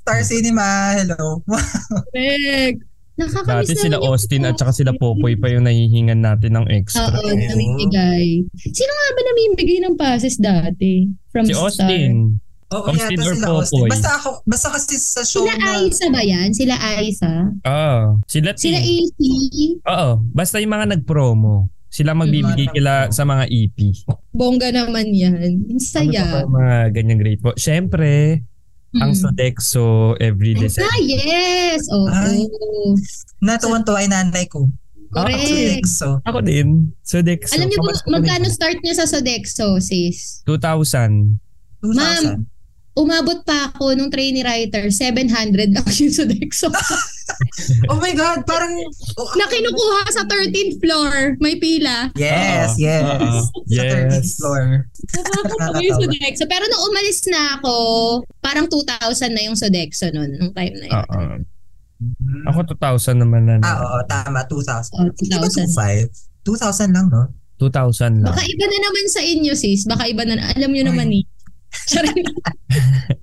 Star 0.00 0.20
Cinema, 0.24 0.66
hello. 0.96 1.44
correct. 2.14 2.78
Nakakamiss 3.20 3.68
Dati 3.68 3.72
sila 3.76 3.96
Austin 4.00 4.48
at 4.48 4.56
saka 4.56 4.72
sila 4.72 4.96
Popoy 4.96 5.36
pa 5.36 5.52
yung 5.52 5.68
nahihingan 5.68 6.24
natin 6.24 6.56
ng 6.56 6.66
extra. 6.72 7.04
Oo, 7.12 7.28
namimigay. 7.28 8.48
Sino 8.56 8.90
nga 8.90 9.06
ba 9.12 9.20
namimigay 9.28 9.78
ng 9.84 9.94
passes 9.94 10.40
dati? 10.40 11.04
From 11.28 11.44
Si 11.44 11.52
Star? 11.52 11.68
Austin. 11.68 12.40
Oo, 12.70 12.86
Austin 12.86 13.18
yata 13.18 13.28
or 13.28 13.34
sila 13.36 13.46
Austin. 13.52 13.76
Popoy? 13.76 13.90
Basta 13.92 14.10
ako, 14.16 14.28
basta 14.48 14.66
kasi 14.72 14.94
sa 14.96 15.20
show 15.20 15.44
Sila 15.44 15.52
na... 15.58 15.68
Aiza 15.76 16.06
ba 16.08 16.22
yan? 16.24 16.48
Sila 16.56 16.74
Aiza? 16.80 17.32
Ah, 17.60 18.16
sila 18.24 18.56
Sila 18.56 18.78
team. 18.80 19.04
AC? 19.04 19.20
Oo, 19.84 20.10
basta 20.32 20.56
yung 20.56 20.72
mga 20.72 20.86
nag-promo. 20.96 21.68
Sila 21.90 22.14
magbibigay 22.14 22.70
Yung 22.70 22.72
kila 22.72 22.94
sa 23.10 23.26
mga 23.26 23.50
EP. 23.50 23.78
Bongga 24.30 24.70
naman 24.70 25.10
yan. 25.10 25.34
Ang 25.36 25.56
Ano 25.74 25.82
saya. 25.82 26.22
yung 26.40 26.54
mga 26.54 26.76
ganyang 26.94 27.18
grade 27.18 27.42
po? 27.42 27.50
Siyempre, 27.54 28.40
ang 28.94 29.10
Mm. 29.10 29.18
Sodexo 29.18 29.86
every 30.16 30.54
December. 30.54 30.86
Ah, 30.86 30.98
yes! 30.98 31.82
Oo. 31.90 32.06
Ay. 32.06 32.46
Natuwan-tuwa 33.38 33.98
ay 33.98 34.08
nanay 34.08 34.46
ko. 34.46 34.70
Correct. 35.10 35.90
So, 35.90 36.22
Ako 36.22 36.38
din. 36.40 36.94
Sodexo. 37.02 37.58
Alam 37.58 37.66
niyo 37.66 37.82
ba, 37.82 37.90
magkano 38.08 38.46
start 38.46 38.78
niya 38.78 38.94
sa 38.94 39.10
Sodexo, 39.10 39.82
sis? 39.82 40.46
2,000. 40.46 41.38
2,000. 41.82 42.46
Umabot 42.94 43.42
pa 43.42 43.70
ako 43.70 43.94
nung 43.94 44.10
trainee 44.10 44.42
writer, 44.42 44.90
700 44.90 45.74
lang 45.74 45.86
yung 45.86 46.14
Sodexo. 46.14 46.70
Oh 47.90 47.98
my 47.98 48.12
God, 48.12 48.42
parang... 48.46 48.72
na 49.36 49.46
kinukuha 49.46 50.00
sa 50.10 50.22
13th 50.24 50.78
floor. 50.78 51.36
May 51.38 51.56
pila. 51.56 52.10
Yes, 52.14 52.76
Oo. 52.76 52.82
yes. 52.82 53.02
Oo. 53.02 53.40
Sa 53.66 53.82
13th 53.82 54.14
Yes. 54.14 54.28
floor. 54.38 54.62
Nakakatawa 55.10 55.78
yung 55.82 55.98
Sodexo. 56.00 56.44
Pero 56.46 56.64
nung 56.66 56.82
umalis 56.90 57.20
na 57.26 57.40
ako, 57.58 57.74
parang 58.38 58.66
2,000 58.68 59.34
na 59.34 59.42
yung 59.46 59.56
Sodexo 59.56 60.08
nun, 60.10 60.30
nung 60.38 60.52
time 60.54 60.74
na 60.78 60.86
yun. 60.86 61.04
Oo. 61.04 61.20
Ako 62.48 62.64
2,000 62.76 63.20
naman 63.20 63.44
na. 63.44 63.60
Ah, 63.60 63.84
oo, 63.84 63.98
tama, 64.08 64.40
2,000. 64.48 64.96
Oh, 64.96 65.04
Hindi 65.12 65.36
ba 65.36 65.48
2,000. 65.48 66.08
2,500? 66.48 66.48
2,000 66.48 66.96
lang, 66.96 67.06
no? 67.12 67.28
2,000 67.60 68.24
lang. 68.24 68.32
Baka 68.32 68.42
iba 68.48 68.64
na 68.64 68.78
naman 68.80 69.04
sa 69.12 69.20
inyo, 69.20 69.52
sis. 69.52 69.84
Baka 69.84 70.08
iba 70.08 70.24
na, 70.24 70.40
alam 70.56 70.72
nyo 70.72 70.84
naman 70.88 71.12
eh. 71.12 71.24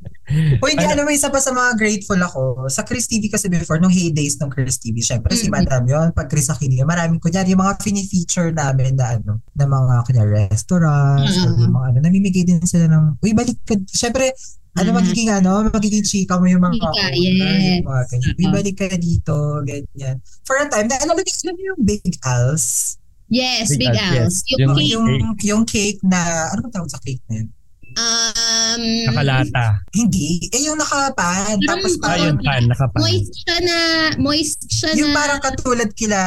O 0.58 0.68
hindi, 0.68 0.84
Ano? 0.84 0.94
alam 0.94 1.04
mo, 1.04 1.12
isa 1.12 1.30
pa 1.30 1.40
sa 1.40 1.52
mga 1.52 1.72
grateful 1.76 2.20
ako, 2.20 2.42
sa 2.68 2.82
Chris 2.82 3.06
TV 3.06 3.28
kasi 3.28 3.48
before, 3.48 3.78
nung 3.78 3.92
heydays 3.92 4.38
ng 4.38 4.50
Chris 4.50 4.78
TV, 4.78 5.02
syempre 5.02 5.34
si 5.34 5.48
Mhm. 5.48 5.54
Madam 5.54 5.84
yon 5.86 6.08
pag 6.12 6.28
Chris 6.28 6.48
Aquilio, 6.48 6.84
maraming 6.84 7.18
kunyari, 7.18 7.52
yung 7.52 7.62
mga 7.62 7.80
fini-feature 7.80 8.52
namin 8.52 8.96
na 8.96 9.18
ano, 9.18 9.42
na 9.54 9.66
mga 9.66 9.94
kunyari 10.06 10.32
restaurants, 10.50 11.34
Mhm. 11.34 11.44
or 11.44 11.52
yung 11.58 11.74
mga 11.74 11.86
ano, 11.90 11.98
namimigay 12.04 12.44
din 12.44 12.62
sila 12.64 12.86
ng, 12.88 13.18
uy, 13.20 13.32
balik 13.34 13.58
ka, 13.64 13.74
syempre, 13.90 14.32
ano 14.78 14.90
Mhm. 14.94 14.98
magiging 15.02 15.30
ano, 15.34 15.52
magiging 15.68 16.06
chika 16.06 16.38
mo 16.38 16.46
yung 16.46 16.62
mga 16.62 16.76
Chika, 16.78 16.90
owner, 16.92 17.12
yes. 17.18 17.66
yung 17.82 17.88
mga 17.90 18.04
ganyan. 18.08 18.52
Balik 18.54 18.76
ka 18.78 18.98
dito, 18.98 19.36
ganyan. 19.66 20.16
For 20.46 20.56
a 20.62 20.70
time, 20.70 20.86
na, 20.86 21.02
alam 21.02 21.18
mo, 21.18 21.22
yung 21.26 21.80
Big 21.82 22.04
Al's? 22.22 22.98
Yes, 23.28 23.74
Big 23.76 23.84
Big 23.84 23.92
Al's, 23.92 24.00
Al's. 24.00 24.38
yes. 24.48 24.56
Yung, 24.56 24.60
Yung- 24.62 24.76
cake, 24.78 24.92
Yung, 24.94 25.06
yung 25.44 25.64
cake 25.66 26.00
na, 26.06 26.48
ano 26.54 26.62
ba 26.64 26.70
tawag 26.72 26.88
sa 26.88 27.02
cake 27.02 27.20
na 27.28 27.42
yun? 27.44 27.50
Um, 27.98 28.82
Nakalata. 29.10 29.68
Hindi. 29.92 30.46
Eh, 30.48 30.62
yung 30.64 30.78
nakapan. 30.78 31.58
Parang- 31.58 31.66
Tapos 31.66 31.92
Ah, 31.94 32.02
parang, 32.04 32.22
Ayun 32.24 32.38
pan, 32.40 32.64
nakapan. 32.68 33.00
moist 33.02 33.32
siya 33.36 33.58
na, 33.60 33.78
moist 34.18 34.60
siya 34.70 34.90
yung 34.96 35.12
na, 35.12 35.18
parang 35.18 35.40
katulad 35.42 35.90
kila, 35.92 36.20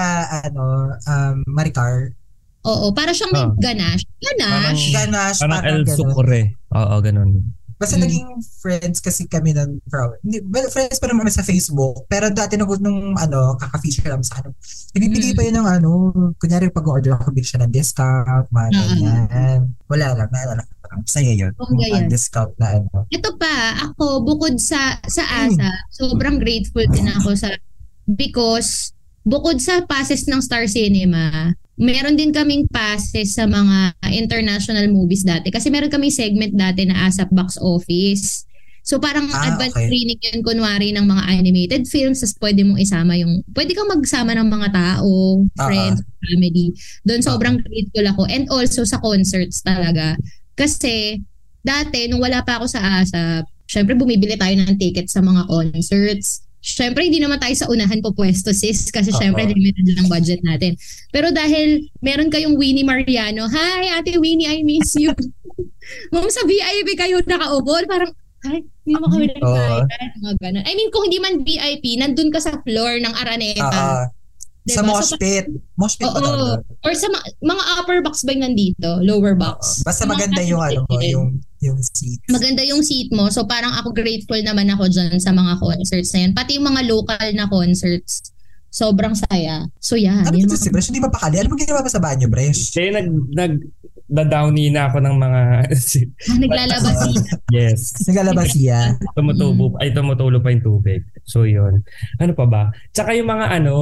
ano, 0.43 0.65
um, 1.01 1.35
Maricar. 1.47 2.13
oo, 2.61 2.93
para 2.93 3.11
siyang 3.11 3.33
may 3.33 3.41
Ah. 3.41 3.55
ganache. 3.57 4.05
Ganache. 4.21 4.93
Ganache, 4.93 5.41
Parang 5.41 5.55
parang 5.57 5.73
El 5.73 5.85
ganun. 5.85 5.97
Sucre. 5.97 6.41
Oo, 6.71 6.95
ganun. 7.01 7.31
Basta 7.81 7.97
Mm. 7.97 8.05
naging 8.05 8.29
friends 8.61 9.01
kasi 9.01 9.25
kami 9.25 9.57
ng. 9.57 9.81
Hindi, 10.21 10.45
well, 10.45 10.69
friends 10.69 11.01
pa 11.01 11.09
naman 11.09 11.33
sa 11.33 11.41
Facebook. 11.41 12.05
Pero 12.07 12.29
dati 12.29 12.61
nung, 12.61 12.69
nung 12.77 13.17
ano, 13.17 13.57
kaka-feature 13.57 14.13
namin 14.13 14.21
sa 14.21 14.45
ano. 14.45 14.53
Ibibigay 14.93 15.33
Mm. 15.33 15.37
pa 15.41 15.43
yun 15.49 15.57
ng 15.57 15.69
ano, 15.71 15.91
kunyari 16.37 16.69
pag-order 16.69 17.17
ako, 17.17 17.33
bigyan 17.33 17.49
siya 17.49 17.61
ng 17.65 17.73
discount, 17.73 18.45
mga 18.47 18.69
Ah, 18.69 18.69
ah. 18.69 18.85
ganyan. 18.85 19.61
Wala 19.89 20.07
lang, 20.13 20.29
naalala 20.29 20.61
ko 20.61 20.73
lang. 20.91 21.01
Saya 21.07 21.33
yun. 21.33 21.53
Bongga 21.55 21.87
yan. 21.87 22.07
discount 22.11 22.53
na 22.59 22.83
ano. 22.83 23.07
Ito 23.09 23.39
pa, 23.39 23.55
ako, 23.87 24.27
bukod 24.27 24.59
sa 24.59 24.99
sa 25.07 25.23
ASA, 25.47 25.71
sobrang 25.95 26.43
grateful 26.43 26.85
din 26.91 27.07
ako 27.15 27.39
sa 27.39 27.55
because 28.07 28.91
bukod 29.23 29.63
sa 29.63 29.85
passes 29.87 30.27
ng 30.27 30.43
Star 30.43 30.67
Cinema, 30.67 31.55
meron 31.79 32.19
din 32.19 32.35
kaming 32.35 32.67
passes 32.69 33.37
sa 33.37 33.47
mga 33.47 33.95
international 34.11 34.91
movies 34.91 35.23
dati. 35.23 35.49
Kasi 35.49 35.71
meron 35.71 35.93
kaming 35.93 36.13
segment 36.13 36.53
dati 36.53 36.85
na 36.85 37.07
ASAP 37.07 37.31
Box 37.31 37.57
Office. 37.57 38.45
So 38.81 38.97
parang 38.97 39.29
Ah, 39.29 39.55
advanced 39.55 39.77
okay. 39.77 39.87
screening 39.93 40.19
yun 40.25 40.41
kunwari 40.41 40.89
ng 40.91 41.05
mga 41.05 41.23
animated 41.29 41.83
films 41.85 42.25
tapos 42.25 42.35
pwede 42.41 42.65
mong 42.65 42.81
isama 42.81 43.13
yung 43.13 43.45
pwede 43.53 43.77
kang 43.77 43.93
magsama 43.93 44.33
ng 44.33 44.49
mga 44.49 44.69
tao, 44.73 45.45
friends, 45.55 46.01
family. 46.25 46.73
Doon 47.05 47.21
sobrang 47.21 47.61
grateful 47.61 48.09
ako 48.09 48.23
and 48.33 48.49
also 48.49 48.83
sa 48.89 48.97
concerts 48.99 49.61
talaga. 49.61 50.17
Kasi 50.61 51.17
dati 51.65 52.05
nung 52.13 52.21
wala 52.21 52.45
pa 52.45 52.61
ako 52.61 52.69
sa 52.69 53.01
ASAP, 53.01 53.49
syempre 53.65 53.97
bumibili 53.97 54.37
tayo 54.37 54.53
ng 54.61 54.77
ticket 54.77 55.09
sa 55.09 55.25
mga 55.25 55.49
concerts. 55.49 56.45
Syempre 56.61 57.09
hindi 57.09 57.25
naman 57.25 57.41
tayo 57.41 57.57
sa 57.57 57.73
unahan 57.73 58.05
po 58.05 58.13
pwesto 58.13 58.53
sis 58.53 58.93
kasi 58.93 59.09
Oo. 59.09 59.17
syempre 59.17 59.49
limited 59.49 59.97
lang 59.97 60.13
budget 60.13 60.45
natin. 60.45 60.77
Pero 61.09 61.33
dahil 61.33 61.89
meron 62.05 62.29
kayong 62.29 62.61
Winnie 62.61 62.85
Mariano, 62.85 63.49
Hi 63.49 63.97
Ate 63.97 64.21
Winnie, 64.21 64.45
I 64.45 64.61
miss 64.61 64.93
you. 65.01 65.09
Ma'am 66.13 66.29
sa 66.29 66.45
VIP 66.45 67.01
kayo 67.01 67.25
nakaupo, 67.25 67.81
parang 67.89 68.13
ay, 68.41 68.65
hindi 68.89 68.97
naman 68.97 69.09
kami. 69.13 69.27
Mga 69.37 70.37
ganun. 70.41 70.65
I 70.65 70.73
mean, 70.73 70.89
kung 70.89 71.05
hindi 71.05 71.21
man 71.21 71.45
VIP, 71.45 72.01
nandun 72.01 72.33
ka 72.33 72.41
sa 72.41 72.57
floor 72.65 72.97
ng 73.05 73.13
Araneta. 73.13 73.69
Ah. 73.69 74.09
Diba? 74.71 74.77
Sa 74.77 74.83
mosh 74.83 75.09
So, 75.09 75.17
pit. 75.17 75.47
Mosh 75.75 75.95
pit 75.95 76.07
ba 76.07 76.17
talaga? 76.17 76.63
Or 76.81 76.93
sa 76.93 77.07
ma- 77.09 77.27
mga 77.45 77.63
upper 77.75 77.99
box 78.01 78.23
ba 78.23 78.31
yung 78.31 78.45
nandito? 78.45 78.89
Lower 79.01 79.35
box? 79.35 79.59
Oo. 79.77 79.85
Basta 79.85 80.03
Mga 80.03 80.11
maganda 80.11 80.43
yung 80.43 80.63
ano 80.63 80.81
mo, 80.85 80.97
yung 81.01 81.27
yung 81.59 81.77
seat. 81.77 82.23
Maganda 82.27 82.63
yung 82.63 82.81
seat 82.81 83.11
mo. 83.11 83.29
So 83.29 83.45
parang 83.45 83.75
ako 83.75 83.91
grateful 83.91 84.39
naman 84.39 84.71
ako 84.71 84.87
dyan 84.87 85.19
sa 85.19 85.31
mga 85.31 85.59
concerts 85.59 86.11
na 86.13 86.21
yan. 86.23 86.33
Pati 86.33 86.57
yung 86.57 86.67
mga 86.67 86.87
local 86.87 87.27
na 87.33 87.45
concerts. 87.45 88.33
Sobrang 88.67 89.13
saya. 89.13 89.67
So 89.77 89.93
yan. 89.93 90.23
Ano 90.23 90.37
yun 90.37 90.47
ba 90.47 90.55
si 90.55 90.71
Bresh? 90.71 90.89
Hindi 90.89 91.03
ba 91.03 91.11
pakali? 91.11 91.37
Ano 91.37 91.51
ba 91.51 91.59
ginawa 91.59 91.83
mo 91.83 91.91
sa 91.91 91.99
banyo, 91.99 92.31
Bresh? 92.31 92.71
Kaya 92.71 92.97
nag, 92.97 93.09
nag, 93.29 93.53
dadowny 94.07 94.71
na 94.71 94.87
ako 94.87 94.99
ng 95.01 95.17
mga, 95.17 95.41
Ah, 96.31 96.39
naglalabas 96.39 96.97
siya. 97.05 97.35
yes, 97.51 97.81
Naglalabas 98.05 98.49
siya. 98.49 98.81
tumutubo, 99.19 99.75
ay 99.77 99.91
tumutulo 99.91 100.39
pa 100.39 100.51
yung 100.51 100.63
tubig. 100.63 101.03
So 101.23 101.45
yun. 101.45 101.83
Ano 102.17 102.33
pa 102.33 102.47
ba? 102.47 102.63
Tsaka 102.89 103.11
yung 103.13 103.27
mga 103.27 103.47
ano, 103.53 103.75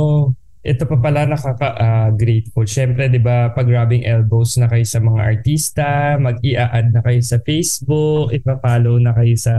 ito 0.68 0.84
pa 0.84 0.96
pala 1.00 1.24
nakaka-grateful. 1.24 2.68
Siyempre, 2.68 3.08
di 3.08 3.16
ba, 3.16 3.48
pag 3.50 3.64
rubbing 3.64 4.04
elbows 4.04 4.60
na 4.60 4.68
kayo 4.68 4.84
sa 4.84 5.00
mga 5.00 5.20
artista, 5.24 5.88
mag-i-add 6.20 6.92
na 6.92 7.00
kayo 7.00 7.20
sa 7.24 7.40
Facebook, 7.40 8.36
ipa-follow 8.36 9.00
na 9.00 9.16
kayo 9.16 9.32
sa 9.34 9.54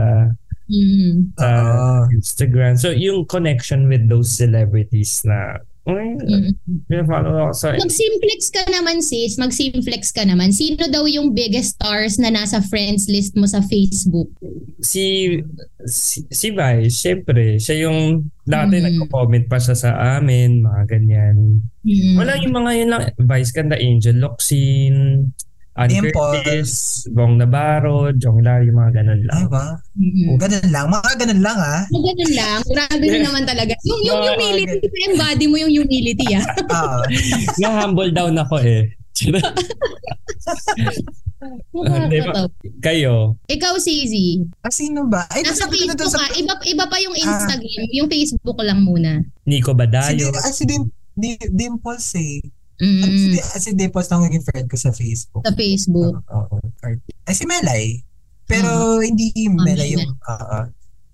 Mm. 0.70 1.34
sa 1.34 1.48
Oo. 1.50 2.14
Instagram. 2.14 2.78
So, 2.78 2.94
yung 2.94 3.26
connection 3.26 3.90
with 3.90 4.06
those 4.06 4.38
celebrities 4.38 5.26
na, 5.26 5.58
ay, 5.82 6.12
Mm. 6.12 6.52
pina-follow 6.86 7.48
ako 7.48 7.52
sa 7.56 7.72
Mag-simplex 7.72 8.52
ka 8.52 8.62
naman 8.68 9.00
sis, 9.00 9.34
mag-simplex 9.36 10.12
ka 10.12 10.22
naman. 10.22 10.52
Sino 10.52 10.84
daw 10.86 11.04
yung 11.04 11.32
biggest 11.32 11.80
stars 11.80 12.20
na 12.20 12.28
nasa 12.28 12.60
friends 12.60 13.08
list 13.08 13.32
mo 13.34 13.48
sa 13.48 13.64
Facebook? 13.64 14.28
si 14.80 15.36
si, 15.80 16.24
si 16.28 16.52
Vice, 16.52 16.92
syempre, 16.94 17.56
siya 17.56 17.88
yung 17.88 18.28
dati 18.44 18.76
Mm. 18.76 18.84
nagko-comment 18.84 19.48
pa 19.48 19.56
siya 19.56 19.72
sa 19.72 19.90
amin, 20.16 20.60
mga 20.60 20.82
ganyan. 20.86 21.36
Mm. 21.80 22.16
Wala 22.16 22.32
yung 22.36 22.54
mga 22.54 22.70
yun 22.76 22.90
lang, 22.90 23.02
Vice 23.16 23.50
Ganda, 23.50 23.76
Angel 23.76 24.16
Locsin, 24.16 24.96
Ann. 25.78 25.88
Curtis, 26.10 26.70
Bong 27.08 27.38
Navarro, 27.38 28.10
Jong 28.12 28.42
Larry, 28.42 28.68
mga 28.68 28.90
ganun 28.92 29.22
lang. 29.22 29.36
Ay 29.36 29.46
ba? 29.46 29.64
Mm. 29.94 30.36
Ganun 30.36 30.68
lang. 30.68 30.86
Mga 30.88 31.12
ganun 31.16 31.40
lang 31.40 31.58
ah. 31.58 31.80
So, 31.86 32.00
ganun 32.00 32.32
lang. 32.34 32.58
Grabe 32.66 33.04
rin 33.04 33.22
naman 33.28 33.44
talaga. 33.44 33.72
Yung, 33.82 34.00
yung 34.02 34.18
Yeah. 34.20 34.34
humility, 34.34 34.76
embody 35.06 35.44
mo 35.46 35.56
yung 35.56 35.72
humility 35.72 36.26
ah. 36.34 36.44
Oo. 36.74 37.00
Na-humble 37.62 38.10
down 38.10 38.34
ako 38.34 38.58
eh. 38.58 38.92
Nakakatawa. 41.72 42.48
Kayo, 42.80 43.36
Ikaw, 43.46 43.74
Sizi. 43.78 44.44
Ah, 44.60 44.68
sino 44.70 45.06
ba? 45.06 45.24
Ay, 45.30 45.40
Nasa 45.42 45.64
na 45.64 45.72
Facebook 45.72 45.96
dun 45.96 46.10
sa... 46.10 46.20
ka. 46.20 46.36
Iba, 46.36 46.52
iba 46.62 46.84
pa 46.84 46.96
yung 46.98 47.16
Instagram. 47.16 47.86
Yung 47.94 48.08
Facebook 48.08 48.58
lang 48.60 48.80
muna. 48.80 49.24
Nico 49.44 49.72
Si, 49.72 49.78
Badayo, 49.78 50.26
Dim- 50.26 50.36
ah, 50.36 50.52
si 50.52 50.64
Dim- 50.64 50.92
Di- 51.12 51.50
Dimples 51.50 52.06
eh. 52.16 52.40
Ah, 52.80 53.04
si, 53.04 53.12
Mm, 53.20 53.30
Di- 53.30 53.44
ah, 53.44 53.58
si 53.58 53.70
Dimples 53.74 54.08
na 54.08 54.24
naging 54.24 54.40
friend 54.42 54.66
ko 54.66 54.76
sa 54.76 54.90
Facebook. 54.90 55.42
sa 55.44 55.52
Facebook. 55.52 56.16
Oo. 56.24 56.56
Or- 56.80 57.02
Ay, 57.26 57.34
si 57.34 57.44
Melay. 57.44 58.00
Pero 58.44 58.68
hindi 58.98 59.30
Melay 59.46 59.94
yung... 59.94 60.10
Oo. 60.10 60.58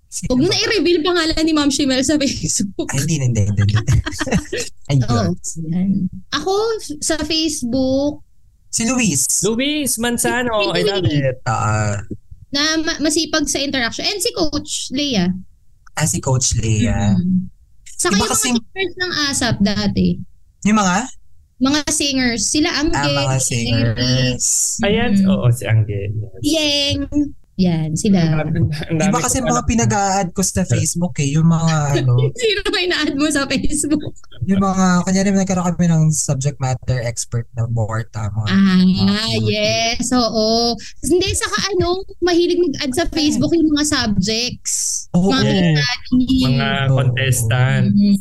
Sino 0.07 0.31
Huwag 0.31 0.39
mo 0.39 0.47
ba? 0.47 0.49
na 0.49 0.63
i-reveal 0.63 0.99
pangalan 1.03 1.43
ni 1.43 1.51
Ma'am 1.51 1.67
Shimel 1.67 1.99
sa 2.01 2.15
Facebook. 2.15 2.87
Ay, 2.89 3.03
hindi, 3.03 3.15
hindi, 3.21 3.41
hindi. 3.43 3.63
Ayun. 4.89 5.35
yan. 5.67 6.07
Ako, 6.31 6.51
sa 6.97 7.19
Facebook, 7.21 8.23
Si 8.67 8.83
Luis. 8.83 9.27
Luis 9.43 9.95
Manzano, 9.97 10.71
I 10.71 10.83
love 10.83 11.03
it. 11.03 11.39
Oo. 11.43 11.87
na 12.47 12.61
ma- 12.79 12.99
masipag 13.01 13.43
sa 13.45 13.59
interaction. 13.59 14.03
And 14.03 14.19
si 14.19 14.31
Coach 14.31 14.87
Leah. 14.89 15.31
ah, 15.93 16.07
si 16.07 16.19
Coach 16.19 16.55
Leah. 16.55 17.11
Mm. 17.13 17.51
Saka 17.89 18.13
Iba 18.13 18.21
yung 18.21 18.29
kasi- 18.29 18.47
mga 18.49 18.59
singers 18.63 18.95
ng 18.95 19.11
ASAP 19.25 19.57
dati. 19.59 20.07
Yung 20.63 20.77
mga? 20.77 20.95
Mga 21.57 21.79
singers. 21.89 22.43
Sila 22.45 22.69
Angge. 22.69 22.95
Ah, 22.95 23.33
mga 23.33 23.39
singers. 23.41 24.45
Ayan, 24.85 25.11
Mm. 25.17 25.29
oo, 25.33 25.45
si 25.49 25.63
Angge. 25.65 26.01
Yeng. 26.45 27.01
Yan, 27.57 27.97
sila. 27.97 28.45
Ang 28.45 29.01
dami 29.01 29.17
kasi 29.17 29.41
mga 29.41 29.65
pinag-a-add 29.65 30.29
ko 30.29 30.45
sa 30.45 30.61
Facebook 30.61 31.17
eh. 31.17 31.33
Yung 31.33 31.49
mga 31.49 31.73
ano, 32.05 32.29
Sino 32.37 32.61
ba 32.69 32.77
ina-add 32.77 33.17
mo 33.17 33.25
sa 33.33 33.49
Facebook? 33.49 34.13
yung 34.45 34.61
mga, 34.61 34.85
kanyari 35.09 35.33
nagkaroon 35.33 35.73
kami 35.73 35.89
ng 35.89 36.13
subject 36.13 36.61
matter 36.61 37.01
expert 37.01 37.49
na 37.57 37.65
board. 37.65 38.13
Mga, 38.13 38.45
Ah, 38.53 39.33
yes. 39.41 40.13
Oo. 40.13 40.77
Hindi, 41.01 41.33
saka 41.33 41.73
ano, 41.73 42.05
mahilig 42.21 42.61
mag-add 42.61 42.93
sa 42.93 43.09
Facebook 43.09 43.49
yung 43.57 43.73
mga 43.73 43.85
subjects. 43.89 45.09
Oo, 45.17 45.33
mga 45.33 45.49
yeah. 45.49 45.73
study. 45.81 46.29
mga 46.45 46.69
contestant. 46.93 47.85
Mhm. 47.89 48.15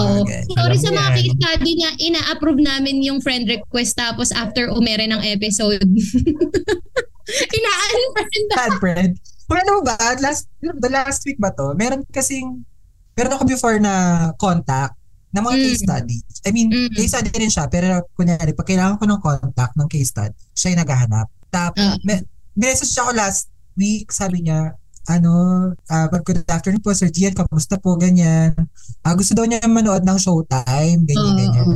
Oo. 0.00 0.24
Okay. 0.24 0.42
Sorry 0.48 0.76
Alam 0.80 0.80
sa 0.80 0.90
mga 0.96 1.10
case 1.20 1.34
study 1.36 1.72
na 1.76 1.88
ina-approve 2.00 2.60
namin 2.64 3.04
yung 3.04 3.20
friend 3.20 3.44
request 3.52 4.00
tapos 4.00 4.32
after 4.32 4.72
umere 4.72 5.04
ng 5.04 5.20
episode. 5.28 5.84
Ina-unfriend 7.56 8.44
na. 8.48 8.56
Bad 8.56 8.74
friend. 8.78 9.10
Kung 9.46 9.58
ano 9.58 9.72
ba, 9.84 9.96
last, 10.22 10.48
the 10.60 10.90
last 10.90 11.20
week 11.24 11.36
ba 11.36 11.52
to, 11.52 11.74
meron 11.74 12.04
kasing, 12.08 12.64
meron 13.12 13.34
ako 13.36 13.44
before 13.44 13.76
na 13.76 13.92
contact 14.36 14.96
ng 15.32 15.42
mga 15.42 15.56
Mm. 15.56 15.64
case 15.64 15.80
study. 15.80 16.18
I 16.44 16.50
mean, 16.52 16.68
Mm. 16.68 16.92
case 16.92 17.12
study 17.12 17.30
rin 17.32 17.52
siya, 17.52 17.64
pero 17.68 18.04
kunyari, 18.12 18.52
pag 18.52 18.68
kailangan 18.68 18.96
ko 19.00 19.04
ng 19.08 19.20
contact 19.20 19.74
ng 19.76 19.88
case 19.88 20.12
study, 20.12 20.36
siya 20.52 20.76
yung 20.76 20.82
naghahanap. 20.84 21.26
Tapos, 21.48 22.00
uh. 22.00 22.20
message 22.52 22.92
siya 22.92 23.08
ako 23.08 23.12
last 23.16 23.48
week, 23.76 24.12
sabi 24.12 24.44
niya, 24.44 24.76
ano, 25.08 25.32
uh, 25.74 26.06
good 26.22 26.46
afternoon 26.46 26.84
po, 26.84 26.94
Sir 26.94 27.10
Gian, 27.10 27.34
kamusta 27.34 27.74
po, 27.80 27.98
ganyan. 27.98 28.54
Ah, 29.02 29.16
gusto 29.18 29.34
daw 29.34 29.42
niya 29.42 29.64
manood 29.66 30.06
ng 30.06 30.18
showtime, 30.20 31.02
ganyan, 31.02 31.32
Oo. 31.32 31.38
ganyan. 31.40 31.68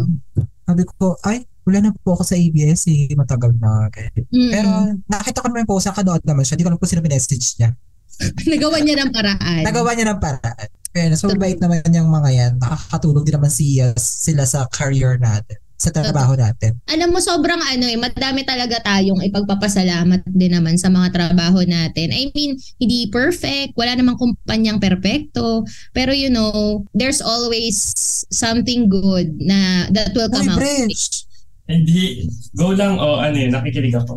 Sabi 0.63 0.83
ko, 0.87 1.19
ay, 1.27 1.43
wala 1.67 1.79
na 1.83 1.91
po 1.91 2.14
ako 2.14 2.23
sa 2.23 2.39
ABS 2.39 2.87
eh, 2.87 3.11
matagal 3.19 3.51
na. 3.59 3.91
ganyan. 3.91 4.25
Mm. 4.31 4.51
Pero 4.55 4.69
nakita 5.11 5.43
ko 5.43 5.47
naman 5.51 5.67
po, 5.67 5.83
sa 5.83 5.91
kanood 5.91 6.23
naman 6.23 6.47
siya. 6.47 6.55
Di 6.55 6.62
ko 6.62 6.71
alam 6.71 6.79
kung 6.79 6.87
sino 6.87 7.03
message 7.03 7.59
niya. 7.59 7.75
Nagawa 8.55 8.79
niya 8.81 8.97
ng 9.03 9.11
paraan. 9.11 9.62
Nagawa 9.67 9.91
niya 9.93 10.07
ng 10.14 10.21
paraan. 10.23 10.69
Pero 10.95 11.12
so 11.19 11.29
bait 11.37 11.61
naman 11.61 11.85
yung 11.93 12.09
mga 12.09 12.31
yan. 12.33 12.53
Nakakatulong 12.57 13.27
din 13.27 13.35
naman 13.37 13.53
siya, 13.53 13.93
sila 13.99 14.49
sa 14.49 14.64
career 14.71 15.19
natin. 15.21 15.59
Sa 15.77 15.93
trabaho 15.93 16.33
natin. 16.33 16.81
Alam 16.89 17.12
mo, 17.12 17.21
sobrang 17.21 17.61
ano 17.61 17.85
eh, 17.85 18.01
madami 18.01 18.49
talaga 18.49 18.81
tayong 18.81 19.21
ipagpapasalamat 19.29 20.25
din 20.25 20.57
naman 20.57 20.81
sa 20.81 20.89
mga 20.89 21.12
trabaho 21.12 21.61
natin. 21.69 22.17
I 22.17 22.33
mean, 22.33 22.57
hindi 22.81 23.12
perfect, 23.12 23.77
wala 23.77 23.93
namang 23.93 24.17
kumpanyang 24.17 24.81
perpekto, 24.81 25.69
pero 25.93 26.17
you 26.17 26.33
know, 26.33 26.81
there's 26.97 27.21
always 27.21 27.93
something 28.33 28.89
good 28.89 29.37
na 29.37 29.85
that 29.93 30.17
will 30.17 30.33
come 30.33 30.49
out. 30.49 30.57
Bresh! 30.57 31.26
Hindi, 31.67 32.31
go 32.55 32.71
lang 32.71 32.99
o 32.99 33.19
ano 33.19 33.35
yun, 33.35 33.51
nakikinig 33.51 33.95
ako. 33.99 34.14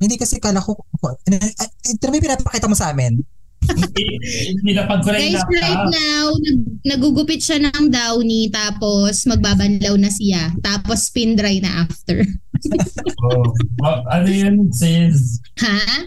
Hindi 0.00 0.16
kasi 0.18 0.40
kala 0.40 0.58
ko, 0.58 0.74
ito 1.28 2.02
na 2.02 2.10
may 2.10 2.22
pinapakita 2.24 2.66
mo 2.66 2.74
sa 2.74 2.90
amin. 2.90 3.22
Nilapag 4.66 5.06
ko 5.06 5.14
Guys, 5.14 5.38
right 5.54 5.86
now, 5.86 6.34
nag- 6.34 6.70
nagugupit 6.82 7.38
siya 7.38 7.62
ng 7.62 7.92
downy, 7.92 8.50
tapos 8.50 9.22
magbabanlaw 9.28 9.94
na 9.94 10.10
siya, 10.10 10.50
tapos 10.58 11.06
spin 11.12 11.38
dry 11.38 11.62
na 11.62 11.86
after. 11.86 12.24
Oh. 13.22 13.46
Oh, 13.86 13.98
ano 14.10 14.26
yun, 14.26 14.66
sis? 14.74 15.38
ha? 15.62 16.06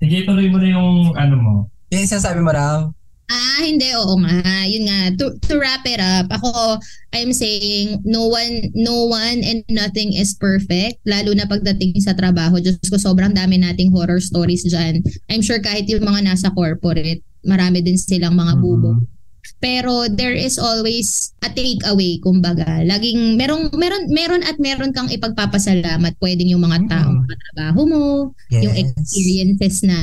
Sige, 0.00 0.24
tuloy 0.24 0.48
mo 0.48 0.56
na 0.60 0.68
yung 0.72 1.12
ano 1.16 1.34
mo. 1.36 1.54
Yung 1.92 2.08
sinasabi 2.08 2.40
mo 2.40 2.52
raw. 2.52 2.88
Ah, 3.26 3.58
hindi, 3.66 3.90
oo 3.90 4.14
nga. 4.22 4.38
Yun 4.70 4.84
nga, 4.86 5.00
to, 5.18 5.34
to 5.50 5.58
wrap 5.58 5.82
it 5.82 5.98
up, 5.98 6.30
ako, 6.30 6.78
I'm 7.10 7.34
saying, 7.34 7.98
no 8.06 8.30
one, 8.30 8.70
no 8.78 9.10
one 9.10 9.42
and 9.42 9.66
nothing 9.66 10.14
is 10.14 10.30
perfect, 10.38 11.02
lalo 11.02 11.34
na 11.34 11.42
pagdating 11.50 11.98
sa 11.98 12.14
trabaho. 12.14 12.62
Diyos 12.62 12.78
ko, 12.86 12.94
sobrang 12.94 13.34
dami 13.34 13.58
nating 13.58 13.90
horror 13.90 14.22
stories 14.22 14.62
dyan. 14.70 15.02
I'm 15.26 15.42
sure 15.42 15.58
kahit 15.58 15.90
yung 15.90 16.06
mga 16.06 16.22
nasa 16.22 16.54
corporate, 16.54 17.26
marami 17.42 17.82
din 17.82 17.98
silang 17.98 18.38
mga 18.38 18.62
bubo. 18.62 18.94
Mhm. 18.94 19.15
Pero 19.56 20.06
there 20.08 20.34
is 20.34 20.56
always 20.56 21.32
a 21.40 21.48
takeaway, 21.48 22.18
kumbaga. 22.20 22.82
Laging 22.84 23.34
meron 23.34 23.72
meron 23.74 24.10
meron 24.10 24.42
at 24.44 24.58
meron 24.58 24.92
kang 24.92 25.08
ipagpapasalamat. 25.08 26.12
Pwedeng 26.18 26.50
yung 26.50 26.64
mga 26.64 26.88
taong 26.88 27.22
Mm. 27.22 27.28
katrabaho 27.28 27.80
mo, 27.86 28.04
Yes. 28.52 28.62
yung 28.66 28.74
experiences 28.76 29.76
na 29.82 29.98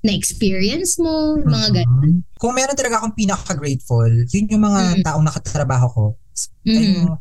na 0.00 0.12
experience 0.12 0.96
mo, 0.96 1.40
mga 1.40 1.68
Mhm. 1.68 1.76
ganun. 1.76 2.10
Kung 2.38 2.54
meron 2.54 2.78
talaga 2.78 3.02
akong 3.02 3.16
pinaka-grateful, 3.16 4.06
yun 4.30 4.46
yung 4.46 4.62
mga 4.62 4.82
Mm. 4.96 5.02
taong 5.02 5.24
nakatrabaho 5.26 5.86
ko. 5.90 6.04
Mhm. 6.62 6.76
Yung, 6.76 7.16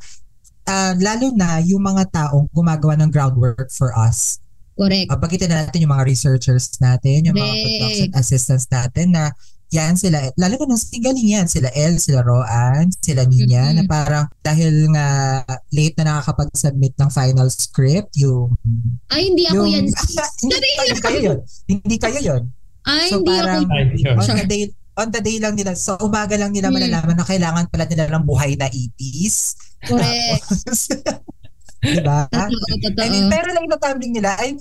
ah, 0.65 0.93
lalo 0.97 1.33
na 1.33 1.63
yung 1.65 1.81
mga 1.81 2.03
taong 2.11 2.45
gumagawa 2.51 2.93
ng 2.99 3.09
groundwork 3.09 3.71
for 3.71 3.89
us. 3.97 4.37
Correct. 4.75 5.07
Uh, 5.07 5.15
Pagkita 5.15 5.47
natin 5.47 5.87
yung 5.87 5.93
mga 5.95 6.03
researchers 6.03 6.67
natin, 6.83 7.23
yung 7.23 7.39
mga 7.39 7.47
Correct. 7.47 7.63
production 7.63 8.09
assistants 8.13 8.67
natin 8.67 9.15
na 9.15 9.31
yan 9.67 9.93
sila, 9.93 10.21
lalo 10.35 10.53
na 10.55 10.65
nung 10.65 10.79
sigaling 10.79 11.29
yan, 11.31 11.47
sila 11.47 11.67
El, 11.71 11.97
sila 11.97 12.21
Roan, 12.21 12.89
sila 12.95 13.25
Nina, 13.25 13.69
Mhm. 13.69 13.75
na 13.75 13.83
parang 13.85 14.25
dahil 14.39 14.87
nga 14.91 15.07
late 15.69 15.95
na 15.97 16.15
nakakapag-submit 16.15 16.93
ng 16.95 17.09
final 17.09 17.49
script, 17.49 18.13
yung... 18.15 18.53
Ay, 19.09 19.29
hindi 19.29 19.43
ako 19.45 19.63
yung, 19.63 19.69
yan. 19.69 19.85
hindi, 20.43 20.55
hindi 20.69 21.01
kayo 21.01 21.19
yun. 21.19 21.39
Hindi 21.65 21.95
kayo 21.97 22.19
yun. 22.19 22.43
Ay, 22.83 23.09
So 23.09 23.19
hindi 23.19 23.29
ako 23.29 23.39
parang 23.41 23.63
yun. 23.95 24.15
on 24.15 24.37
the 24.37 24.47
day 24.47 24.63
on 24.95 25.09
the 25.11 25.19
day 25.19 25.37
lang 25.37 25.59
nila, 25.59 25.75
sa 25.75 25.99
umaga 25.99 26.39
lang 26.39 26.55
nila 26.55 26.71
Hmm. 26.71 26.79
malalaman 26.79 27.19
na 27.19 27.27
kailangan 27.27 27.67
pala 27.67 27.83
nila 27.83 28.07
ng 28.09 28.23
buhay 28.23 28.55
na 28.55 28.71
EPs. 28.71 29.59
correct. 29.83 30.47
diba? 31.85 32.25
Totoo, 32.31 32.65
I 32.71 32.77
totoo. 32.81 33.09
mean, 33.11 33.27
pero 33.27 33.47
lang 33.51 33.67
natumbling 33.67 34.13
nila, 34.15 34.39
ay, 34.39 34.55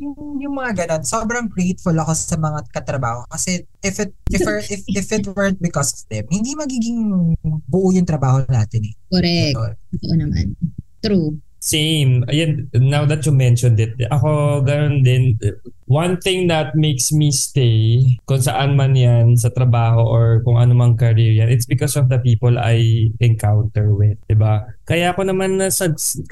yung, 0.00 0.40
yung 0.40 0.54
mga 0.56 0.84
ganun, 0.84 1.04
sobrang 1.04 1.46
grateful 1.52 1.92
ako 1.92 2.12
sa 2.16 2.36
mga 2.40 2.58
katrabaho 2.72 3.20
kasi 3.28 3.68
if 3.84 4.00
it 4.00 4.16
if 4.32 4.40
if, 4.72 4.82
if 4.88 5.06
it 5.12 5.24
weren't 5.36 5.60
because 5.60 5.92
of 5.92 6.02
them, 6.08 6.24
hindi 6.32 6.56
magiging 6.56 7.36
buo 7.68 7.92
yung 7.92 8.08
trabaho 8.08 8.40
natin 8.48 8.88
eh. 8.88 8.94
Correct. 9.12 9.76
Totoo 9.92 10.14
naman. 10.16 10.56
True. 11.04 11.36
Same. 11.60 12.24
Ayan, 12.32 12.72
now 12.72 13.04
that 13.04 13.28
you 13.28 13.36
mentioned 13.36 13.76
it, 13.76 13.92
ako 14.08 14.64
ganun 14.64 15.04
din. 15.04 15.36
One 15.84 16.16
thing 16.16 16.48
that 16.48 16.72
makes 16.72 17.12
me 17.12 17.28
stay 17.28 18.16
kung 18.24 18.40
saan 18.40 18.80
man 18.80 18.96
yan 18.96 19.36
sa 19.36 19.52
trabaho 19.52 20.00
or 20.00 20.40
kung 20.40 20.56
ano 20.56 20.72
mang 20.72 20.96
career 20.96 21.44
yan, 21.44 21.52
it's 21.52 21.68
because 21.68 22.00
of 22.00 22.08
the 22.08 22.16
people 22.16 22.56
I 22.56 23.12
encounter 23.20 23.92
with, 23.92 24.16
'di 24.24 24.40
ba? 24.40 24.72
Kaya 24.88 25.12
ako 25.12 25.28
naman 25.28 25.60
na 25.60 25.68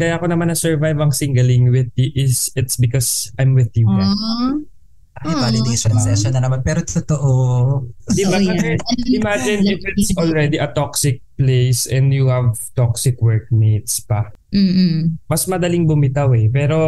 kaya 0.00 0.16
ako 0.16 0.32
naman 0.32 0.48
na 0.48 0.56
survive 0.56 0.96
ang 0.96 1.12
singling 1.12 1.68
with 1.68 1.92
you 2.00 2.08
is 2.16 2.48
it's 2.56 2.80
because 2.80 3.28
I'm 3.36 3.52
with 3.52 3.76
you 3.76 3.84
guys. 3.84 4.16
Aww. 4.16 4.64
ay, 5.26 5.34
validation 5.34 5.94
session 5.98 6.30
na 6.30 6.46
naman. 6.46 6.62
Pero 6.62 6.78
totoo. 6.86 7.30
Di 8.14 8.22
ba? 8.22 8.38
Kasi 8.38 8.78
yan. 8.78 8.78
imagine 9.18 9.60
if 9.66 9.80
it's 9.82 10.14
already 10.14 10.62
a 10.62 10.70
toxic 10.70 11.18
place 11.34 11.90
and 11.90 12.14
you 12.14 12.30
have 12.30 12.54
toxic 12.78 13.18
workmates 13.18 13.98
pa. 13.98 14.30
Mm-mm. 14.48 15.20
mas 15.28 15.44
madaling 15.44 15.84
bumitaw 15.84 16.32
eh. 16.32 16.48
Pero 16.48 16.78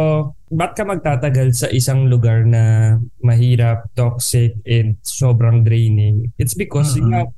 ba't 0.49 0.73
ka 0.73 0.81
magtatagal 0.81 1.53
sa 1.53 1.67
isang 1.69 2.09
lugar 2.09 2.41
na 2.41 2.97
mahirap, 3.21 3.85
toxic, 3.93 4.57
and 4.65 4.97
sobrang 5.05 5.61
draining? 5.61 6.33
It's 6.41 6.57
because 6.57 6.97
you 6.97 7.05
Mhm. 7.05 7.13
have 7.13 7.31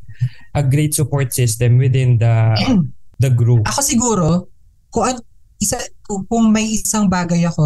a 0.56 0.64
great 0.64 0.96
support 0.96 1.36
system 1.36 1.76
within 1.76 2.16
the 2.18 2.56
the 3.24 3.30
group. 3.30 3.68
Ako 3.68 3.82
siguro, 3.84 4.28
kung 4.90 5.12
an, 5.12 5.18
isa 5.60 5.80
kung, 6.04 6.28
kung 6.28 6.46
may 6.52 6.76
isang 6.76 7.08
bagay 7.08 7.44
ako 7.48 7.64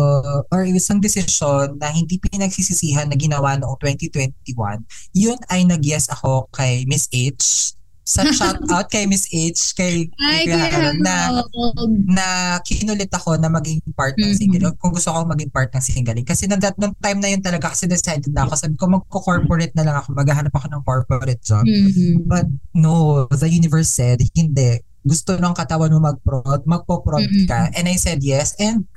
or 0.53 0.62
isang 0.66 1.01
desisyon 1.01 1.78
na 1.82 1.89
hindi 1.89 2.22
pinagsisisihan 2.22 3.10
na 3.10 3.18
ginawa 3.18 3.58
noong 3.58 3.78
2021, 3.82 4.86
yun 5.14 5.38
ay 5.49 5.66
nag-yes 5.66 6.10
ako 6.10 6.45
kay 6.53 6.86
Miss 6.86 7.10
H. 7.10 7.74
Sa 8.08 8.24
shout 8.32 8.55
out 8.72 8.88
kay 8.88 9.03
Miss 9.03 9.28
H, 9.28 9.76
kay, 9.76 10.08
Ay, 10.16 10.47
kay 10.47 10.55
Harold, 10.72 11.03
na 11.03 11.43
na 12.08 12.28
kinulit 12.64 13.12
ako 13.12 13.36
na 13.36 13.51
maging 13.51 13.84
part 13.91 14.16
ng 14.16 14.32
Mhm. 14.32 14.38
single. 14.39 14.72
Kung 14.80 14.95
gusto 14.95 15.12
ko 15.12 15.28
maging 15.28 15.51
part 15.51 15.68
ng 15.70 15.84
singling 15.84 16.24
kasi 16.24 16.47
nung, 16.47 16.64
that, 16.64 16.80
nung 16.80 16.95
time 16.97 17.20
na 17.20 17.28
yun 17.28 17.43
talaga 17.43 17.68
kasi 17.68 17.84
decided 17.84 18.32
na 18.32 18.47
ako. 18.47 18.55
Sabi 18.55 18.80
ko 18.80 18.88
magko-corporate 18.88 19.76
na 19.76 19.84
lang 19.84 19.95
ako. 19.99 20.16
Maghahanap 20.16 20.55
ako 20.55 20.68
ng 20.72 20.82
corporate 20.82 21.43
job. 21.43 21.68
Mm-mm. 21.68 22.24
but 22.24 22.47
no 22.72 23.28
the 23.28 23.45
universe 23.45 23.91
said 23.91 24.24
hindi. 24.32 24.80
Gusto 25.03 25.36
ng 25.36 25.51
katawan 25.51 25.91
mo 25.91 25.99
mag-prod 25.99 26.64
magpo-prod 26.64 27.28
Mhm. 27.28 27.43
ka. 27.45 27.76
And 27.76 27.91
I 27.91 27.99
said 27.99 28.24
yes 28.24 28.55
and 28.55 28.88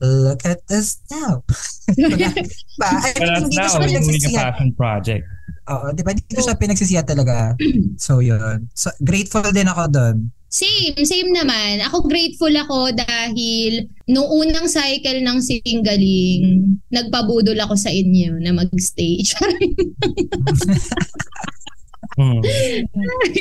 look 0.00 0.40
at 0.46 0.64
us 0.70 1.04
now. 1.10 1.44
Diba? 1.90 2.32
I 2.80 3.12
mean, 3.12 3.44
that's 3.44 3.44
hindi 3.44 3.56
ko 3.56 3.60
now, 3.60 3.68
siya 3.68 3.80
pinagsisihan 3.82 4.40
passion 4.40 4.70
project. 4.72 5.24
Oo 5.68 5.92
di 5.92 6.02
ba 6.02 6.16
hindi 6.16 6.24
ko 6.24 6.40
siya 6.40 6.56
pinagsisihan 6.56 7.06
talaga 7.06 7.54
so 8.04 8.24
yun 8.24 8.66
so 8.72 8.88
grateful 9.04 9.44
din 9.52 9.68
ako 9.68 9.84
doon 9.92 10.16
Same, 10.48 10.96
same 11.04 11.28
naman. 11.28 11.84
Ako 11.84 12.08
grateful 12.08 12.48
ako 12.48 12.96
dahil 12.96 13.84
noong 14.08 14.48
unang 14.48 14.64
cycle 14.64 15.20
ng 15.20 15.44
singgaling, 15.44 16.72
nagpabudol 16.88 17.60
ako 17.60 17.76
sa 17.76 17.92
inyo 17.92 18.40
na 18.40 18.56
mag-stay. 18.56 19.20
Hmm. 22.18 22.42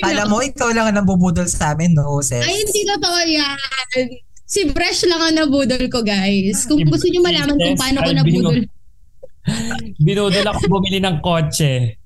alam 0.05 0.29
mo 0.29 0.37
ikaw 0.37 0.69
lang 0.69 0.93
ang 0.93 1.01
nabubudol 1.01 1.49
sa 1.49 1.73
amin 1.73 1.97
no 1.97 2.21
sis 2.21 2.45
Ay, 2.45 2.61
hindi 2.61 2.85
totoo 2.85 3.19
yan. 3.25 4.05
Si 4.45 4.69
Bresh 4.69 5.09
lang 5.09 5.17
ang 5.17 5.33
nabudol 5.33 5.81
ko, 5.89 6.05
guys. 6.05 6.69
Kung 6.69 6.85
gusto 6.85 7.09
niyo 7.09 7.25
malaman 7.25 7.57
kung 7.57 7.73
paano 7.73 8.05
ko 8.05 8.11
nabudol. 8.13 8.61
Binudol 10.05 10.45
ako 10.45 10.69
bumili 10.69 11.01
ng 11.01 11.17
kotse. 11.25 11.97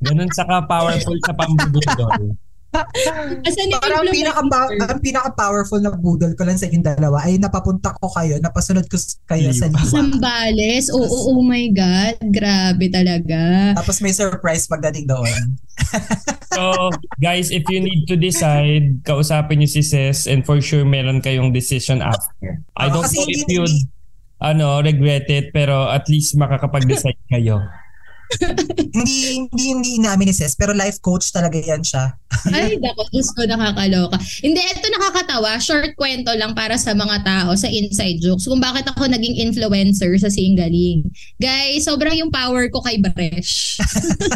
Ganun 0.00 0.30
saka 0.32 0.64
powerful 0.64 1.16
sa 1.24 1.32
pambudol. 1.36 2.36
Asan 2.70 3.66
yung 3.66 3.82
Parang 3.82 4.06
influencer? 4.06 4.14
pinaka 4.14 4.94
ang 4.94 5.02
pinaka 5.02 5.30
powerful 5.34 5.82
na 5.82 5.90
budol 5.90 6.32
ko 6.38 6.46
lang 6.46 6.54
sa 6.54 6.70
inyong 6.70 6.86
dalawa 6.86 7.26
ay 7.26 7.34
napapunta 7.42 7.90
ko 7.98 8.06
kayo, 8.14 8.38
napasunod 8.38 8.86
ko 8.86 8.94
kayo 9.26 9.50
sa 9.50 9.66
liwa. 9.66 9.90
Sambales? 9.90 10.86
Oo, 10.94 11.02
oh, 11.02 11.34
oh, 11.34 11.42
my 11.42 11.66
God. 11.74 12.14
Grabe 12.30 12.86
talaga. 12.86 13.74
Tapos 13.74 13.98
may 13.98 14.14
surprise 14.14 14.70
pagdating 14.70 15.10
doon. 15.10 15.58
So, 16.50 16.90
guys, 17.22 17.54
if 17.54 17.62
you 17.70 17.78
need 17.78 18.10
to 18.10 18.18
decide, 18.18 19.06
kausapin 19.06 19.62
niyo 19.62 19.70
si 19.70 19.86
Ses 19.86 20.26
and 20.26 20.42
for 20.42 20.58
sure 20.58 20.82
meron 20.82 21.22
kayong 21.22 21.54
decision 21.54 22.02
after. 22.02 22.58
I 22.74 22.90
Oo, 22.90 22.98
don't 22.98 23.06
kasi 23.06 23.22
know 23.22 23.30
if 23.30 23.42
you'd 23.46 23.76
ano, 24.42 24.82
regret 24.82 25.30
it, 25.30 25.54
pero 25.54 25.86
at 25.86 26.10
least 26.10 26.34
makakapag-decide 26.34 27.22
kayo. 27.30 27.62
hindi 28.96 29.16
hindi 29.36 29.64
hindi 29.74 29.92
namin 29.98 30.30
ni 30.30 30.34
Ses, 30.34 30.54
pero 30.54 30.70
life 30.76 31.02
coach 31.02 31.34
talaga 31.34 31.58
yan 31.58 31.82
siya. 31.82 32.14
Ay, 32.54 32.78
dako, 32.78 33.02
Diyos 33.10 33.34
ko, 33.34 33.42
nakakaloka. 33.42 34.16
Hindi, 34.40 34.62
ito 34.62 34.86
nakakatawa. 34.86 35.58
Short 35.58 35.92
kwento 35.98 36.30
lang 36.38 36.54
para 36.54 36.78
sa 36.78 36.94
mga 36.94 37.26
tao 37.26 37.50
sa 37.58 37.66
inside 37.66 38.22
jokes 38.22 38.46
kung 38.46 38.62
bakit 38.62 38.86
ako 38.86 39.10
naging 39.10 39.36
influencer 39.50 40.14
sa 40.16 40.30
singgaling. 40.30 41.04
Guys, 41.42 41.84
sobrang 41.84 42.14
yung 42.16 42.30
power 42.30 42.70
ko 42.70 42.80
kay 42.86 43.02
Bresh. 43.02 43.82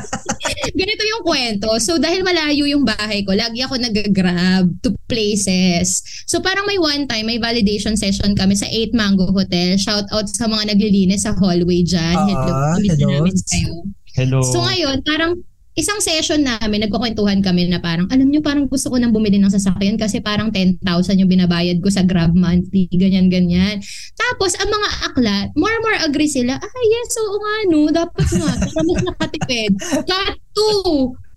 Ganito 0.81 1.03
yung 1.07 1.23
kwento. 1.23 1.71
So, 1.79 1.97
dahil 2.03 2.27
malayo 2.27 2.67
yung 2.67 2.83
bahay 2.83 3.23
ko, 3.23 3.33
lagi 3.33 3.63
ako 3.63 3.79
nag-grab 3.79 4.67
to 4.83 4.93
places. 5.07 6.03
So, 6.27 6.43
parang 6.43 6.67
may 6.67 6.77
one 6.83 7.07
time, 7.07 7.31
may 7.31 7.39
validation 7.39 7.95
session 7.95 8.35
kami 8.35 8.59
sa 8.59 8.67
8 8.67 8.91
Mango 8.91 9.31
Hotel. 9.31 9.79
Shout 9.79 10.11
out 10.11 10.27
sa 10.27 10.51
mga 10.51 10.75
naglilinis 10.75 11.25
sa 11.25 11.33
hallway 11.39 11.87
dyan. 11.87 12.17
Ah, 12.17 12.75
hello, 12.83 13.23
miss 13.23 13.47
hello. 13.49 13.84
Hello. 14.15 14.41
So 14.47 14.63
ngayon, 14.63 15.03
parang 15.03 15.43
isang 15.75 15.99
session 15.99 16.47
namin, 16.47 16.87
nagkukwentuhan 16.87 17.43
kami 17.43 17.67
na 17.67 17.83
parang, 17.83 18.07
alam 18.07 18.31
nyo, 18.31 18.39
parang 18.39 18.71
gusto 18.71 18.95
ko 18.95 18.97
nang 18.97 19.11
bumili 19.11 19.43
ng 19.43 19.51
sasakyan 19.51 19.99
kasi 19.99 20.23
parang 20.23 20.55
10,000 20.55 20.79
yung 21.19 21.27
binabayad 21.27 21.83
ko 21.83 21.91
sa 21.91 22.07
Grab 22.07 22.31
monthly, 22.31 22.87
ganyan-ganyan. 22.95 23.83
Tapos, 24.15 24.55
ang 24.55 24.71
mga 24.71 24.89
akla, 25.11 25.37
more 25.59 25.75
and 25.75 25.83
more 25.83 25.99
agree 26.07 26.31
sila, 26.31 26.55
ah, 26.55 26.85
yes, 26.87 27.19
oo 27.19 27.37
nga, 27.43 27.55
no, 27.75 27.91
dapat 27.91 28.27
nga, 28.39 28.51
para 28.55 28.81
mas 28.87 29.03
nakatipid. 29.03 29.73
Cut 30.07 30.39
to, 30.55 30.71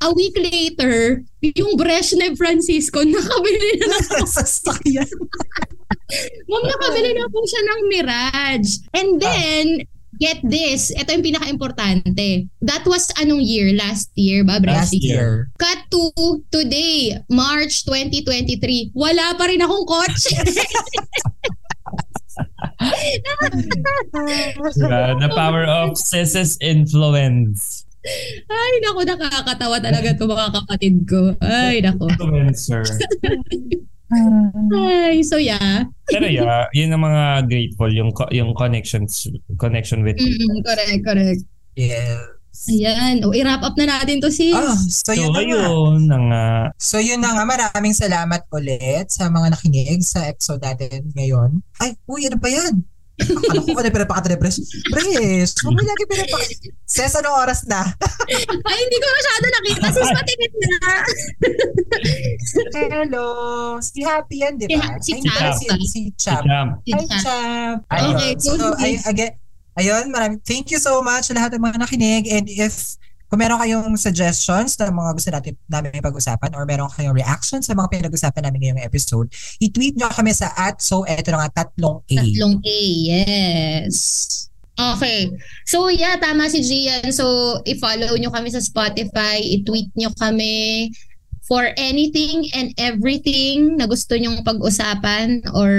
a 0.06 0.14
week 0.14 0.38
later, 0.38 1.26
yung 1.42 1.74
Brezhnev 1.74 2.38
Francisco, 2.38 3.02
nakabili 3.02 3.82
na 3.82 3.98
ng 4.22 4.30
Sasakyan. 4.38 5.10
Ma'am, 6.50 6.64
nakabili 6.64 7.12
na 7.18 7.26
po 7.26 7.42
siya 7.42 7.62
ng 7.66 7.82
Mirage. 7.90 8.72
And 8.94 9.10
then, 9.18 9.66
get 10.18 10.41
this, 10.43 10.89
ito 10.91 11.07
yung 11.07 11.26
pinaka-importante. 11.26 12.49
That 12.61 12.84
was 12.89 13.09
anong 13.22 13.41
year? 13.45 13.74
Last 13.78 14.11
year 14.18 14.43
ba, 14.43 14.59
Last 14.59 14.93
Breshi? 14.93 15.01
year. 15.01 15.49
Cut 15.61 15.86
to 15.93 16.11
today, 16.49 17.22
March 17.30 17.86
2023. 17.86 18.91
Wala 18.97 19.38
pa 19.38 19.45
rin 19.47 19.61
akong 19.61 19.86
kotse. 19.86 20.34
Yeah, 24.78 25.18
the 25.22 25.32
power 25.34 25.65
of 25.65 25.97
Ses's 25.97 26.57
influence. 26.61 27.86
Ay, 28.47 28.74
naku, 28.80 29.03
nakakatawa 29.03 29.78
talaga 29.84 30.15
to 30.15 30.26
mga 30.30 30.47
kapatid 30.55 30.95
ko. 31.03 31.36
Ay, 31.43 31.84
naku. 31.84 32.07
Influencer. 32.07 32.88
Ay, 34.08 35.20
so 35.24 35.36
yeah. 35.36 35.84
Pero 36.08 36.26
yeah, 36.26 36.72
yun 36.72 36.95
ang 36.95 37.03
mga 37.03 37.24
grateful, 37.51 37.91
yung 37.91 38.16
yung 38.32 38.55
connections, 38.55 39.28
connection 39.60 39.99
with 40.01 40.16
Mm, 40.16 40.64
correct, 40.64 41.01
correct. 41.03 41.41
Yes. 41.76 42.38
Ayan. 42.66 43.22
O, 43.22 43.36
i-wrap 43.38 43.62
up 43.62 43.78
na 43.78 43.86
natin 43.86 44.18
to, 44.18 44.34
sis. 44.34 44.49
Ah, 44.55 44.74
so 44.74 45.14
So, 45.14 45.14
yun 45.14 45.30
na 45.30 45.45
nga. 45.45 45.45
ayun 45.45 45.99
na 46.10 46.18
nga. 46.18 46.45
So 46.82 46.97
yun 46.97 47.22
na 47.22 47.38
nga, 47.38 47.43
maraming 47.45 47.93
salamat 47.93 48.41
ulit 48.49 49.14
sa 49.14 49.30
mga 49.30 49.53
nakinig 49.53 50.01
sa 50.01 50.26
episode 50.26 50.66
natin 50.66 51.05
ngayon. 51.14 51.62
Ay, 51.78 51.93
uy, 52.10 52.26
ano 52.26 52.38
ba 52.41 52.49
yan? 52.49 52.82
Akala 53.18 53.59
ko 53.65 53.74
ano 53.74 53.89
pinapaka-depress. 53.89 54.57
Pres, 54.93 55.49
huwag 55.65 55.74
mo 55.74 55.82
lagi 55.82 56.05
pinapaka... 56.05 56.45
Ses, 56.86 57.18
anong 57.18 57.38
oras 57.41 57.65
na? 57.65 57.82
Ay, 58.70 58.78
hindi 58.78 58.97
ko 59.01 59.05
masyado 59.09 59.45
nakita. 59.49 59.88
Sis, 59.89 60.09
matikit 60.13 60.53
na. 60.53 60.93
Hello! 62.78 63.28
Si 63.82 64.05
Happy 64.05 64.45
yan, 64.45 64.61
di 64.61 64.70
ba? 64.70 65.01
Si 65.01 65.18
pala 65.18 65.49
Chap. 65.49 65.57
Si, 65.57 65.68
si. 65.89 66.01
Jam. 66.13 66.78
Hi. 66.86 67.82
Ayun. 67.89 68.13
Okay, 68.13 68.32
so, 68.38 68.53
ay, 68.78 69.01
again, 69.09 69.34
ayun, 69.82 70.13
maraming, 70.13 70.41
thank 70.45 70.70
you 70.70 70.78
so 70.78 71.01
much 71.01 71.30
sa 71.30 71.34
lahat 71.34 71.57
ng 71.57 71.63
mga 71.65 71.78
nakinig. 71.82 72.30
And 72.30 72.45
if 72.45 73.01
kung 73.28 73.40
meron 73.44 73.60
kayong 73.60 73.96
suggestions 74.00 74.80
na 74.80 74.88
mga 74.88 75.12
gusto 75.12 75.30
natin 75.32 75.54
namin 75.68 76.00
pag-usapan 76.00 76.52
or 76.56 76.64
meron 76.64 76.88
kayong 76.92 77.16
reaction 77.16 77.60
sa 77.60 77.76
mga 77.76 77.92
pinag-usapan 77.92 78.48
namin 78.48 78.60
ngayong 78.64 78.84
episode, 78.88 79.28
i-tweet 79.60 80.00
nyo 80.00 80.08
kami 80.12 80.32
sa 80.32 80.52
at 80.56 80.80
so 80.80 81.04
eto 81.04 81.36
na 81.36 81.44
nga 81.44 81.64
tatlong 81.64 82.00
A. 82.08 82.16
Tatlong 82.16 82.56
A, 82.64 82.80
yes. 83.04 83.98
Okay. 84.78 85.34
So 85.66 85.90
yeah, 85.90 86.16
tama 86.22 86.48
si 86.48 86.62
Gian. 86.62 87.10
So 87.12 87.58
i-follow 87.66 88.14
nyo 88.16 88.30
kami 88.30 88.54
sa 88.54 88.64
Spotify, 88.64 89.42
i-tweet 89.42 89.92
nyo 89.98 90.14
kami 90.16 90.88
for 91.48 91.72
anything 91.80 92.46
and 92.54 92.76
everything 92.76 93.80
na 93.80 93.88
gusto 93.88 94.20
nyong 94.20 94.44
pag-usapan 94.44 95.42
or 95.56 95.72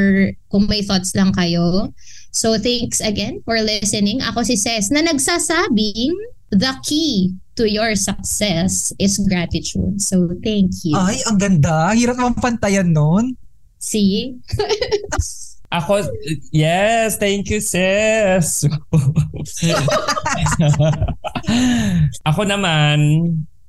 kung 0.49 0.65
may 0.67 0.81
thoughts 0.81 1.13
lang 1.13 1.31
kayo. 1.37 1.93
So 2.31 2.59
thanks 2.59 3.01
again 3.01 3.43
for 3.43 3.59
listening. 3.61 4.23
Ako 4.23 4.45
si 4.45 4.55
Ces 4.55 4.93
na 4.93 5.03
nagsasabing 5.03 6.15
the 6.55 6.73
key 6.85 7.35
to 7.59 7.67
your 7.67 7.99
success 7.99 8.95
is 9.03 9.19
gratitude. 9.27 10.01
So 10.01 10.31
thank 10.45 10.71
you. 10.87 10.95
Ay, 10.95 11.19
ang 11.27 11.43
ganda. 11.43 11.91
Hirap 11.93 12.17
naman 12.17 12.39
pantayan 12.39 12.95
nun. 12.95 13.35
See? 13.83 14.39
Ako, 15.69 16.01
yes, 16.49 17.21
thank 17.21 17.53
you, 17.53 17.61
sis. 17.61 18.65
Ako 22.29 22.41
naman, 22.49 22.97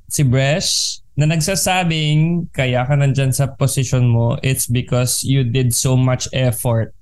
si 0.07 0.23
Bresh, 0.23 1.03
na 1.19 1.27
nagsasabing 1.27 2.47
kaya 2.55 2.87
ka 2.87 2.95
nandyan 2.95 3.35
sa 3.35 3.51
position 3.51 4.07
mo, 4.07 4.39
it's 4.39 4.63
because 4.63 5.27
you 5.27 5.43
did 5.43 5.75
so 5.75 5.99
much 5.99 6.31
effort. 6.31 6.95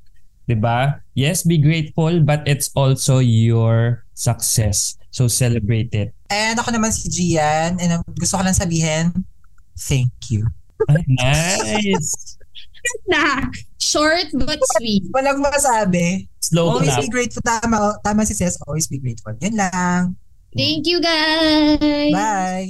'Di 0.47 0.55
ba? 0.55 1.03
Yes, 1.13 1.43
be 1.43 1.59
grateful, 1.59 2.23
but 2.23 2.47
it's 2.47 2.71
also 2.73 3.19
your 3.19 4.07
success. 4.15 4.95
So 5.11 5.27
celebrate 5.27 5.91
it. 5.91 6.15
And 6.31 6.55
ako 6.59 6.71
naman 6.71 6.95
si 6.95 7.07
Gian 7.11 7.77
and 7.83 7.99
gusto 8.15 8.39
ko 8.39 8.43
lang 8.47 8.55
sabihin, 8.55 9.27
thank 9.75 10.11
you. 10.31 10.47
Ay, 10.87 11.03
nice. 11.19 12.39
Na, 13.11 13.43
short 13.81 14.31
but 14.35 14.59
sweet. 14.79 15.03
Walang 15.11 15.43
masabi. 15.43 16.27
Slow 16.39 16.79
Always 16.79 16.95
clap. 16.95 17.03
be 17.03 17.09
grateful. 17.11 17.43
Tama, 17.43 17.99
tama 18.03 18.23
si 18.23 18.31
Ces. 18.35 18.55
Always 18.63 18.87
be 18.87 18.99
grateful. 18.99 19.35
Yun 19.43 19.55
lang. 19.59 20.15
Thank 20.55 20.87
you 20.87 21.03
guys. 21.03 22.11
Bye. 22.11 22.67